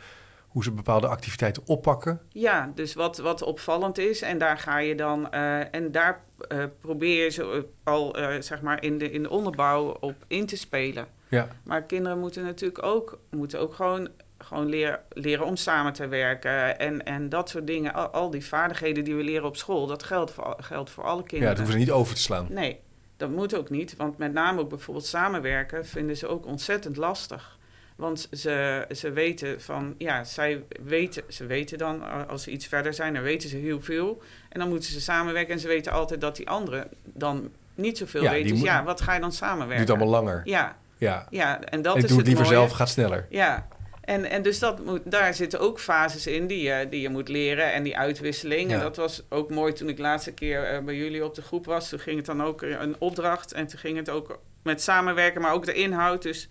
hoe 0.49 0.63
ze 0.63 0.71
bepaalde 0.71 1.07
activiteiten 1.07 1.63
oppakken. 1.65 2.21
Ja, 2.29 2.71
dus 2.75 2.93
wat, 2.93 3.17
wat 3.17 3.41
opvallend 3.41 3.97
is. 3.97 4.21
En 4.21 4.37
daar 4.37 4.57
ga 4.57 4.77
je 4.77 4.95
dan. 4.95 5.27
Uh, 5.33 5.73
en 5.75 5.91
daar 5.91 6.23
uh, 6.51 6.63
probeer 6.79 7.23
je 7.23 7.29
ze 7.29 7.65
al 7.83 8.19
uh, 8.19 8.41
zeg 8.41 8.61
maar 8.61 8.83
in 8.83 8.97
de, 8.97 9.11
in 9.11 9.23
de 9.23 9.29
onderbouw 9.29 9.97
op 9.99 10.15
in 10.27 10.45
te 10.45 10.57
spelen. 10.57 11.07
Ja. 11.27 11.47
Maar 11.63 11.83
kinderen 11.83 12.19
moeten 12.19 12.43
natuurlijk 12.43 12.83
ook, 12.83 13.19
moeten 13.29 13.59
ook 13.59 13.73
gewoon, 13.73 14.09
gewoon 14.37 14.69
leren, 14.69 14.99
leren 15.09 15.45
om 15.45 15.55
samen 15.55 15.93
te 15.93 16.07
werken. 16.07 16.79
En, 16.79 17.05
en 17.05 17.29
dat 17.29 17.49
soort 17.49 17.67
dingen. 17.67 17.93
Al, 17.93 18.07
al 18.07 18.29
die 18.29 18.45
vaardigheden 18.45 19.03
die 19.03 19.15
we 19.15 19.23
leren 19.23 19.47
op 19.47 19.57
school, 19.57 19.87
dat 19.87 20.03
geldt 20.03 20.31
voor, 20.31 20.55
geldt 20.59 20.89
voor 20.89 21.03
alle 21.03 21.23
kinderen. 21.23 21.43
Ja, 21.43 21.49
dat 21.49 21.57
hoeven 21.57 21.73
ze 21.73 21.85
niet 21.85 21.91
over 21.91 22.15
te 22.15 22.21
slaan. 22.21 22.47
Nee, 22.49 22.79
dat 23.17 23.29
moet 23.29 23.55
ook 23.55 23.69
niet. 23.69 23.95
Want 23.95 24.17
met 24.17 24.33
name 24.33 24.59
ook 24.59 24.69
bijvoorbeeld 24.69 25.05
samenwerken 25.05 25.85
vinden 25.85 26.17
ze 26.17 26.27
ook 26.27 26.45
ontzettend 26.45 26.97
lastig. 26.97 27.57
Want 27.99 28.27
ze, 28.31 28.85
ze 28.91 29.11
weten 29.11 29.61
van, 29.61 29.95
ja, 29.97 30.23
zij 30.23 30.63
weten, 30.83 31.23
ze 31.27 31.45
weten 31.45 31.77
dan, 31.77 32.27
als 32.27 32.43
ze 32.43 32.51
iets 32.51 32.67
verder 32.67 32.93
zijn, 32.93 33.13
dan 33.13 33.23
weten 33.23 33.49
ze 33.49 33.57
heel 33.57 33.81
veel. 33.81 34.21
En 34.49 34.59
dan 34.59 34.69
moeten 34.69 34.91
ze 34.91 35.01
samenwerken 35.01 35.53
en 35.53 35.59
ze 35.59 35.67
weten 35.67 35.91
altijd 35.91 36.21
dat 36.21 36.35
die 36.35 36.49
anderen 36.49 36.87
dan 37.03 37.51
niet 37.75 37.97
zoveel 37.97 38.23
ja, 38.23 38.31
weten. 38.31 38.49
Dus 38.49 38.61
ja, 38.61 38.83
wat 38.83 39.01
ga 39.01 39.13
je 39.13 39.19
dan 39.19 39.31
samenwerken? 39.31 39.85
Duurt 39.85 39.89
allemaal 39.89 40.21
langer. 40.21 40.41
Ja. 40.43 40.77
Ja, 40.97 41.27
ja 41.29 41.61
en 41.61 41.81
dat 41.81 41.95
is 41.95 42.05
doe 42.05 42.17
het 42.17 42.27
liever 42.27 42.43
mooie. 42.43 42.55
zelf, 42.55 42.71
gaat 42.71 42.89
sneller. 42.89 43.25
Ja, 43.29 43.67
en, 44.01 44.25
en 44.25 44.41
dus 44.41 44.59
dat 44.59 44.85
moet, 44.85 45.01
daar 45.05 45.33
zitten 45.33 45.59
ook 45.59 45.79
fases 45.79 46.27
in 46.27 46.47
die 46.47 46.61
je, 46.63 46.87
die 46.89 47.01
je 47.01 47.09
moet 47.09 47.27
leren 47.27 47.73
en 47.73 47.83
die 47.83 47.97
uitwisseling. 47.97 48.69
Ja. 48.69 48.75
En 48.75 48.81
dat 48.81 48.95
was 48.95 49.23
ook 49.29 49.49
mooi 49.49 49.73
toen 49.73 49.89
ik 49.89 49.95
de 49.95 50.01
laatste 50.01 50.31
keer 50.31 50.73
uh, 50.73 50.79
bij 50.79 50.95
jullie 50.95 51.25
op 51.25 51.35
de 51.35 51.41
groep 51.41 51.65
was. 51.65 51.89
Toen 51.89 51.99
ging 51.99 52.17
het 52.17 52.25
dan 52.25 52.43
ook 52.43 52.61
een 52.61 52.95
opdracht 52.99 53.51
en 53.51 53.67
toen 53.67 53.79
ging 53.79 53.97
het 53.97 54.09
ook 54.09 54.39
met 54.63 54.81
samenwerken, 54.81 55.41
maar 55.41 55.53
ook 55.53 55.65
de 55.65 55.73
inhoud. 55.73 56.21
Dus 56.21 56.49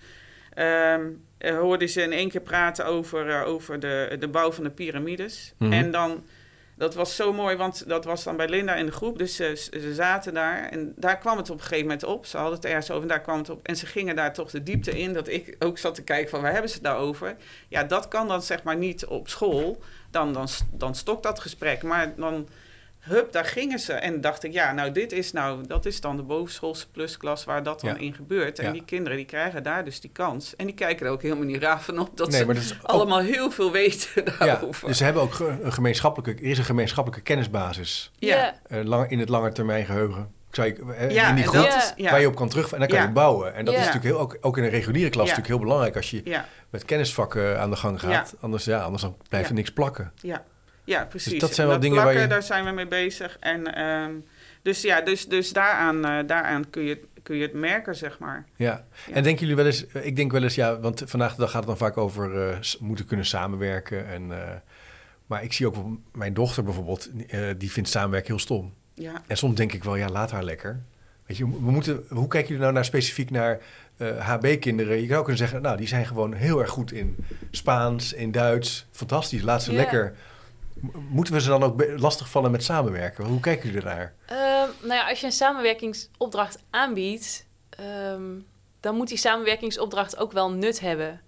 um, 0.58 1.26
uh, 1.38 1.58
hoorde 1.58 1.86
ze 1.86 2.02
in 2.02 2.12
één 2.12 2.28
keer 2.28 2.40
praten 2.40 2.86
over, 2.86 3.28
uh, 3.28 3.46
over 3.46 3.80
de, 3.80 4.16
de 4.18 4.28
bouw 4.28 4.52
van 4.52 4.64
de 4.64 4.70
piramides. 4.70 5.52
Mhm. 5.58 5.72
En 5.72 5.90
dan, 5.90 6.24
dat 6.74 6.94
was 6.94 7.16
zo 7.16 7.32
mooi, 7.32 7.56
want 7.56 7.88
dat 7.88 8.04
was 8.04 8.24
dan 8.24 8.36
bij 8.36 8.48
Linda 8.48 8.74
in 8.74 8.86
de 8.86 8.92
groep. 8.92 9.18
Dus 9.18 9.36
ze, 9.36 9.68
ze 9.70 9.94
zaten 9.94 10.34
daar 10.34 10.68
en 10.68 10.92
daar 10.96 11.18
kwam 11.18 11.36
het 11.36 11.50
op 11.50 11.56
een 11.56 11.62
gegeven 11.62 11.82
moment 11.82 12.04
op. 12.04 12.26
Ze 12.26 12.36
hadden 12.36 12.54
het 12.54 12.64
ergens 12.64 12.90
over 12.90 13.02
en 13.02 13.08
daar 13.08 13.20
kwam 13.20 13.38
het 13.38 13.50
op. 13.50 13.66
En 13.66 13.76
ze 13.76 13.86
gingen 13.86 14.16
daar 14.16 14.32
toch 14.32 14.50
de 14.50 14.62
diepte 14.62 14.98
in, 14.98 15.12
dat 15.12 15.28
ik 15.28 15.56
ook 15.58 15.78
zat 15.78 15.94
te 15.94 16.02
kijken 16.02 16.30
van 16.30 16.40
waar 16.40 16.52
hebben 16.52 16.70
ze 16.70 16.76
het 16.76 16.84
nou 16.84 16.98
over? 16.98 17.36
Ja, 17.68 17.84
dat 17.84 18.08
kan 18.08 18.28
dan 18.28 18.42
zeg 18.42 18.62
maar 18.62 18.76
niet 18.76 19.06
op 19.06 19.28
school. 19.28 19.82
Dan, 20.10 20.32
dan, 20.32 20.48
dan 20.72 20.94
stokt 20.94 21.22
dat 21.22 21.40
gesprek. 21.40 21.82
Maar 21.82 22.14
dan 22.16 22.48
hup, 23.08 23.32
daar 23.32 23.44
gingen 23.44 23.78
ze. 23.78 23.92
En 23.92 24.20
dacht 24.20 24.44
ik, 24.44 24.52
ja, 24.52 24.72
nou, 24.72 24.92
dit 24.92 25.12
is 25.12 25.32
nou, 25.32 25.66
dat 25.66 25.86
is 25.86 26.00
dan 26.00 26.16
de 26.16 26.22
bovenschoolse 26.22 26.90
plusklas 26.90 27.44
waar 27.44 27.62
dat 27.62 27.80
dan 27.80 27.90
Ja. 27.94 27.96
in 28.00 28.14
gebeurt. 28.14 28.58
En 28.58 28.64
Ja. 28.64 28.72
die 28.72 28.84
kinderen, 28.84 29.16
die 29.16 29.26
krijgen 29.26 29.62
daar 29.62 29.84
dus 29.84 30.00
die 30.00 30.10
kans. 30.10 30.56
En 30.56 30.66
die 30.66 30.74
kijken 30.74 31.06
er 31.06 31.12
ook 31.12 31.22
helemaal 31.22 31.44
niet 31.44 31.62
raar 31.62 31.80
van 31.80 31.98
op 31.98 32.16
dat 32.16 32.30
Nee, 32.30 32.40
ze 32.40 32.46
dat 32.46 32.74
ook- 32.82 32.90
allemaal 32.90 33.20
heel 33.20 33.50
veel 33.50 33.72
weten 33.72 34.22
Ja, 34.38 34.44
daarover. 34.46 34.88
dus 34.88 34.96
ze 34.98 35.04
hebben 35.04 35.22
ook 35.22 35.38
een 35.62 35.72
gemeenschappelijke, 35.72 36.42
er 36.42 36.48
is 36.50 36.58
een 36.58 36.64
gemeenschappelijke 36.64 37.24
kennisbasis 37.24 38.10
ja. 38.18 38.54
eh, 38.68 38.84
lang, 38.84 39.10
in 39.10 39.18
het 39.18 39.28
langetermijngeheugen. 39.28 40.36
Ik 40.48 40.54
zou 40.54 40.66
je, 40.68 40.92
eh, 40.94 41.10
Ja, 41.10 41.28
in 41.28 41.34
die 41.34 41.46
groep 41.46 41.66
is, 41.66 41.92
ja. 41.96 42.10
waar 42.10 42.20
je 42.20 42.26
op 42.26 42.34
kan 42.36 42.48
terug 42.48 42.72
en 42.72 42.78
dan 42.78 42.88
kan 42.88 42.98
Ja. 42.98 43.04
je 43.04 43.10
bouwen. 43.10 43.54
En 43.54 43.64
dat 43.64 43.74
Ja. 43.74 43.80
is 43.80 43.86
natuurlijk 43.86 44.14
heel, 44.14 44.22
ook, 44.22 44.36
ook 44.40 44.56
in 44.58 44.64
een 44.64 44.70
reguliere 44.70 45.10
klas 45.10 45.28
Ja. 45.28 45.30
natuurlijk 45.30 45.48
heel 45.58 45.64
belangrijk 45.66 45.96
als 45.96 46.10
je 46.10 46.20
ja, 46.24 46.44
met 46.70 46.84
kennisvakken 46.84 47.60
aan 47.60 47.70
de 47.70 47.76
gang 47.76 48.00
gaat. 48.00 48.34
Anders, 48.40 48.64
ja, 48.64 48.80
anders 48.82 49.02
dan 49.02 49.16
blijft 49.28 49.48
er 49.48 49.54
niks 49.54 49.72
plakken. 49.72 50.12
ja, 50.20 50.44
ja, 50.88 51.04
precies. 51.04 51.30
Dus 51.32 51.40
dat 51.40 51.54
zijn 51.54 51.66
wel 51.66 51.76
En 51.76 51.82
dingen 51.82 51.96
waar 51.96 52.04
plakken, 52.04 52.22
je- 52.28 52.34
Daar 52.34 52.42
zijn 52.42 52.64
we 52.64 52.70
mee 52.70 52.86
bezig. 52.86 53.36
En 53.40 53.74
ehm, 53.74 54.12
dus 54.62 54.82
ja, 54.82 55.00
dus, 55.00 55.26
dus 55.28 55.52
daaraan, 55.52 56.04
eh, 56.04 56.26
daaraan 56.26 56.70
kun, 56.70 56.82
je, 56.82 57.00
kun 57.22 57.36
je 57.36 57.42
het 57.42 57.52
merken, 57.52 57.96
zeg 57.96 58.18
maar. 58.18 58.46
Ja. 58.56 58.84
Ja. 59.06 59.14
En 59.14 59.22
denken 59.22 59.40
jullie 59.40 59.56
wel 59.56 59.66
eens, 59.66 59.86
ik 59.86 60.16
denk 60.16 60.32
wel 60.32 60.42
eens, 60.42 60.54
ja, 60.54 60.80
want 60.80 61.02
vandaag 61.06 61.34
de 61.34 61.40
dag 61.40 61.50
gaat 61.50 61.58
het 61.58 61.66
dan 61.68 61.76
vaak 61.88 61.96
over 61.96 62.48
eh, 62.50 62.58
moeten 62.80 63.04
kunnen 63.04 63.26
samenwerken. 63.26 64.06
En, 64.08 64.32
eh, 64.32 64.54
maar 65.26 65.42
ik 65.44 65.52
zie 65.52 65.66
ook 65.66 65.76
mijn 66.12 66.34
dochter 66.34 66.64
bijvoorbeeld, 66.64 67.10
die 67.58 67.70
vindt 67.72 67.88
samenwerken 67.88 68.28
heel 68.30 68.38
stom. 68.38 68.74
Ja, 68.94 69.22
En 69.26 69.36
soms 69.36 69.54
denk 69.54 69.72
ik 69.72 69.84
wel, 69.84 69.96
ja, 69.96 70.08
laat 70.08 70.30
haar 70.30 70.44
lekker. 70.44 70.80
Weet 71.26 71.36
je, 71.36 71.44
we 71.44 71.70
moeten, 71.70 72.04
hoe 72.08 72.28
kijken 72.28 72.48
jullie 72.48 72.62
nou 72.62 72.72
naar 72.74 72.84
specifiek 72.84 73.30
naar 73.30 73.58
HB-kinderen? 74.18 75.00
Je 75.00 75.06
zou 75.06 75.18
kunnen 75.20 75.38
zeggen, 75.38 75.62
nou, 75.62 75.76
die 75.76 75.86
zijn 75.86 76.06
gewoon 76.06 76.32
heel 76.32 76.60
erg 76.60 76.70
goed 76.70 76.92
in 76.92 77.16
Spaans, 77.50 78.12
in 78.12 78.30
Duits. 78.32 78.86
Fantastisch, 78.90 79.42
laat 79.42 79.62
ze 79.62 79.72
lekker. 79.72 80.14
Moeten 81.08 81.34
we 81.34 81.40
ze 81.40 81.48
dan 81.48 81.62
ook 81.62 81.84
lastigvallen 81.96 82.50
met 82.50 82.64
samenwerken? 82.64 83.24
Hoe 83.24 83.40
kijken 83.40 83.70
jullie 83.70 83.88
ernaar? 83.88 84.14
Ehm, 84.26 84.68
nou 84.80 84.94
ja, 84.94 85.08
als 85.08 85.20
je 85.20 85.26
een 85.26 85.32
samenwerkingsopdracht 85.32 86.58
aanbiedt, 86.70 87.46
ehm, 87.70 88.22
dan 88.80 88.94
moet 88.94 89.08
die 89.08 89.16
samenwerkingsopdracht 89.18 90.18
ook 90.18 90.32
wel 90.32 90.50
nut 90.50 90.80
hebben. 90.80 91.20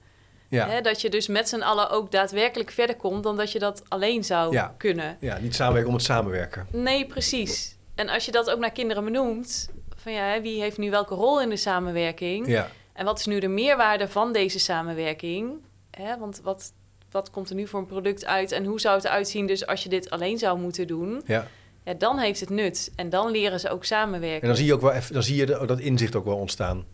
Ja, 0.48 0.68
Hè, 0.68 0.80
dat 0.80 1.00
je 1.00 1.10
dus 1.10 1.26
met 1.28 1.48
z'n 1.48 1.60
allen 1.60 1.90
ook 1.90 2.10
daadwerkelijk 2.12 2.70
verder 2.70 2.96
komt 2.96 3.22
dan 3.22 3.36
dat 3.36 3.52
je 3.52 3.58
dat 3.58 3.82
alleen 3.88 4.24
zou 4.24 4.52
Ja. 4.52 4.74
kunnen. 4.78 5.16
ja 5.20 5.38
niet 5.38 5.54
samenwerken 5.54 5.88
om 5.90 5.96
het 5.96 6.04
samenwerken. 6.04 6.66
Nee, 6.72 7.06
precies. 7.06 7.76
En 7.94 8.08
als 8.08 8.24
je 8.24 8.32
dat 8.32 8.50
ook 8.50 8.58
naar 8.58 8.70
kinderen 8.72 9.04
benoemt, 9.04 9.70
van 9.96 10.12
ja, 10.12 10.40
wie 10.40 10.60
heeft 10.60 10.78
nu 10.78 10.90
welke 10.90 11.14
rol 11.14 11.40
in 11.40 11.48
de 11.48 11.56
samenwerking? 11.56 12.46
Ja, 12.48 12.68
En 12.92 13.04
wat 13.04 13.18
is 13.18 13.26
nu 13.26 13.38
de 13.40 13.48
meerwaarde 13.48 14.08
van 14.08 14.32
deze 14.32 14.58
samenwerking? 14.58 15.52
Hè, 15.90 16.18
want 16.18 16.40
wat, 16.42 16.72
wat 17.10 17.30
komt 17.30 17.48
er 17.48 17.54
nu 17.54 17.66
voor 17.66 17.80
een 17.80 17.86
product 17.86 18.26
uit 18.26 18.52
en 18.52 18.64
hoe 18.64 18.80
zou 18.80 18.96
het 18.96 19.04
eruit 19.04 19.28
zien 19.28 19.46
dus 19.46 19.66
als 19.66 19.82
je 19.82 19.88
dit 19.88 20.10
alleen 20.10 20.38
zou 20.38 20.58
moeten 20.58 20.86
doen? 20.86 21.22
ja. 21.26 21.46
Ja, 21.84 21.94
dan 21.94 22.18
heeft 22.18 22.40
het 22.40 22.50
nut. 22.50 22.92
En 22.96 23.10
dan 23.10 23.30
leren 23.30 23.60
ze 23.60 23.70
ook 23.70 23.84
samenwerken. 23.84 24.40
En 24.40 24.46
dan 24.46 24.56
zie 24.56 24.66
je 24.66 24.74
ook 24.74 24.80
wel 24.80 24.92
even, 24.92 25.12
dan 25.14 25.22
zie 25.22 25.36
je 25.36 25.46
dat 25.46 25.80
inzicht 25.80 26.16
ook 26.16 26.24
wel 26.24 26.36
ontstaan 26.36 26.84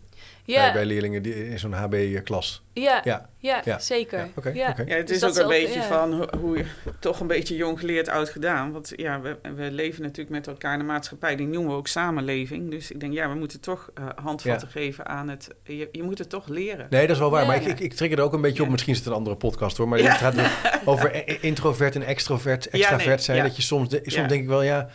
ja, 0.45 0.73
bij 0.73 0.85
leerlingen 0.85 1.21
die, 1.21 1.49
in 1.49 1.59
zo'n 1.59 1.73
HB-klas. 1.73 2.63
ja, 2.73 3.01
Ja, 3.03 3.29
ja, 3.37 3.61
ja, 3.65 3.79
zeker. 3.79 4.19
ja, 4.19 4.27
oké, 4.35 4.49
ja. 4.49 4.69
oké. 4.69 4.83
Ja, 4.87 4.95
het 4.95 5.07
Dus 5.07 5.17
is 5.17 5.23
ook 5.23 5.35
een 5.35 5.43
ook, 5.43 5.49
beetje 5.49 5.79
ja. 5.79 5.87
van 5.87 6.13
ho- 6.13 6.37
hoe 6.39 6.57
je 6.57 6.65
toch 6.99 7.19
een 7.19 7.27
beetje 7.27 7.55
jong 7.55 7.79
geleerd, 7.79 8.09
oud 8.09 8.29
gedaan. 8.29 8.71
Want 8.71 8.93
ja, 8.95 9.21
we, 9.21 9.37
we 9.55 9.71
leven 9.71 10.01
natuurlijk 10.01 10.29
met 10.29 10.47
elkaar 10.47 10.73
in 10.73 10.79
de 10.79 10.85
maatschappij. 10.85 11.35
Die 11.35 11.47
noemen 11.47 11.71
we 11.71 11.77
ook 11.77 11.87
samenleving. 11.87 12.71
Dus 12.71 12.91
ik 12.91 12.99
denk, 12.99 13.13
ja, 13.13 13.29
we 13.29 13.35
moeten 13.35 13.59
toch 13.61 13.89
eh, 13.93 14.05
handvatten 14.15 14.67
geven 14.67 15.07
aan 15.07 15.27
het... 15.29 15.47
Je, 15.63 15.89
je 15.91 16.03
moet 16.03 16.17
het 16.17 16.29
toch 16.29 16.47
leren. 16.47 16.87
Nee, 16.89 17.01
dat 17.07 17.15
is 17.15 17.21
wel 17.21 17.29
waar. 17.29 17.41
Ja. 17.41 17.47
Maar 17.47 17.55
ik, 17.61 17.65
ik, 17.67 17.79
ik 17.79 17.93
trigger 17.93 18.17
er 18.17 18.23
ook 18.23 18.33
een 18.33 18.41
beetje 18.41 18.63
op. 18.63 18.69
Misschien 18.69 18.93
is 18.93 18.99
het 18.99 19.07
een 19.07 19.13
andere 19.13 19.35
podcast 19.35 19.77
hoor. 19.77 19.87
Maar 19.87 19.99
Ja. 20.01 20.09
het 20.09 20.17
gaat 20.17 20.35
over 20.85 21.43
introvert 21.43 21.95
en 21.95 22.03
extrovert, 22.03 22.67
extravert 22.69 23.05
nee, 23.07 23.17
zijn. 23.17 23.37
ja. 23.37 23.43
Dat 23.43 23.55
je 23.55 23.61
soms, 23.61 23.89
de- 23.89 23.99
soms 24.03 24.13
Ja. 24.15 24.27
denk 24.27 24.41
ik 24.41 24.47
wel, 24.47 24.61
ja, 24.61 24.89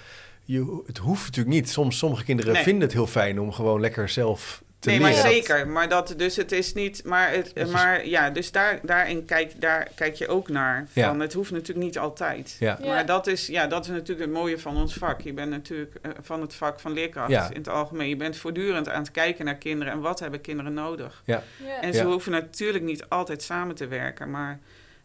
je, 0.45 0.83
het 0.87 0.99
hoeft 0.99 1.25
natuurlijk 1.27 1.55
niet. 1.55 1.71
Soms, 1.71 1.99
sommige 1.99 2.25
kinderen 2.25 2.53
Nee. 2.53 2.63
vinden 2.63 2.83
het 2.83 2.93
heel 2.93 3.07
fijn 3.07 3.41
om 3.41 3.53
gewoon 3.53 3.81
lekker 3.81 4.09
zelf 4.09 4.63
te 4.83 4.91
nee, 4.91 5.01
maar 5.01 5.13
zeker. 5.13 5.69
Maar 5.69 5.89
dat, 5.89 6.15
dus 6.17 6.37
het 6.37 6.53
is 6.53 6.75
niet... 6.75 7.05
Maar, 7.05 7.33
het, 7.33 7.71
maar 7.71 8.07
ja, 8.07 8.31
dus 8.31 8.51
daar, 8.53 8.79
daarin 8.83 9.25
kijk, 9.25 9.61
daar 9.61 9.89
kijk 9.95 10.15
je 10.15 10.29
ook 10.29 10.49
naar. 10.49 10.87
Ja. 10.93 11.09
Van, 11.09 11.21
Het 11.21 11.33
hoeft 11.33 11.51
natuurlijk 11.51 11.87
niet 11.87 11.99
altijd. 11.99 12.57
Ja. 12.59 12.79
Ja. 12.81 12.87
Maar 12.87 13.07
dat 13.07 13.27
is, 13.27 13.47
ja, 13.47 13.67
dat 13.67 13.85
is 13.85 13.91
natuurlijk 13.91 14.21
het 14.21 14.31
mooie 14.39 14.59
van 14.59 14.77
ons 14.77 14.95
vak. 14.95 15.21
Je 15.21 15.33
bent 15.33 15.51
natuurlijk 15.51 15.95
eh, 16.03 16.11
van 16.21 16.41
het 16.41 16.55
vak 16.55 16.81
van 16.81 16.93
leerkracht 16.93 17.31
Ja. 17.31 17.49
in 17.51 17.57
het 17.57 17.69
algemeen. 17.69 18.09
Je 18.09 18.17
bent 18.17 18.37
voortdurend 18.37 18.89
aan 18.89 19.03
het 19.03 19.11
kijken 19.11 19.45
naar 19.45 19.57
kinderen 19.57 19.93
en 19.93 20.01
wat 20.01 20.21
hebben 20.21 20.41
kinderen 20.41 20.75
nodig. 20.75 21.23
Ja. 21.25 21.43
En 21.81 21.93
ze 21.95 21.99
Ja. 22.01 22.07
hoeven 22.07 22.33
natuurlijk 22.33 22.85
niet 22.85 23.05
altijd 23.09 23.43
samen 23.43 23.75
te 23.75 23.87
werken, 23.87 24.31
maar 24.31 24.59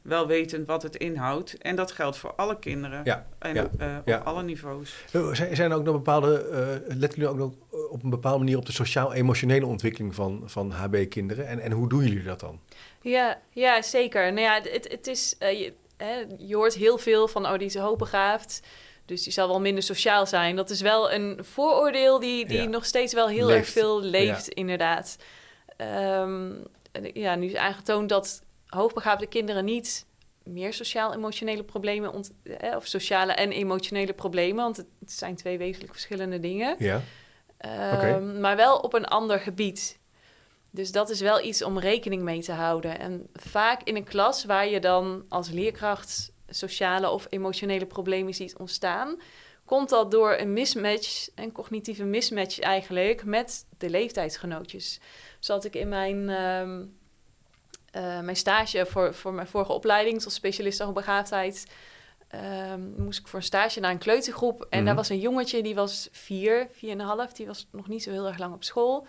wel 0.07 0.27
wetend 0.27 0.67
wat 0.67 0.83
het 0.83 0.95
inhoudt. 0.95 1.57
En 1.57 1.75
dat 1.75 1.91
geldt 1.91 2.17
voor 2.17 2.33
alle 2.35 2.59
kinderen 2.59 3.01
Ja, 3.03 3.27
en 3.39 3.53
ja, 3.53 3.67
eh, 3.77 3.95
op 3.99 4.07
ja. 4.07 4.17
alle 4.17 4.43
niveaus. 4.43 4.95
Eh, 5.11 5.33
Zijn, 5.33 5.55
zijn 5.55 5.71
er 5.71 5.77
ook 5.77 5.83
nog 5.83 5.95
bepaalde, 5.95 6.37
eh 6.37 6.95
letten 6.97 7.19
jullie 7.19 7.27
ook 7.33 7.37
nog 7.37 7.53
op 7.89 8.03
een 8.03 8.09
bepaalde 8.09 8.37
manier 8.37 8.57
op 8.57 8.65
de 8.65 8.71
sociaal-emotionele 8.71 9.65
ontwikkeling 9.65 10.15
van, 10.15 10.41
van 10.45 10.71
HB-kinderen? 10.71 11.47
En, 11.47 11.59
en 11.59 11.71
hoe 11.71 11.89
doen 11.89 12.03
jullie 12.03 12.23
dat 12.23 12.39
dan? 12.39 12.59
Ja, 13.01 13.41
ja, 13.49 13.81
zeker. 13.81 14.33
Nou 14.33 14.41
ja, 14.45 14.61
het, 14.71 14.87
het 14.91 15.07
is, 15.07 15.35
je, 15.39 15.73
hè, 15.97 16.25
je 16.37 16.55
hoort 16.55 16.73
heel 16.73 16.97
veel 16.97 17.27
van, 17.27 17.45
oh, 17.45 17.57
die 17.57 17.67
is 17.67 17.75
hoogbegaafd. 17.75 18.61
Dus 19.05 19.23
die 19.23 19.33
zal 19.33 19.47
wel 19.47 19.61
minder 19.61 19.83
sociaal 19.83 20.25
zijn. 20.25 20.55
Dat 20.55 20.69
is 20.69 20.81
wel 20.81 21.11
een 21.11 21.39
vooroordeel 21.41 22.19
die, 22.19 22.45
die 22.45 22.61
Ja. 22.61 22.67
nog 22.67 22.85
steeds 22.85 23.13
wel 23.13 23.27
heel 23.27 23.45
Leeft. 23.47 23.59
erg 23.59 23.69
veel 23.69 24.01
leeft, 24.01 24.47
inderdaad. 24.47 25.17
Ehm, 25.77 26.51
ja, 27.13 27.35
nu 27.35 27.45
is 27.47 27.55
aangetoond 27.55 28.09
dat 28.09 28.41
hoogbegaafde 28.67 29.27
kinderen 29.27 29.65
niet 29.65 30.05
meer 30.43 30.73
sociaal-emotionele 30.73 31.63
problemen, 31.63 32.13
ont, 32.13 32.31
eh, 32.43 32.75
of 32.75 32.85
sociale 32.85 33.33
en 33.33 33.51
emotionele 33.51 34.13
problemen, 34.13 34.63
want 34.63 34.77
het, 34.77 34.87
zijn 35.05 35.35
twee 35.35 35.57
wezenlijk 35.57 35.91
verschillende 35.91 36.39
dingen. 36.39 36.75
Ja. 36.79 37.01
Um, 38.15 38.39
Maar 38.39 38.55
wel 38.55 38.77
op 38.77 38.93
een 38.93 39.05
ander 39.05 39.39
gebied. 39.39 39.99
Dus 40.71 40.91
dat 40.91 41.09
is 41.09 41.21
wel 41.21 41.43
iets 41.43 41.63
om 41.63 41.79
rekening 41.79 42.21
mee 42.21 42.41
te 42.41 42.51
houden. 42.51 42.99
En 42.99 43.27
vaak 43.33 43.83
in 43.83 43.95
een 43.95 44.03
klas 44.03 44.45
waar 44.45 44.67
je 44.67 44.79
dan 44.79 45.25
als 45.29 45.49
leerkracht 45.49 46.31
sociale 46.49 47.09
of 47.09 47.27
emotionele 47.29 47.85
problemen 47.85 48.33
ziet 48.33 48.57
ontstaan, 48.57 49.19
komt 49.65 49.89
dat 49.89 50.11
door 50.11 50.37
een 50.37 50.53
mismatch, 50.53 51.29
een 51.35 51.51
cognitieve 51.51 52.03
mismatch 52.03 52.59
eigenlijk, 52.59 53.23
met 53.25 53.65
de 53.77 53.89
leeftijdsgenootjes. 53.89 54.99
Zat 55.39 55.65
ik 55.65 55.75
in 55.75 55.89
mijn, 55.89 56.29
uh, 57.97 58.19
mijn 58.19 58.35
stage 58.35 58.85
voor, 58.85 59.13
voor 59.13 59.33
mijn 59.33 59.47
vorige 59.47 59.71
opleiding 59.71 60.21
tot 60.21 60.31
specialist 60.31 60.79
hoogbegaafdheid. 60.79 61.65
Um, 62.71 62.93
moest 62.97 63.19
ik 63.19 63.27
voor 63.27 63.39
een 63.39 63.45
stage 63.45 63.79
naar 63.79 63.91
een 63.91 63.97
kleutergroep. 63.97 64.61
En 64.69 64.79
daar 64.79 64.93
mhm. 64.93 64.95
was 64.95 65.09
een 65.09 65.19
jongetje, 65.19 65.63
die 65.63 65.75
was 65.75 66.09
vier, 66.11 66.67
vier 66.71 66.91
en 66.91 66.99
een 66.99 67.05
half. 67.05 67.33
Die 67.33 67.47
was 67.47 67.67
nog 67.71 67.87
niet 67.87 68.03
zo 68.03 68.11
heel 68.11 68.27
erg 68.27 68.37
lang 68.37 68.53
op 68.53 68.63
school. 68.63 69.07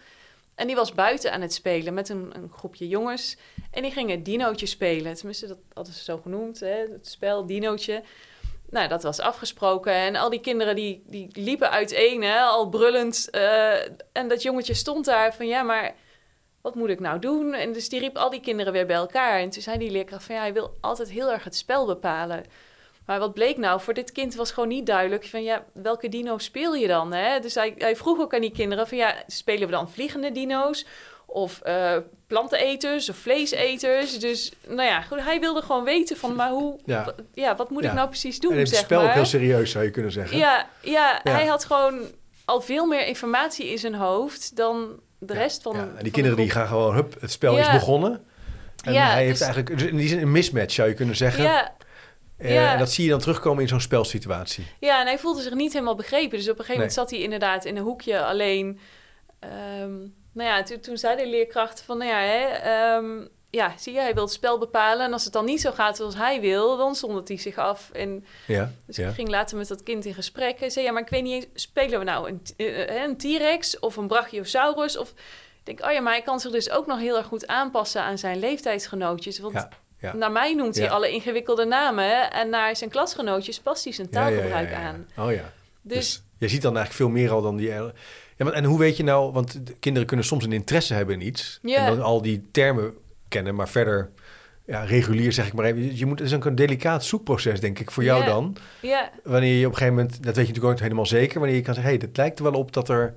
En 0.55 0.67
die 0.67 0.77
was 0.77 0.93
buiten 0.93 1.33
aan 1.33 1.41
het 1.41 1.55
spelen 1.55 1.95
met 1.95 2.09
een, 2.09 2.31
een 2.35 2.51
groepje 2.51 2.89
jongens. 2.89 3.37
En 3.71 3.83
die 3.83 3.91
gingen 3.91 4.23
dinootje 4.23 4.67
spelen. 4.67 5.15
Tenminste, 5.15 5.47
dat 5.47 5.59
hadden 5.73 5.95
ze 5.95 6.03
zo 6.03 6.19
genoemd, 6.19 6.61
hè? 6.61 6.87
het 6.93 7.09
spel 7.09 7.47
dinootje. 7.47 8.03
Nou, 8.71 8.89
dat 8.89 9.03
was 9.03 9.21
afgesproken. 9.21 9.93
En 9.93 10.17
al 10.17 10.31
die 10.31 10.41
kinderen 10.41 10.77
die, 10.77 11.03
die 11.07 11.29
liepen 11.33 11.71
uiteen, 11.71 12.23
hè, 12.23 12.41
al 12.41 12.69
brullend. 12.69 13.29
Uh, 13.33 13.73
en 14.13 14.29
dat 14.29 14.43
jongetje 14.43 14.75
stond 14.75 15.05
daar 15.05 15.35
van, 15.35 15.47
ja, 15.47 15.63
maar 15.63 15.95
wat 16.63 16.75
moet 16.75 16.89
ik 16.89 17.01
nou 17.01 17.19
doen? 17.19 17.55
En 17.55 17.73
dus 17.73 17.89
die 17.89 18.01
riep 18.01 18.17
al 18.17 18.31
die 18.31 18.41
kinderen 18.41 18.73
weer 18.73 18.87
bij 18.87 18.97
elkaar. 18.97 19.39
En 19.39 19.51
toen 19.51 19.63
zei 19.63 19.79
die 19.79 19.91
leerkracht 19.91 20.25
van, 20.25 20.35
ja, 20.35 20.41
hij 20.41 20.53
wil 20.53 20.77
altijd 20.81 21.11
heel 21.11 21.33
erg 21.33 21.45
het 21.45 21.57
spel 21.57 21.87
bepalen. 21.87 22.45
Maar 23.07 23.19
wat 23.19 23.35
bleek 23.35 23.57
nou? 23.57 23.81
Voor 23.81 23.95
dit 23.95 24.13
kind 24.13 24.35
was 24.35 24.51
gewoon 24.51 24.69
niet 24.69 24.87
duidelijk 24.87 25.25
van 25.25 25.43
ja, 25.43 25.65
welke 25.73 26.09
dino 26.09 26.39
speel 26.39 26.75
je 26.75 26.87
dan? 26.87 27.13
Hè? 27.13 27.41
Dus 27.41 27.55
hij, 27.55 27.75
hij 27.79 27.97
vroeg 27.97 28.21
ook 28.21 28.35
aan 28.35 28.41
die 28.41 28.53
kinderen 28.53 28.89
van 28.89 28.99
ja, 28.99 29.15
spelen 29.27 29.67
we 29.67 29.73
dan 29.73 29.91
vliegende 29.91 30.33
dino's? 30.33 30.87
Of 31.27 31.61
uh, 31.67 31.97
planteneters 32.27 33.09
of 33.09 33.17
vleeseters. 33.17 34.19
Dus 34.19 34.53
nou 34.67 34.89
ja, 34.89 35.01
goed, 35.01 35.21
hij 35.21 35.41
wilde 35.41 35.63
gewoon 35.63 35.85
weten 35.85 36.17
van, 36.17 36.35
maar 36.35 36.51
hoe, 36.51 36.79
ja, 36.85 37.15
ja 37.35 37.57
wat 37.57 37.71
moet 37.71 37.85
ik 37.85 37.93
nou 37.93 38.09
precies 38.09 38.41
doen? 38.41 38.53
En 38.53 38.59
het 38.59 38.77
spel 38.77 39.03
ook 39.03 39.11
heel 39.11 39.25
serieus, 39.25 39.71
zou 39.71 39.85
je 39.85 39.91
kunnen 39.91 40.13
zeggen. 40.13 40.39
Ja, 40.39 40.69
ja, 40.83 41.21
hij 41.23 41.47
had 41.47 41.65
gewoon 41.65 42.01
al 42.45 42.61
veel 42.61 42.87
meer 42.87 43.07
informatie 43.07 43.67
in 43.67 43.79
zijn 43.79 43.95
hoofd 43.95 44.57
dan 44.57 45.01
de 45.19 45.33
rest 45.33 45.63
van. 45.63 45.77
Ja. 45.77 45.89
En 45.97 46.03
die 46.03 46.13
kinderen 46.13 46.39
die 46.39 46.51
gaan 46.51 46.67
gewoon, 46.67 46.95
hup, 46.95 47.21
het 47.21 47.31
spel 47.31 47.59
is 47.59 47.71
begonnen. 47.71 48.25
En 48.85 48.95
hij 48.95 49.25
heeft 49.25 49.39
dus, 49.39 49.47
eigenlijk, 49.47 49.79
dus 49.79 49.89
in 49.89 49.97
die 49.97 50.09
zin 50.09 50.19
een 50.19 50.33
mismatch 50.33 50.75
zou 50.75 50.89
je 50.89 50.95
kunnen 50.95 51.17
zeggen. 51.17 51.45
Ja, 51.45 51.75
uh, 52.39 52.53
ja. 52.53 52.73
En 52.73 52.79
dat 52.79 52.93
zie 52.93 53.05
je 53.05 53.11
dan 53.11 53.19
terugkomen 53.19 53.63
in 53.63 53.69
zo'n 53.69 53.81
spelsituatie. 53.81 54.67
Ja, 54.81 55.01
en 55.01 55.07
hij 55.07 55.19
voelde 55.19 55.43
zich 55.43 55.55
niet 55.55 55.73
helemaal 55.73 55.97
begrepen. 55.97 56.39
Dus 56.39 56.49
op 56.49 56.59
een 56.59 56.65
gegeven 56.65 56.75
moment 56.75 56.93
zat 56.93 57.11
hij 57.11 57.21
inderdaad 57.21 57.65
in 57.65 57.77
een 57.77 57.83
hoekje 57.83 58.25
alleen. 58.25 58.79
Um, 59.81 60.15
nou 60.33 60.49
ja, 60.49 60.63
toen, 60.63 60.81
toen 60.81 60.97
zei 60.97 61.17
de 61.17 61.29
leerkracht 61.29 61.83
van, 61.83 61.99
nou 61.99 62.11
ja, 62.11 62.21
hè, 62.21 62.97
um, 62.97 63.29
ja, 63.51 63.75
zie 63.79 63.93
je, 63.93 64.01
hij 64.01 64.15
wil 64.15 64.23
het 64.23 64.33
spel 64.33 64.59
bepalen. 64.59 65.07
En 65.07 65.13
als 65.13 65.25
het 65.25 65.33
dan 65.33 65.45
niet 65.45 65.61
zo 65.61 65.71
gaat 65.71 65.97
zoals 65.97 66.17
hij 66.17 66.41
wil, 66.41 66.77
dan 66.77 66.95
zondert 66.95 67.29
hij 67.29 67.37
zich 67.37 67.57
af. 67.57 67.91
En 67.93 68.25
ja, 68.47 68.73
dus 68.87 68.99
ik 68.99 69.09
ging 69.15 69.29
later 69.29 69.57
met 69.57 69.69
dat 69.69 69.83
kind 69.83 70.05
in 70.05 70.15
gesprek. 70.15 70.61
En 70.61 70.71
zei, 70.71 70.85
ja, 70.85 70.93
maar 70.93 71.03
ik 71.03 71.09
weet 71.09 71.23
niet, 71.23 71.49
spelen 71.55 71.99
we 71.99 72.05
nou 72.05 72.29
een, 72.29 72.43
uh, 72.57 73.03
een 73.03 73.17
T-Rex 73.17 73.79
of 73.79 73.97
een 73.97 74.07
Brachiosaurus? 74.07 74.97
Of 74.97 75.11
ik 75.11 75.65
denk, 75.65 75.85
oh 75.85 75.93
ja, 75.93 76.01
maar 76.01 76.13
hij 76.13 76.23
kan 76.23 76.41
zich 76.41 76.51
dus 76.51 76.71
ook 76.71 76.87
nog 76.87 76.99
heel 76.99 77.17
erg 77.17 77.27
goed 77.27 77.47
aanpassen 77.47 78.03
aan 78.03 78.19
zijn 78.19 78.39
leeftijdsgenootjes. 78.39 79.39
Want 79.39 79.55
ja. 79.55 79.69
Ja. 80.01 80.15
Naar 80.15 80.33
mij 80.33 80.55
noemt 80.55 80.77
hij 80.77 80.91
alle 80.91 81.11
ingewikkelde 81.11 81.65
namen 81.65 82.33
en 82.33 82.49
naar 82.49 82.77
zijn 82.77 82.91
klasgenootjes 82.91 83.61
past 83.61 83.85
hij 83.85 83.93
zijn 83.93 84.11
taalgebruik 84.11 84.73
aan. 84.73 85.07
Oh 85.17 85.33
ja. 85.33 85.53
Dus, 85.83 85.95
dus 85.95 86.23
je 86.39 86.49
ziet 86.49 86.63
dan 86.63 86.77
eigenlijk 86.77 87.05
veel 87.05 87.21
meer 87.21 87.31
al 87.31 87.43
dan 87.43 87.57
die. 87.57 87.69
Ja, 87.69 87.93
maar, 88.45 88.53
en 88.53 88.65
hoe 88.65 88.79
weet 88.79 88.97
je 88.97 89.03
nou, 89.03 89.33
want 89.33 89.61
kinderen 89.81 90.09
kunnen 90.09 90.27
soms 90.27 90.45
een 90.45 90.53
interesse 90.53 90.95
hebben 90.95 91.15
in 91.21 91.27
iets 91.27 91.59
en 91.63 91.87
dan 91.87 92.03
al 92.03 92.23
die 92.23 92.49
termen 92.51 92.95
kennen, 93.29 93.55
maar 93.55 93.69
verder 93.69 94.11
ja, 94.69 94.85
regulier 94.85 95.33
zeg 95.33 95.47
ik 95.47 95.53
maar 95.53 95.65
even. 95.65 95.97
Je 95.97 96.07
moet, 96.07 96.19
het 96.19 96.29
is 96.29 96.35
ook 96.35 96.45
een 96.45 96.55
delicaat 96.55 97.05
zoekproces, 97.05 97.61
denk 97.61 97.79
ik, 97.79 97.91
voor 97.91 98.05
jou 98.05 98.25
dan. 98.25 98.57
Ja. 98.81 99.11
Wanneer 99.23 99.55
je 99.55 99.67
op 99.67 99.73
een 99.73 99.79
gegeven 99.79 99.97
moment, 99.97 100.13
dat 100.13 100.37
weet 100.37 100.47
je 100.47 100.53
natuurlijk 100.53 100.75
ook 100.75 100.81
helemaal 100.81 101.07
zeker, 101.07 101.39
wanneer 101.39 101.57
je 101.57 101.63
kan 101.63 101.75
zeggen, 101.75 101.93
hé, 101.93 101.99
hey, 101.99 102.09
het 102.09 102.17
lijkt 102.17 102.39
er 102.39 102.45
wel 102.45 102.61
op 102.61 102.73
dat 102.73 102.89
er, 102.89 103.15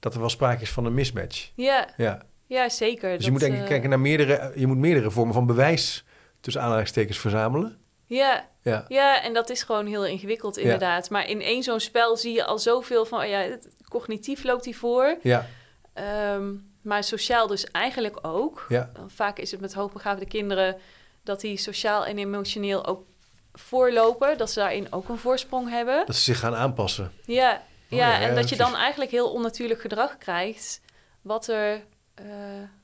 dat 0.00 0.14
er 0.14 0.20
wel 0.20 0.28
sprake 0.28 0.62
is 0.62 0.70
van 0.70 0.84
een 0.84 0.94
mismatch. 0.94 1.50
Ja, 1.54 1.88
ja. 1.96 2.22
ja 2.46 2.68
zeker. 2.68 3.16
Dus 3.16 3.24
je 3.24 3.30
moet 3.30 3.40
denk 3.40 3.54
ik 3.54 3.60
uh... 3.60 3.66
kijken 3.66 3.90
naar 3.90 4.00
meerdere, 4.00 4.52
je 4.54 4.66
moet 4.66 4.76
meerdere 4.76 5.10
vormen 5.10 5.34
van 5.34 5.46
bewijs 5.46 6.04
tussen 6.40 6.62
aanhalingstekens 6.62 7.18
verzamelen. 7.18 7.78
Ja, 8.06 8.48
ja. 8.62 8.84
ja, 8.88 9.22
en 9.22 9.34
dat 9.34 9.50
is 9.50 9.62
gewoon 9.62 9.86
heel 9.86 10.06
ingewikkeld 10.06 10.56
inderdaad. 10.56 11.10
Maar 11.10 11.28
in 11.28 11.40
één 11.40 11.62
zo'n 11.62 11.80
spel 11.80 12.16
zie 12.16 12.32
je 12.32 12.44
al 12.44 12.58
zoveel 12.58 13.04
van, 13.04 13.20
oh 13.20 13.28
ja, 13.28 13.38
het, 13.38 13.68
cognitief 13.88 14.44
loopt 14.44 14.64
hij 14.64 14.74
voor. 14.74 15.16
Ja. 15.22 15.46
Ehm, 15.92 16.50
maar 16.82 17.04
sociaal 17.04 17.46
dus 17.46 17.64
eigenlijk 17.70 18.18
ook. 18.22 18.66
Ja. 18.68 18.92
Vaak 19.06 19.38
is 19.38 19.50
het 19.50 19.60
met 19.60 19.74
hoogbegaafde 19.74 20.26
kinderen 20.26 20.76
dat 21.22 21.40
die 21.40 21.56
sociaal 21.56 22.06
en 22.06 22.18
emotioneel 22.18 22.86
ook 22.86 23.04
voorlopen. 23.52 24.38
Dat 24.38 24.50
ze 24.50 24.58
daarin 24.58 24.92
ook 24.92 25.08
een 25.08 25.18
voorsprong 25.18 25.68
hebben. 25.68 26.06
Dat 26.06 26.16
ze 26.16 26.22
zich 26.22 26.38
gaan 26.38 26.54
aanpassen. 26.54 27.12
Ja, 27.24 27.62
oh 27.90 27.98
ja, 27.98 28.20
en 28.20 28.34
dat 28.34 28.48
je 28.48 28.56
dan 28.56 28.76
eigenlijk 28.76 29.10
heel 29.10 29.32
onnatuurlijk 29.32 29.80
gedrag 29.80 30.18
krijgt. 30.18 30.80
Wat 31.22 31.48
er 31.48 31.82
uh, 32.20 32.26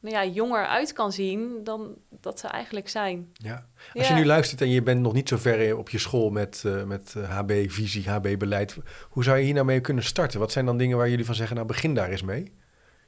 nou 0.01 0.15
ja, 0.15 0.25
jonger 0.25 0.67
uit 0.67 0.93
kan 0.93 1.13
zien 1.13 1.65
dan 1.65 1.95
dat 2.11 2.41
ze 2.41 2.47
eigenlijk 2.47 2.89
zijn. 2.89 3.33
Ja. 3.33 3.67
Als 3.95 4.09
je 4.09 4.15
nu 4.15 4.25
luistert 4.25 4.61
en 4.61 4.69
je 4.69 4.83
bent 4.83 5.01
nog 5.01 5.13
niet 5.13 5.29
zo 5.29 5.37
ver 5.37 5.77
op 5.77 5.89
je 5.89 5.99
school 5.99 6.31
met, 6.31 6.63
uh, 6.67 6.83
met 6.85 7.15
HB-visie, 7.29 8.11
HB-beleid, 8.11 8.77
hoe 9.09 9.25
zou 9.25 9.39
je 9.39 9.45
hier 9.45 9.55
nou 9.55 9.67
mee 9.67 9.81
kunnen 9.81 10.05
starten? 10.05 10.41
Wat 10.41 10.53
zijn 10.53 10.67
dan 10.67 10.79
dingen 10.79 10.97
waar 10.97 11.09
jullie 11.09 11.25
van 11.25 11.35
zeggen, 11.35 11.57
nou 11.57 11.69
begin 11.69 11.95
daar 11.95 12.11
eens 12.11 12.23
mee? 12.23 12.53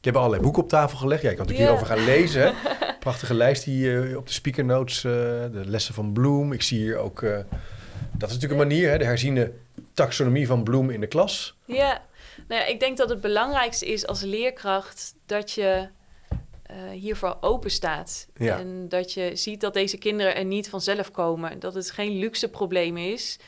Je 0.00 0.06
hebt 0.08 0.16
allerlei 0.16 0.42
boeken 0.42 0.62
op 0.62 0.68
tafel 0.68 0.98
gelegd. 0.98 1.22
Ja, 1.22 1.30
je 1.30 1.36
kan 1.36 1.46
natuurlijk 1.46 1.70
hierover 1.70 1.96
gaan 1.96 2.04
lezen. 2.04 2.54
Prachtige 3.00 3.34
lijst 3.34 3.64
hier 3.64 4.16
op 4.16 4.26
de 4.26 4.32
speaker 4.32 4.64
notes, 4.64 5.00
de 5.00 5.62
lessen 5.64 5.94
van 5.94 6.12
Bloom. 6.12 6.52
Ik 6.52 6.62
zie 6.62 6.78
hier 6.78 6.96
ook, 6.96 7.20
dat 7.20 8.28
is 8.28 8.34
natuurlijk 8.34 8.52
een 8.52 8.68
manier, 8.68 8.90
hè, 8.90 8.98
de 8.98 9.04
herziene 9.04 9.52
taxonomie 9.94 10.46
van 10.46 10.62
Bloom 10.62 10.90
in 10.90 11.00
de 11.00 11.06
klas. 11.06 11.56
Ja, 11.64 12.02
nou 12.48 12.60
ja, 12.60 12.66
ik 12.66 12.80
denk 12.80 12.96
dat 12.96 13.08
het 13.08 13.20
belangrijkste 13.20 13.86
is 13.86 14.06
als 14.06 14.22
leerkracht 14.22 15.14
dat 15.26 15.50
je 15.50 15.88
uh, 16.70 16.90
hiervoor 16.90 17.36
open 17.40 17.70
staat. 17.70 18.28
En 18.36 18.88
dat 18.88 19.12
je 19.12 19.30
ziet 19.34 19.60
dat 19.60 19.74
deze 19.74 19.98
kinderen 19.98 20.36
er 20.36 20.44
niet 20.44 20.68
vanzelf 20.68 21.10
komen. 21.10 21.58
Dat 21.58 21.74
het 21.74 21.90
geen 21.90 22.18
luxe 22.18 22.48
probleem 22.48 22.96
is. 22.96 23.38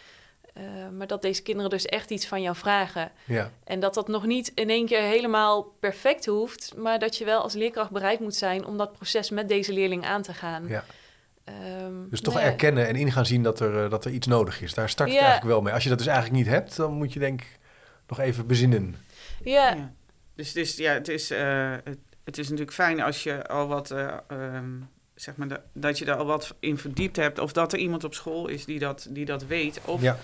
Uh, 0.56 0.62
maar 0.98 1.06
dat 1.06 1.22
deze 1.22 1.42
kinderen 1.42 1.70
dus 1.70 1.86
echt 1.86 2.10
iets 2.10 2.26
van 2.26 2.42
jou 2.42 2.56
vragen. 2.56 3.10
Ja. 3.24 3.50
En 3.64 3.80
dat 3.80 3.94
dat 3.94 4.08
nog 4.08 4.26
niet 4.26 4.52
in 4.54 4.70
één 4.70 4.86
keer 4.86 5.00
helemaal 5.00 5.62
perfect 5.62 6.26
hoeft, 6.26 6.72
maar 6.76 6.98
dat 6.98 7.16
je 7.16 7.24
wel 7.24 7.42
als 7.42 7.54
leerkracht 7.54 7.90
bereid 7.90 8.20
moet 8.20 8.34
zijn 8.34 8.64
om 8.64 8.76
dat 8.76 8.92
proces 8.92 9.30
met 9.30 9.48
deze 9.48 9.72
leerling 9.72 10.04
aan 10.04 10.22
te 10.22 10.34
gaan. 10.34 10.68
Ja. 10.68 10.84
Um, 11.82 12.06
dus 12.10 12.20
toch 12.20 12.38
erkennen 12.38 12.88
en 12.88 12.96
in 12.96 13.12
gaan 13.12 13.26
zien 13.26 13.42
dat 13.42 13.60
er, 13.60 13.84
uh, 13.84 13.90
dat 13.90 14.04
er 14.04 14.10
iets 14.10 14.26
nodig 14.26 14.62
is. 14.62 14.74
Daar 14.74 14.88
start 14.88 15.08
het 15.08 15.18
eigenlijk 15.18 15.48
wel 15.48 15.60
mee. 15.62 15.74
Als 15.74 15.82
je 15.82 15.88
dat 15.88 15.98
dus 15.98 16.06
eigenlijk 16.06 16.36
niet 16.36 16.52
hebt, 16.52 16.76
dan 16.76 16.92
moet 16.92 17.12
je 17.12 17.18
denk 17.18 17.40
ik 17.40 17.58
nog 18.06 18.18
even 18.18 18.46
bezinnen. 18.46 18.96
Ja. 19.42 19.92
Dus 20.34 20.48
het 20.48 20.56
is, 20.56 20.76
ja, 20.76 20.92
het 20.92 21.08
is, 21.08 21.30
uh, 21.30 21.74
het 22.24 22.38
is 22.38 22.48
natuurlijk 22.48 22.72
fijn 22.72 23.00
als 23.00 23.22
je 23.22 23.46
al 23.46 23.66
wat, 23.66 23.90
uh, 23.90 24.16
um, 24.28 24.88
zeg 25.22 25.36
maar, 25.36 25.48
de, 25.48 25.60
dat 25.72 25.98
je 25.98 26.04
daar 26.04 26.16
al 26.16 26.26
wat 26.26 26.54
in 26.60 26.78
verdiept 26.78 27.16
hebt. 27.16 27.38
Of 27.38 27.52
dat 27.52 27.72
er 27.72 27.78
iemand 27.78 28.04
op 28.04 28.14
school 28.14 28.48
is 28.48 28.64
die 28.64 28.78
dat, 28.78 29.06
die 29.10 29.24
dat 29.24 29.46
weet. 29.46 29.80
Of, 29.84 30.02
ja. 30.02 30.16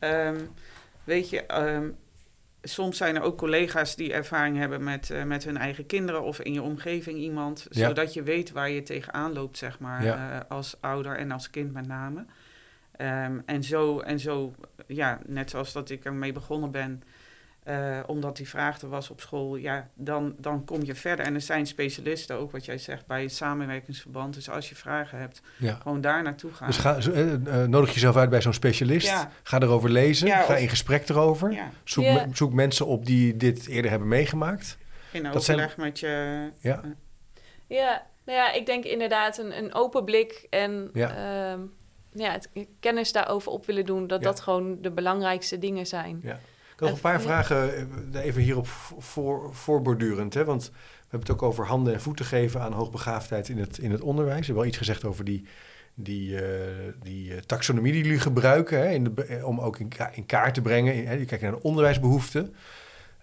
um, 0.00 0.50
weet 1.04 1.30
je, 1.30 1.44
um, 1.60 1.96
soms 2.62 2.96
zijn 2.96 3.16
er 3.16 3.22
ook 3.22 3.38
collega's 3.38 3.96
die 3.96 4.12
ervaring 4.12 4.56
hebben 4.56 4.84
met, 4.84 5.10
uh, 5.10 5.22
met 5.22 5.44
hun 5.44 5.56
eigen 5.56 5.86
kinderen. 5.86 6.22
Of 6.22 6.40
in 6.40 6.52
je 6.52 6.62
omgeving 6.62 7.18
iemand. 7.18 7.66
Ja. 7.70 7.86
Zodat 7.88 8.14
je 8.14 8.22
weet 8.22 8.52
waar 8.52 8.70
je 8.70 8.82
tegenaan 8.82 9.32
loopt, 9.32 9.58
zeg 9.58 9.78
maar, 9.78 10.04
ja. 10.04 10.34
uh, 10.34 10.40
als 10.48 10.76
ouder 10.80 11.16
en 11.16 11.30
als 11.30 11.50
kind 11.50 11.72
met 11.72 11.86
name. 11.86 12.24
en 13.46 13.62
zo, 13.62 14.00
en 14.00 14.20
zo, 14.20 14.54
ja, 14.86 15.20
net 15.26 15.50
zoals 15.50 15.72
dat 15.72 15.90
ik 15.90 16.04
ermee 16.04 16.32
begonnen 16.32 16.70
ben... 16.70 17.02
Uh, 17.68 17.98
omdat 18.06 18.36
die 18.36 18.48
vraag 18.48 18.80
er 18.80 18.88
was 18.88 19.10
op 19.10 19.20
school, 19.20 19.56
ja, 19.56 19.88
dan, 19.94 20.34
dan 20.38 20.64
kom 20.64 20.84
je 20.84 20.94
verder. 20.94 21.26
En 21.26 21.34
er 21.34 21.40
zijn 21.40 21.66
specialisten, 21.66 22.36
ook 22.36 22.52
wat 22.52 22.64
jij 22.64 22.78
zegt, 22.78 23.06
bij 23.06 23.22
het 23.22 23.32
samenwerkingsverband. 23.32 24.34
Dus 24.34 24.50
als 24.50 24.68
je 24.68 24.74
vragen 24.74 25.18
hebt, 25.18 25.42
gewoon 25.58 26.00
daar 26.00 26.22
naartoe 26.22 26.52
gaan. 26.52 26.66
Dus 26.66 26.76
ga, 26.76 26.98
uh, 26.98 27.64
nodig 27.64 27.94
jezelf 27.94 28.16
uit 28.16 28.30
bij 28.30 28.40
zo'n 28.40 28.52
specialist. 28.52 29.26
Ga 29.42 29.60
erover 29.60 29.90
lezen, 29.90 30.28
ga 30.28 30.56
in 30.56 30.68
gesprek 30.68 31.08
erover. 31.08 31.58
Zoek, 31.84 32.04
me, 32.04 32.26
zoek, 32.32 32.52
mensen 32.52 32.86
op 32.86 33.06
die 33.06 33.36
dit 33.36 33.66
eerder 33.66 33.90
hebben 33.90 34.08
meegemaakt. 34.08 34.78
In 35.12 35.28
overleg 35.28 35.72
zijn... 35.72 35.86
met 35.86 36.00
je... 36.00 36.48
Ja. 36.60 36.80
ja, 37.66 38.06
nou 38.24 38.38
ja, 38.38 38.52
ik 38.52 38.66
denk 38.66 38.84
inderdaad 38.84 39.38
een, 39.38 39.58
een 39.58 39.74
open 39.74 40.04
blik 40.04 40.46
en... 40.50 40.90
Ja. 40.92 41.54
Uh, 41.54 41.60
ja, 42.12 42.32
het 42.32 42.48
kennis 42.80 43.12
daarover 43.12 43.52
op 43.52 43.66
willen 43.66 43.84
doen, 43.84 44.06
dat 44.06 44.22
dat 44.22 44.40
gewoon 44.40 44.82
de 44.82 44.90
belangrijkste 44.90 45.58
dingen 45.58 45.86
zijn. 45.86 46.20
Ja. 46.22 46.38
Ik 46.76 46.82
nog 46.82 46.90
een 46.90 47.00
paar 47.00 47.20
vragen 47.20 47.88
eh, 48.12 48.24
even 48.24 48.42
hierop 48.42 48.66
voor, 48.98 49.54
voorbordurend. 49.54 50.34
Hè? 50.34 50.44
Want 50.44 50.64
we 50.64 50.72
hebben 51.00 51.20
het 51.20 51.30
ook 51.30 51.42
over 51.42 51.66
handen 51.66 51.92
en 51.92 52.00
voeten 52.00 52.24
geven 52.24 52.60
aan 52.60 52.72
hoogbegaafdheid 52.72 53.48
in 53.48 53.58
het, 53.58 53.78
in 53.78 53.90
het 53.90 54.00
onderwijs. 54.00 54.38
We 54.38 54.44
hebben 54.44 54.62
wel 54.62 54.70
iets 54.70 54.78
gezegd 54.78 55.04
over 55.04 55.24
die, 55.24 55.46
die, 55.94 56.38
die 57.02 57.46
taxonomie 57.46 57.92
die 57.92 58.02
jullie 58.02 58.20
gebruiken, 58.20 58.78
hè, 58.78 58.90
in 58.90 59.04
de, 59.04 59.40
om 59.44 59.60
ook 59.60 59.78
in, 59.78 59.92
in, 60.12 60.26
kaart 60.26 60.54
te 60.54 60.60
brengen. 60.60 61.06
Hè, 61.06 61.12
je 61.12 61.24
kijkt 61.24 61.42
naar 61.42 61.52
de 61.52 61.62
onderwijsbehoeften. 61.62 62.54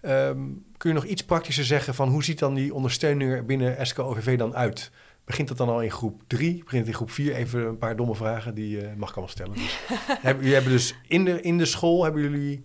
Ehm, 0.00 0.38
kun 0.76 0.90
je 0.90 0.94
nog 0.94 1.04
iets 1.04 1.24
praktischer 1.24 1.64
zeggen 1.64 1.94
van 1.94 2.08
hoe 2.08 2.24
ziet 2.24 2.38
dan 2.38 2.54
die 2.54 2.74
ondersteuning 2.74 3.46
binnen 3.46 3.86
SKOVV 3.86 4.38
dan 4.38 4.54
uit? 4.54 4.90
Begint 5.24 5.48
dat 5.48 5.56
dan 5.56 5.68
al 5.68 5.82
in 5.82 5.90
groep 5.90 6.22
3? 6.26 6.64
Begint 6.64 6.80
het 6.80 6.86
in 6.86 6.94
groep 6.94 7.10
4? 7.10 7.34
Even 7.34 7.66
een 7.66 7.78
paar 7.78 7.96
domme 7.96 8.14
vragen, 8.14 8.54
die 8.54 8.76
uh, 8.76 8.82
mag 8.96 9.08
ik 9.08 9.16
allemaal 9.16 9.34
stellen. 9.34 9.52
Dus, 9.52 9.78
hebben, 10.06 10.36
jullie 10.36 10.54
hebben 10.54 10.72
dus 10.72 10.94
in 11.08 11.24
de, 11.24 11.40
in 11.40 11.58
de 11.58 11.64
school, 11.64 12.04
hebben 12.04 12.22
jullie... 12.22 12.64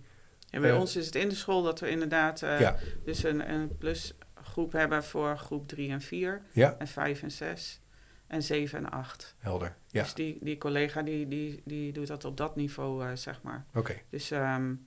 En 0.50 0.60
bij 0.60 0.70
uh, 0.70 0.78
ons 0.78 0.96
is 0.96 1.06
het 1.06 1.14
in 1.14 1.28
de 1.28 1.34
school 1.34 1.62
dat 1.62 1.80
we 1.80 1.90
inderdaad 1.90 2.42
uh, 2.42 2.60
ja. 2.60 2.76
dus 3.04 3.24
een, 3.24 3.50
een 3.50 3.76
plusgroep 3.78 4.72
hebben 4.72 5.04
voor 5.04 5.38
groep 5.38 5.68
3 5.68 5.90
en 5.90 6.00
4. 6.00 6.42
Ja. 6.52 6.76
En 6.78 6.86
5 6.86 7.22
en 7.22 7.30
6. 7.30 7.80
En 8.26 8.42
7 8.42 8.78
en 8.78 8.90
8. 8.90 9.34
Helder, 9.38 9.76
ja. 9.88 10.02
Dus 10.02 10.14
die, 10.14 10.38
die 10.40 10.58
collega 10.58 11.02
die, 11.02 11.28
die, 11.28 11.62
die 11.64 11.92
doet 11.92 12.06
dat 12.06 12.24
op 12.24 12.36
dat 12.36 12.56
niveau, 12.56 13.16
zeg 13.16 13.42
maar. 13.42 13.64
Oké. 13.68 13.78
Okay. 13.78 14.02
Dus... 14.10 14.30
Um, 14.30 14.86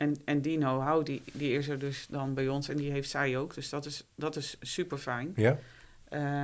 en, 0.00 0.16
en 0.24 0.40
die 0.40 0.58
know-how, 0.58 1.04
die, 1.04 1.22
die 1.32 1.52
is 1.52 1.68
er 1.68 1.78
dus 1.78 2.06
dan 2.06 2.34
bij 2.34 2.48
ons 2.48 2.68
en 2.68 2.76
die 2.76 2.90
heeft 2.90 3.10
zij 3.10 3.38
ook. 3.38 3.54
Dus 3.54 3.68
dat 3.68 3.86
is, 3.86 4.06
dat 4.14 4.36
is 4.36 4.56
super 4.60 4.98
fijn. 4.98 5.32
Ja. 5.36 5.58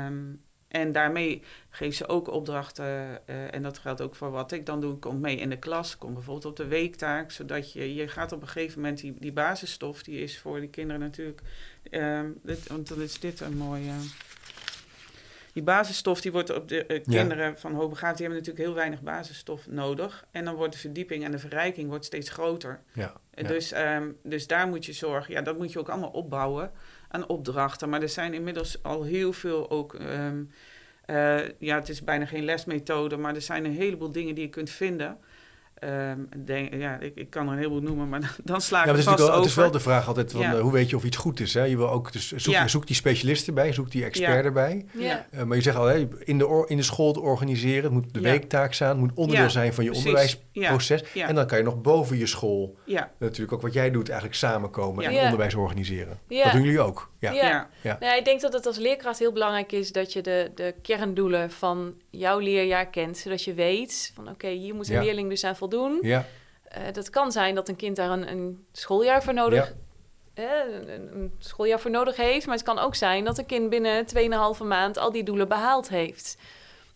Um, 0.06 0.42
en 0.68 0.92
daarmee 0.92 1.42
geeft 1.70 1.96
ze 1.96 2.08
ook 2.08 2.28
opdrachten. 2.28 2.84
Uh, 2.84 3.54
en 3.54 3.62
dat 3.62 3.78
geldt 3.78 4.00
ook 4.00 4.14
voor 4.14 4.30
wat 4.30 4.52
ik 4.52 4.66
dan 4.66 4.80
doe. 4.80 4.98
Kom 4.98 5.20
mee 5.20 5.36
in 5.36 5.50
de 5.50 5.58
klas, 5.58 5.98
kom 5.98 6.14
bijvoorbeeld 6.14 6.44
op 6.44 6.56
de 6.56 6.66
weektaak. 6.66 7.30
Zodat 7.30 7.72
je, 7.72 7.94
je 7.94 8.08
gaat 8.08 8.32
op 8.32 8.42
een 8.42 8.48
gegeven 8.48 8.80
moment 8.80 9.00
die, 9.00 9.16
die 9.18 9.32
basisstof, 9.32 10.02
die 10.02 10.20
is 10.20 10.38
voor 10.38 10.60
die 10.60 10.68
kinderen 10.68 11.00
natuurlijk. 11.00 11.40
Dit, 12.42 12.66
want 12.68 12.88
dan 12.88 13.00
is 13.00 13.20
dit 13.20 13.40
een 13.40 13.56
mooie. 13.56 13.92
Die 15.56 15.64
basisstof 15.64 16.20
die 16.20 16.32
wordt 16.32 16.54
op 16.54 16.68
de 16.68 16.84
uh, 16.88 17.02
kinderen 17.02 17.48
ja. 17.48 17.56
van 17.56 17.74
hoogbegaafd, 17.74 18.16
die 18.16 18.26
hebben 18.26 18.44
natuurlijk 18.44 18.66
heel 18.66 18.74
weinig 18.74 19.02
basisstof 19.02 19.66
nodig. 19.66 20.26
En 20.30 20.44
dan 20.44 20.54
wordt 20.54 20.72
de 20.72 20.78
verdieping 20.78 21.24
en 21.24 21.30
de 21.30 21.38
verrijking 21.38 21.88
wordt 21.88 22.04
steeds 22.04 22.30
groter. 22.30 22.80
Ja, 22.92 23.12
ja. 23.34 23.48
Dus, 23.48 23.74
um, 23.74 24.18
dus 24.22 24.46
daar 24.46 24.68
moet 24.68 24.84
je 24.84 24.92
zorgen. 24.92 25.34
Ja, 25.34 25.42
dat 25.42 25.58
moet 25.58 25.72
je 25.72 25.78
ook 25.78 25.88
allemaal 25.88 26.10
opbouwen 26.10 26.70
aan 27.08 27.28
opdrachten. 27.28 27.88
Maar 27.88 28.02
er 28.02 28.08
zijn 28.08 28.34
inmiddels 28.34 28.82
al 28.82 29.02
heel 29.02 29.32
veel 29.32 29.70
ook. 29.70 29.94
Um, 29.94 30.50
uh, 31.06 31.48
ja, 31.58 31.74
het 31.74 31.88
is 31.88 32.04
bijna 32.04 32.26
geen 32.26 32.44
lesmethode, 32.44 33.16
maar 33.16 33.34
er 33.34 33.40
zijn 33.40 33.64
een 33.64 33.74
heleboel 33.74 34.12
dingen 34.12 34.34
die 34.34 34.44
je 34.44 34.50
kunt 34.50 34.70
vinden. 34.70 35.18
Um, 35.84 36.28
denk, 36.44 36.74
ja, 36.74 36.98
ik, 37.00 37.12
ik, 37.14 37.30
kan 37.30 37.46
er 37.46 37.52
een 37.52 37.58
heleboel 37.58 37.80
noemen, 37.80 38.08
maar 38.08 38.36
dan 38.44 38.60
sla 38.60 38.80
ik 38.80 38.86
ja, 38.86 38.94
het 38.94 39.04
vast 39.04 39.18
wel, 39.18 39.36
Het 39.36 39.44
is 39.44 39.54
wel 39.54 39.70
de 39.70 39.80
vraag 39.80 40.08
altijd, 40.08 40.32
van, 40.32 40.40
ja. 40.40 40.54
uh, 40.54 40.60
hoe 40.60 40.72
weet 40.72 40.90
je 40.90 40.96
of 40.96 41.04
iets 41.04 41.16
goed 41.16 41.40
is? 41.40 41.54
Hè? 41.54 41.64
Je 41.64 41.76
wil 41.76 41.90
ook, 41.90 42.12
dus 42.12 42.32
zoek, 42.32 42.54
ja. 42.54 42.68
zoek 42.68 42.86
die 42.86 42.96
specialisten 42.96 43.54
bij, 43.54 43.72
zoek 43.72 43.90
die 43.90 44.04
expert 44.04 44.44
erbij. 44.44 44.84
Ja. 44.92 45.26
Uh, 45.34 45.42
maar 45.42 45.56
je 45.56 45.62
zegt 45.62 45.76
al, 45.76 45.84
hè, 45.84 46.08
in, 46.18 46.38
de 46.38 46.46
or, 46.46 46.70
in 46.70 46.76
de 46.76 46.82
school 46.82 47.12
te 47.12 47.20
organiseren, 47.20 47.82
het 47.82 47.92
moet 47.92 48.14
de 48.14 48.20
weektaak 48.20 48.74
zijn, 48.74 48.90
het 48.90 48.98
moet 48.98 49.12
onderdeel 49.14 49.50
zijn 49.50 49.74
van 49.74 49.84
je 49.84 49.90
Precies. 49.90 50.06
onderwijsproces. 50.08 51.12
En 51.12 51.34
dan 51.34 51.46
kan 51.46 51.58
je 51.58 51.64
nog 51.64 51.80
boven 51.80 52.18
je 52.18 52.26
school 52.26 52.76
natuurlijk 53.18 53.52
ook 53.52 53.62
wat 53.62 53.72
jij 53.72 53.90
doet, 53.90 54.08
eigenlijk 54.08 54.38
samenkomen 54.38 55.04
en 55.04 55.24
onderwijs 55.24 55.54
organiseren. 55.54 56.18
Dat 56.28 56.52
doen 56.52 56.62
jullie 56.62 56.80
ook. 56.80 57.10
Ja. 57.18 57.32
Ja. 57.32 57.68
Ja. 57.82 57.96
Nou, 58.00 58.18
ik 58.18 58.24
denk 58.24 58.40
dat 58.40 58.52
het 58.52 58.66
als 58.66 58.78
leerkracht 58.78 59.18
heel 59.18 59.32
belangrijk 59.32 59.72
is 59.72 59.92
dat 59.92 60.12
je 60.12 60.20
de, 60.20 60.50
de 60.54 60.74
kerndoelen 60.82 61.50
van 61.50 61.94
jouw 62.10 62.38
leerjaar 62.38 62.86
kent. 62.86 63.18
Zodat 63.18 63.44
je 63.44 63.54
weet 63.54 64.12
van 64.14 64.24
oké, 64.24 64.32
okay, 64.32 64.54
hier 64.54 64.74
moet 64.74 64.88
een 64.88 65.02
leerling 65.02 65.28
dus 65.28 65.44
aan 65.44 65.56
voldoen. 65.56 65.64
Ja. 66.02 66.24
Uh, 66.76 66.82
dat 66.92 67.10
kan 67.10 67.32
zijn 67.32 67.54
dat 67.54 67.68
een 67.68 67.76
kind 67.76 67.96
daar 67.96 68.10
een, 68.10 68.30
een 68.30 68.66
schooljaar 68.72 69.22
voor 69.22 69.34
nodig 69.34 69.74
uh, 70.38 70.44
een, 70.88 71.16
een, 71.16 71.32
schooljaar 71.38 71.80
voor 71.80 71.90
nodig 71.90 72.16
heeft. 72.16 72.46
Maar 72.46 72.54
het 72.54 72.64
kan 72.64 72.78
ook 72.78 72.94
zijn 72.94 73.24
dat 73.24 73.38
een 73.38 73.46
kind 73.46 73.70
binnen 73.70 74.04
2,5 74.58 74.66
maand 74.66 74.98
al 74.98 75.12
die 75.12 75.22
doelen 75.22 75.48
behaald 75.48 75.88
heeft. 75.88 76.36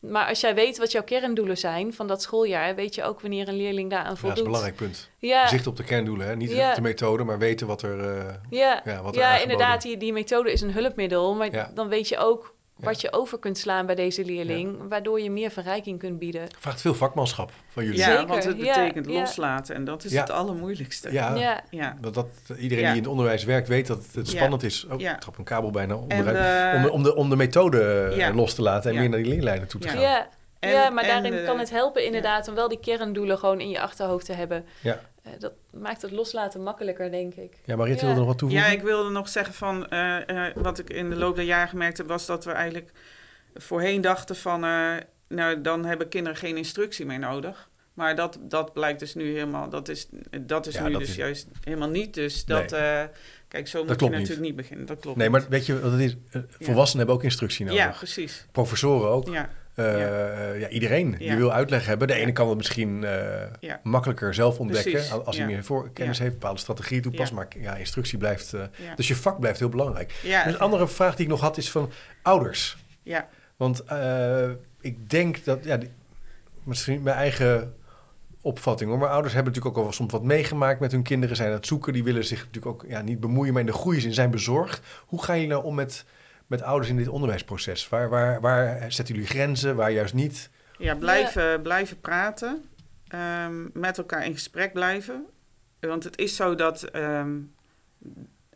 Maar 0.01 0.27
als 0.27 0.41
jij 0.41 0.55
weet 0.55 0.79
wat 0.79 0.93
jouw 0.93 1.03
kerndoelen 1.03 1.59
zijn 1.59 1.95
van 1.95 2.07
dat 2.07 2.23
schooljaar, 2.23 2.75
weet 2.75 2.95
je 2.95 3.03
ook 3.03 3.21
wanneer 3.21 3.49
een 3.49 3.57
leerling 3.57 3.91
daaraan 3.91 4.17
voldoet. 4.17 4.39
Ja, 4.39 4.45
dat 4.45 4.55
is 4.55 4.63
een 4.63 4.73
belangrijk 4.73 4.77
punt. 4.77 5.11
Ja. 5.19 5.49
Zicht 5.49 5.67
op 5.67 5.77
de 5.77 5.85
kerndoelen, 5.85 6.27
hè? 6.27 6.37
niet 6.37 6.51
ja. 6.51 6.75
de 6.75 6.81
methode, 6.81 7.25
maar 7.25 7.39
weten 7.39 7.67
wat 7.67 7.83
er. 7.83 7.99
Uh, 7.99 8.35
ja, 8.51 8.81
ja, 8.85 9.03
wat 9.03 9.15
er 9.15 9.21
ja 9.21 9.39
inderdaad, 9.39 9.83
die, 9.83 9.97
die 9.97 10.13
methode 10.13 10.53
is 10.53 10.61
een 10.61 10.73
hulpmiddel, 10.73 11.35
maar 11.35 11.53
ja. 11.53 11.71
dan 11.75 11.89
weet 11.89 12.09
je 12.09 12.19
ook 12.19 12.55
wat 12.81 13.01
je 13.01 13.13
over 13.13 13.39
kunt 13.39 13.59
slaan 13.59 13.87
bij 13.87 13.95
deze 13.95 14.25
leerling, 14.25 14.77
waardoor 14.89 15.21
je 15.21 15.31
meer 15.31 15.51
verrijking 15.51 15.99
kunt 15.99 16.19
bieden. 16.19 16.43
Vraagt 16.59 16.81
veel 16.81 16.95
vakmanschap 16.95 17.51
van 17.69 17.85
jullie. 17.85 17.99
Ja, 17.99 18.05
Zeker, 18.07 18.27
want 18.27 18.45
het 18.45 18.57
betekent 18.57 19.07
ja. 19.07 19.13
loslaten 19.21 19.75
en 19.75 19.85
dat 19.85 20.05
is 20.05 20.13
het 20.17 20.31
allermoeilijkste. 20.31 21.13
Ja, 21.13 21.61
Ja. 21.71 21.97
Want 22.01 22.15
dat, 22.15 22.27
iedereen 22.59 22.85
die 22.85 22.93
in 22.93 22.99
het 23.01 23.07
onderwijs 23.11 23.45
werkt 23.45 23.69
weet 23.69 23.87
dat 23.87 24.05
het 24.15 24.29
spannend 24.29 24.63
is. 24.63 24.87
Oh, 24.91 25.01
Ja. 25.01 25.15
ik 25.15 25.21
trap 25.21 25.39
een 25.39 25.45
kabel 25.45 25.71
bijna 25.71 25.95
En 25.95 26.01
onderuit. 26.01 26.73
de- 26.73 26.77
om, 26.77 26.83
de, 26.83 26.91
om, 26.93 27.03
de, 27.03 27.15
om 27.15 27.31
de 27.31 27.37
methode 27.37 27.83
eh, 28.11 28.17
Ja. 28.17 28.35
los 28.35 28.55
te 28.55 28.63
laten 28.63 28.89
en 28.91 28.95
Ja. 28.95 29.01
meer 29.01 29.11
naar 29.11 29.19
die 29.23 29.29
leerlijnen 29.33 29.69
toe 29.69 29.81
te 29.81 29.87
Ja. 29.87 29.93
gaan. 29.93 30.03
Ja, 30.03 30.29
En- 30.61 30.71
ja, 30.71 30.91
maar 30.91 31.05
en, 31.05 31.11
daarin 31.11 31.39
eh, 31.41 31.45
kan 31.45 31.59
het 31.59 31.71
helpen 31.71 32.05
inderdaad 32.05 32.49
om 32.49 32.55
wel 32.55 32.69
die 32.69 32.81
kerndoelen 32.81 33.39
gewoon 33.39 33.61
in 33.61 33.69
je 33.71 33.81
achterhoofd 33.81 34.27
te 34.27 34.33
hebben. 34.33 34.65
Ja. 34.83 35.01
Eh, 35.23 35.33
dat 35.39 35.53
maakt 35.73 36.03
het 36.03 36.11
loslaten 36.11 36.63
makkelijker, 36.63 37.11
denk 37.11 37.35
ik. 37.35 37.53
Ja, 37.65 37.77
Mariette 37.77 38.01
Ja. 38.01 38.07
wilde 38.07 38.21
nog 38.21 38.29
wat 38.31 38.39
toevoegen? 38.39 38.67
Ja, 38.69 38.73
ik 38.75 38.83
wilde 38.83 39.11
nog 39.11 39.29
zeggen 39.29 39.55
van 39.55 39.89
eh, 39.89 40.47
eh, 40.47 40.55
wat 40.57 40.79
ik 40.79 40.91
in 40.91 41.11
de 41.11 41.17
loop 41.17 41.37
der 41.37 41.45
jaren 41.45 41.69
gemerkt 41.69 41.97
heb, 41.99 42.09
was 42.09 42.27
dat 42.27 42.45
we 42.45 42.51
eigenlijk 42.53 42.91
voorheen 43.55 44.01
dachten 44.01 44.37
van, 44.37 44.65
eh, 44.65 44.93
nou 45.29 45.61
dan 45.61 45.85
hebben 45.85 46.09
kinderen 46.09 46.39
geen 46.39 46.57
instructie 46.57 47.07
meer 47.07 47.19
nodig. 47.19 47.69
Maar 47.95 48.17
dat, 48.17 48.39
dat 48.41 48.73
blijkt 48.73 49.01
dus 49.01 49.15
nu 49.15 49.33
helemaal, 49.33 49.69
dat 49.69 49.89
is, 49.89 50.09
dat 50.41 50.67
is 50.67 50.75
Ja, 50.75 50.85
nu 50.87 50.91
dat 50.91 51.01
dus 51.01 51.09
is- 51.11 51.17
juist 51.17 51.47
helemaal 51.65 51.89
niet. 51.89 52.15
Dus 52.15 52.45
dat, 52.45 52.73
eh, 52.73 53.03
kijk, 53.49 53.69
zo 53.69 53.85
moet 53.85 54.01
je 54.01 54.07
niet. 54.07 54.13
natuurlijk 54.15 54.41
niet 54.47 54.57
beginnen. 54.57 54.87
Dat 54.87 54.99
klopt 55.01 55.17
Nee, 55.17 55.29
niet. 55.29 55.39
maar 55.41 55.49
weet 55.51 55.67
je 55.67 55.81
wat 55.81 55.93
het 55.93 56.01
is? 56.01 56.17
Volwassenen 56.59 56.99
hebben 56.99 57.15
ook 57.15 57.23
instructie 57.25 57.65
nodig. 57.65 57.81
Ja, 57.83 57.89
precies. 57.97 58.47
Professoren 58.53 59.11
ook. 59.11 59.29
Ja, 59.29 59.51
Eh, 59.75 59.99
Ja. 59.99 60.53
ja, 60.53 60.69
iedereen 60.69 61.11
die 61.11 61.27
Ja. 61.29 61.37
wil 61.37 61.53
uitleg 61.53 61.87
hebben. 61.87 62.09
De 62.09 62.15
ene 62.15 62.33
kan 62.33 62.49
het 62.49 62.57
misschien 62.57 63.05
eh, 63.05 63.75
makkelijker 63.83 64.35
zelf 64.35 64.59
ontdekken 64.59 64.93
Precies, 64.93 65.13
als 65.13 65.37
hij 65.37 65.47
meer 65.47 65.65
voorkennis 65.65 66.19
heeft, 66.19 66.33
bepaalde 66.33 66.59
strategieën 66.61 67.03
toepast. 67.03 67.33
Maar 67.33 67.47
ja, 67.59 67.75
instructie 67.77 68.19
blijft. 68.19 68.53
eh. 68.53 68.61
Dus 68.97 69.09
je 69.09 69.17
vak 69.17 69.41
blijft 69.41 69.59
heel 69.59 69.69
belangrijk. 69.69 70.13
ja, 70.23 70.47
een 70.47 70.59
andere 70.59 70.89
vraag 70.89 71.15
die 71.17 71.25
ik 71.25 71.31
nog 71.31 71.41
had 71.41 71.57
is 71.57 71.71
van 71.71 71.91
ouders. 72.23 72.77
ja, 73.03 73.29
Want 73.57 73.85
ik 74.81 75.11
denk 75.11 75.45
dat, 75.45 75.65
ja, 75.65 75.77
die- 75.77 75.91
misschien 76.63 77.03
mijn 77.03 77.17
eigen 77.17 77.75
opvatting 78.41 78.91
hoor, 78.91 78.99
maar 78.99 79.09
ouders 79.09 79.35
hebben 79.35 79.53
natuurlijk 79.53 79.79
ook 79.79 79.87
al 79.87 79.93
soms 79.93 80.13
wat 80.13 80.23
meegemaakt 80.23 80.81
met 80.81 80.93
hun 80.93 81.03
kinderen, 81.03 81.37
zijn 81.37 81.49
aan 81.49 81.55
het 81.55 81.67
zoeken, 81.67 81.93
die 81.93 82.05
willen 82.05 82.25
zich 82.25 82.39
natuurlijk 82.39 82.67
ook 82.67 82.85
ja, 82.89 83.01
niet 83.03 83.21
bemoeien, 83.21 83.53
maar 83.53 83.61
in 83.63 83.67
de 83.67 83.73
goede 83.73 84.01
zin 84.01 84.13
zijn 84.15 84.31
bezorgd. 84.31 84.81
Hoe 85.07 85.23
gaan 85.23 85.35
jullie 85.35 85.51
nou 85.51 85.65
om 85.65 85.75
met, 85.75 86.05
met 86.51 86.63
ouders 86.63 86.91
in 86.91 86.97
dit 86.97 87.09
onderwijsproces? 87.09 87.89
Waar, 87.89 88.09
waar, 88.09 88.41
waar 88.41 88.93
zetten 88.93 89.15
jullie 89.15 89.31
grenzen, 89.31 89.77
waar 89.77 89.91
juist 89.91 90.15
niet? 90.15 90.51
ja 90.79 90.95
blijven, 90.95 91.63
blijven 91.63 92.01
praten. 92.01 92.65
ehm, 93.09 93.81
met 93.81 93.99
elkaar 93.99 94.25
in 94.25 94.33
gesprek 94.33 94.73
blijven. 94.73 95.27
Want 95.81 96.05
het 96.05 96.19
is 96.19 96.37
zo 96.37 96.55
dat 96.55 96.83
ehm, 96.83 97.39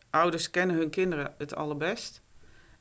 ouders 0.09 0.49
kennen 0.49 0.75
hun 0.75 0.89
kinderen 0.89 1.33
het 1.37 1.55
allerbest. 1.55 2.21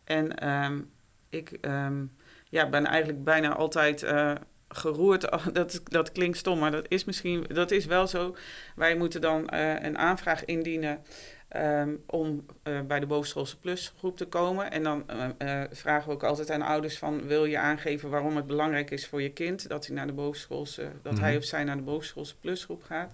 En 0.05 0.39
ehm, 0.39 0.81
ik 1.29 1.51
ehm, 1.61 2.05
ja, 2.49 2.69
ben 2.69 2.87
eigenlijk 2.87 3.25
bijna 3.25 3.55
altijd 3.55 4.03
eh, 4.03 4.33
geroerd. 4.69 5.29
Dat, 5.53 5.81
dat 5.85 6.13
klinkt 6.13 6.39
stom, 6.39 6.59
maar 6.59 6.71
dat 6.71 6.87
is 6.89 7.05
misschien 7.05 7.45
dat 7.49 7.71
is 7.71 7.87
wel 7.87 8.07
zo. 8.07 8.37
Wij 8.77 8.97
moeten 8.97 9.21
dan 9.21 9.49
eh, 9.49 9.83
een 9.83 9.99
aanvraag 9.99 10.45
indienen 10.45 11.03
ehm, 11.55 11.95
om 12.07 12.47
eh, 12.63 12.81
bij 12.81 13.01
de 13.01 13.07
bovenschoolse 13.07 13.59
plusgroep 13.59 14.17
te 14.17 14.27
komen. 14.27 14.71
En 14.71 14.83
dan 14.83 15.09
eh, 15.09 15.63
eh, 15.63 15.71
vragen 15.73 16.09
we 16.09 16.15
ook 16.15 16.23
altijd 16.23 16.51
aan 16.51 16.63
ouders 16.63 16.99
van... 16.99 17.27
wil 17.27 17.45
je 17.45 17.59
aangeven 17.59 18.11
waarom 18.11 18.37
het 18.37 18.47
belangrijk 18.47 18.91
is 18.91 19.07
voor 19.07 19.23
je 19.23 19.33
kind... 19.33 19.69
dat 19.69 19.87
hij, 19.87 19.97
naar 19.97 20.07
de 20.07 20.13
bovenschoolse, 20.13 20.89
dat 21.03 21.13
Mhm. 21.13 21.23
hij 21.23 21.37
of 21.37 21.45
zij 21.45 21.65
naar 21.65 21.77
de 21.77 21.83
bovenschoolse 21.83 22.37
plusgroep 22.39 22.83
gaat. 22.83 23.13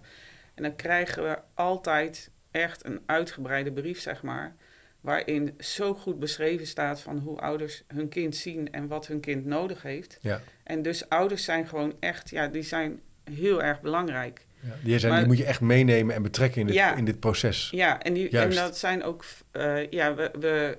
En 0.55 0.63
dan 0.63 0.77
krijgen 0.77 1.23
we 1.23 1.39
altijd 1.55 2.31
echt 2.51 2.85
een 2.85 3.01
uitgebreide 3.07 3.73
brief, 3.73 4.01
zeg 4.01 4.23
maar... 4.23 4.55
waarin 5.01 5.55
zo 5.59 5.95
goed 5.95 6.19
beschreven 6.19 6.67
staat 6.67 7.01
van 7.01 7.19
hoe 7.19 7.39
ouders 7.41 7.83
hun 7.87 8.09
kind 8.09 8.37
zien... 8.37 8.73
en 8.73 8.89
wat 8.89 9.07
hun 9.07 9.21
kind 9.21 9.45
nodig 9.45 9.83
heeft. 9.83 10.19
Ja, 10.21 10.41
En 10.63 10.83
dus 10.83 11.09
ouders 11.09 11.45
zijn 11.45 11.67
gewoon 11.69 11.95
echt... 12.01 12.31
ja, 12.31 12.47
die 12.47 12.63
zijn 12.63 13.01
heel 13.25 13.63
erg 13.63 13.81
belangrijk. 13.81 14.47
Ja. 14.61 14.69
Die, 14.83 14.99
zijn, 14.99 15.13
die 15.13 15.21
Maar- 15.21 15.29
moet 15.29 15.39
je 15.39 15.45
echt 15.45 15.61
meenemen 15.61 16.15
en 16.15 16.23
betrekken 16.23 16.61
in 16.61 16.67
dit, 16.67 16.77
Ja. 16.77 16.95
in 16.95 17.05
dit 17.05 17.21
proces. 17.21 17.69
Ja, 17.71 18.03
en, 18.03 18.13
die, 18.15 18.29
en 18.39 18.51
dat 18.55 18.79
zijn 18.79 19.03
ook... 19.03 19.25
eh, 19.51 19.91
ja, 19.91 20.15
we, 20.15 20.31
we, 20.39 20.79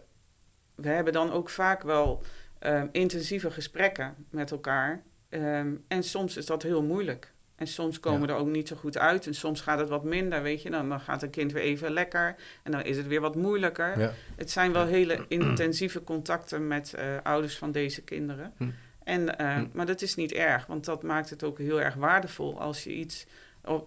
we 0.76 0.88
hebben 0.90 1.14
dan 1.14 1.32
ook 1.32 1.50
vaak 1.50 1.84
wel 1.84 2.24
ehm, 2.60 2.88
intensieve 2.92 3.52
gesprekken 3.52 4.16
met 4.30 4.52
elkaar. 4.52 5.02
Ehm, 5.30 5.70
en 5.88 6.04
soms 6.04 6.38
is 6.38 6.46
dat 6.46 6.64
heel 6.64 6.84
moeilijk. 6.84 7.34
En 7.56 7.68
soms 7.68 8.00
komen 8.00 8.22
we 8.28 8.34
er 8.34 8.40
ook 8.40 8.48
niet 8.48 8.68
zo 8.68 8.76
goed 8.76 8.98
uit. 8.98 9.28
En 9.28 9.34
soms 9.34 9.62
gaat 9.62 9.80
het 9.80 9.90
wat 9.90 10.04
minder, 10.04 10.42
weet 10.42 10.62
je. 10.62 10.70
Dan, 10.70 10.90
dan 10.90 11.00
gaat 11.00 11.24
een 11.24 11.30
kind 11.30 11.52
weer 11.52 11.62
even 11.64 11.92
lekker. 11.92 12.36
En 12.64 12.72
dan 12.72 12.82
is 12.84 12.98
het 12.98 13.08
weer 13.08 13.22
wat 13.22 13.36
moeilijker. 13.36 14.00
Ja. 14.00 14.14
Het 14.36 14.52
zijn 14.52 14.74
wel 14.74 14.86
hele 14.86 15.26
intensieve 15.40 16.04
contacten 16.04 16.68
met 16.68 16.94
eh, 16.94 17.06
ouders 17.24 17.58
van 17.58 17.72
deze 17.72 18.02
kinderen. 18.04 18.54
Hm. 18.58 18.70
En, 19.04 19.38
eh, 19.38 19.56
Hm. 19.56 19.66
Maar 19.74 19.86
dat 19.86 20.02
is 20.02 20.16
niet 20.16 20.32
erg, 20.34 20.66
want 20.66 20.86
dat 20.86 21.04
maakt 21.04 21.30
het 21.30 21.44
ook 21.44 21.58
heel 21.58 21.82
erg 21.82 21.94
waardevol 21.96 22.60
als 22.62 22.84
je 22.84 22.94
iets, 22.94 23.26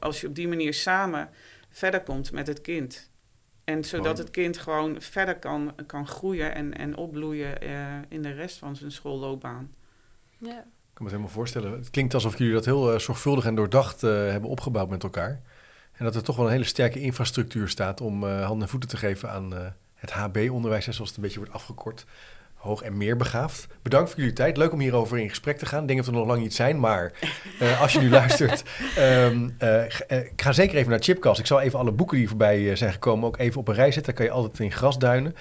als 0.01 0.21
je 0.21 0.27
op 0.27 0.35
die 0.35 0.49
manier 0.49 0.75
samen 0.75 1.31
verder 1.71 2.03
komt 2.03 2.33
met 2.33 2.47
het 2.47 2.61
kind. 2.61 3.11
En 3.65 3.85
zodat 3.85 4.05
Mooi. 4.05 4.19
het 4.19 4.31
kind 4.31 4.59
gewoon 4.59 5.01
verder 5.01 5.39
kan, 5.39 5.75
kan 5.87 6.07
groeien 6.07 6.55
en, 6.55 6.77
en 6.77 6.97
opbloeien 6.97 7.61
eh, 7.61 7.99
in 8.09 8.23
de 8.23 8.33
rest 8.33 8.59
van 8.59 8.77
zijn 8.77 8.93
schoolloopbaan. 8.93 9.75
Ja. 10.39 10.59
Ik 10.59 11.01
kan 11.01 11.05
me 11.07 11.11
het 11.11 11.11
helemaal 11.11 11.29
voorstellen. 11.29 11.73
Het 11.73 11.91
klinkt 11.91 12.15
alsof 12.15 12.39
jullie 12.39 12.53
dat 12.53 12.65
heel 12.65 13.01
zorgvuldig 13.01 13.45
en 13.45 13.55
doordacht 13.55 14.01
hebben 14.01 14.51
opgebouwd 14.51 14.89
met 14.89 15.03
elkaar. 15.03 15.41
En 15.93 16.05
dat 16.05 16.15
er 16.15 16.23
toch 16.23 16.37
wel 16.37 16.47
een 16.47 16.53
hele 16.53 16.65
sterke 16.65 17.01
infrastructuur 17.01 17.69
staat 17.69 18.01
om 18.01 18.25
handen 18.25 18.63
en 18.63 18.69
voeten 18.69 18.89
te 18.89 18.97
geven 18.97 19.31
aan 19.31 19.75
het 19.95 20.11
HB-onderwijs, 20.11 20.85
zoals 20.85 21.09
het 21.09 21.17
een 21.17 21.23
beetje 21.23 21.39
wordt 21.39 21.53
afgekort 21.53 22.05
hoog 22.65 22.83
en 22.83 22.97
meer 22.97 23.17
begaafd. 23.17 23.67
Bedankt 23.83 24.11
voor 24.11 24.19
jullie 24.19 24.35
tijd. 24.35 24.57
Leuk 24.57 24.73
om 24.73 24.81
hierover 24.81 25.19
in 25.19 25.29
gesprek 25.29 25.59
te 25.59 25.67
gaan. 25.67 25.81
Ik 25.81 25.87
denk 25.87 25.99
dat 25.99 26.09
we 26.09 26.15
nog 26.15 26.27
lang 26.27 26.41
niet 26.41 26.55
zijn, 26.55 26.81
maar 26.81 27.13
uh, 27.61 27.81
als 27.83 27.93
je 27.93 27.99
nu 27.99 28.11
luistert, 28.11 28.63
um, 28.99 29.57
uh, 29.63 29.83
ga 30.37 30.53
zeker 30.53 30.77
even 30.77 30.91
naar 30.91 31.03
Chipcast. 31.03 31.41
Ik 31.41 31.47
zal 31.47 31.61
even 31.61 31.79
alle 31.79 31.93
boeken 31.93 32.17
die 32.17 32.29
voorbij 32.29 32.77
zijn 32.77 32.93
gekomen 32.93 33.27
ook 33.27 33.39
even 33.39 33.61
op 33.61 33.69
een 33.69 33.75
rij 33.75 33.93
zetten. 33.93 34.05
Daar 34.05 34.15
kan 34.15 34.25
je 34.25 34.31
altijd 34.31 34.59
in 34.59 34.73
grasduinen. 34.73 35.35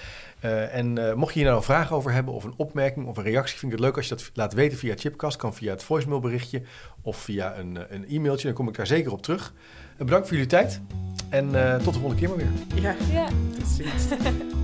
Uh, 0.44 0.74
en 0.74 1.18
mocht 1.18 1.32
je 1.32 1.38
hier 1.38 1.48
nou 1.48 1.56
een 1.56 1.64
vraag 1.64 1.92
over 1.92 2.12
hebben 2.12 2.34
of 2.34 2.44
een 2.44 2.54
opmerking 2.56 3.06
of 3.06 3.16
een 3.16 3.22
reactie, 3.22 3.58
vind 3.58 3.72
ik 3.72 3.78
het 3.78 3.86
leuk 3.86 3.96
als 3.96 4.08
je 4.08 4.14
dat 4.14 4.30
laat 4.34 4.52
weten 4.52 4.78
via 4.78 4.94
Chipcast. 4.96 5.36
Kan 5.36 5.54
via 5.54 5.70
het 5.70 5.82
voicemailberichtje 5.82 6.62
of 7.02 7.16
via 7.16 7.58
een, 7.58 7.78
een 7.88 8.04
e-mailtje. 8.08 8.46
Dan 8.46 8.56
kom 8.56 8.68
ik 8.68 8.76
daar 8.76 8.86
zeker 8.86 9.12
op 9.12 9.22
terug. 9.22 9.52
bedankt 9.96 10.26
voor 10.28 10.36
jullie 10.36 10.50
tijd 10.50 10.80
en 11.30 11.50
tot 11.82 11.94
de 11.94 12.00
volgende 12.00 12.14
keer 12.14 12.28
maar 12.28 12.38
weer. 12.38 12.82
Ja, 12.82 12.94
ja. 13.12 13.26
tot 13.58 13.66
ziens. 13.66 14.06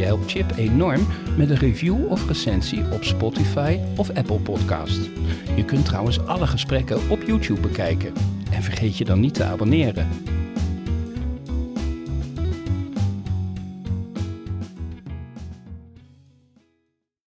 Je 0.00 0.06
helpt 0.06 0.30
Chip 0.30 0.52
enorm 0.56 1.06
met 1.36 1.50
een 1.50 1.56
review 1.56 2.10
of 2.10 2.26
recensie 2.26 2.84
op 2.92 3.04
Spotify 3.04 3.78
of 3.96 4.10
Apple 4.10 4.38
Podcast. 4.38 5.10
Je 5.56 5.64
kunt 5.64 5.84
trouwens 5.84 6.26
alle 6.26 6.46
gesprekken 6.46 7.10
op 7.10 7.22
YouTube 7.22 7.60
bekijken. 7.60 8.12
En 8.52 8.62
vergeet 8.62 8.96
je 8.96 9.04
dan 9.04 9.20
niet 9.20 9.34
te 9.34 9.44
abonneren. 9.44 10.08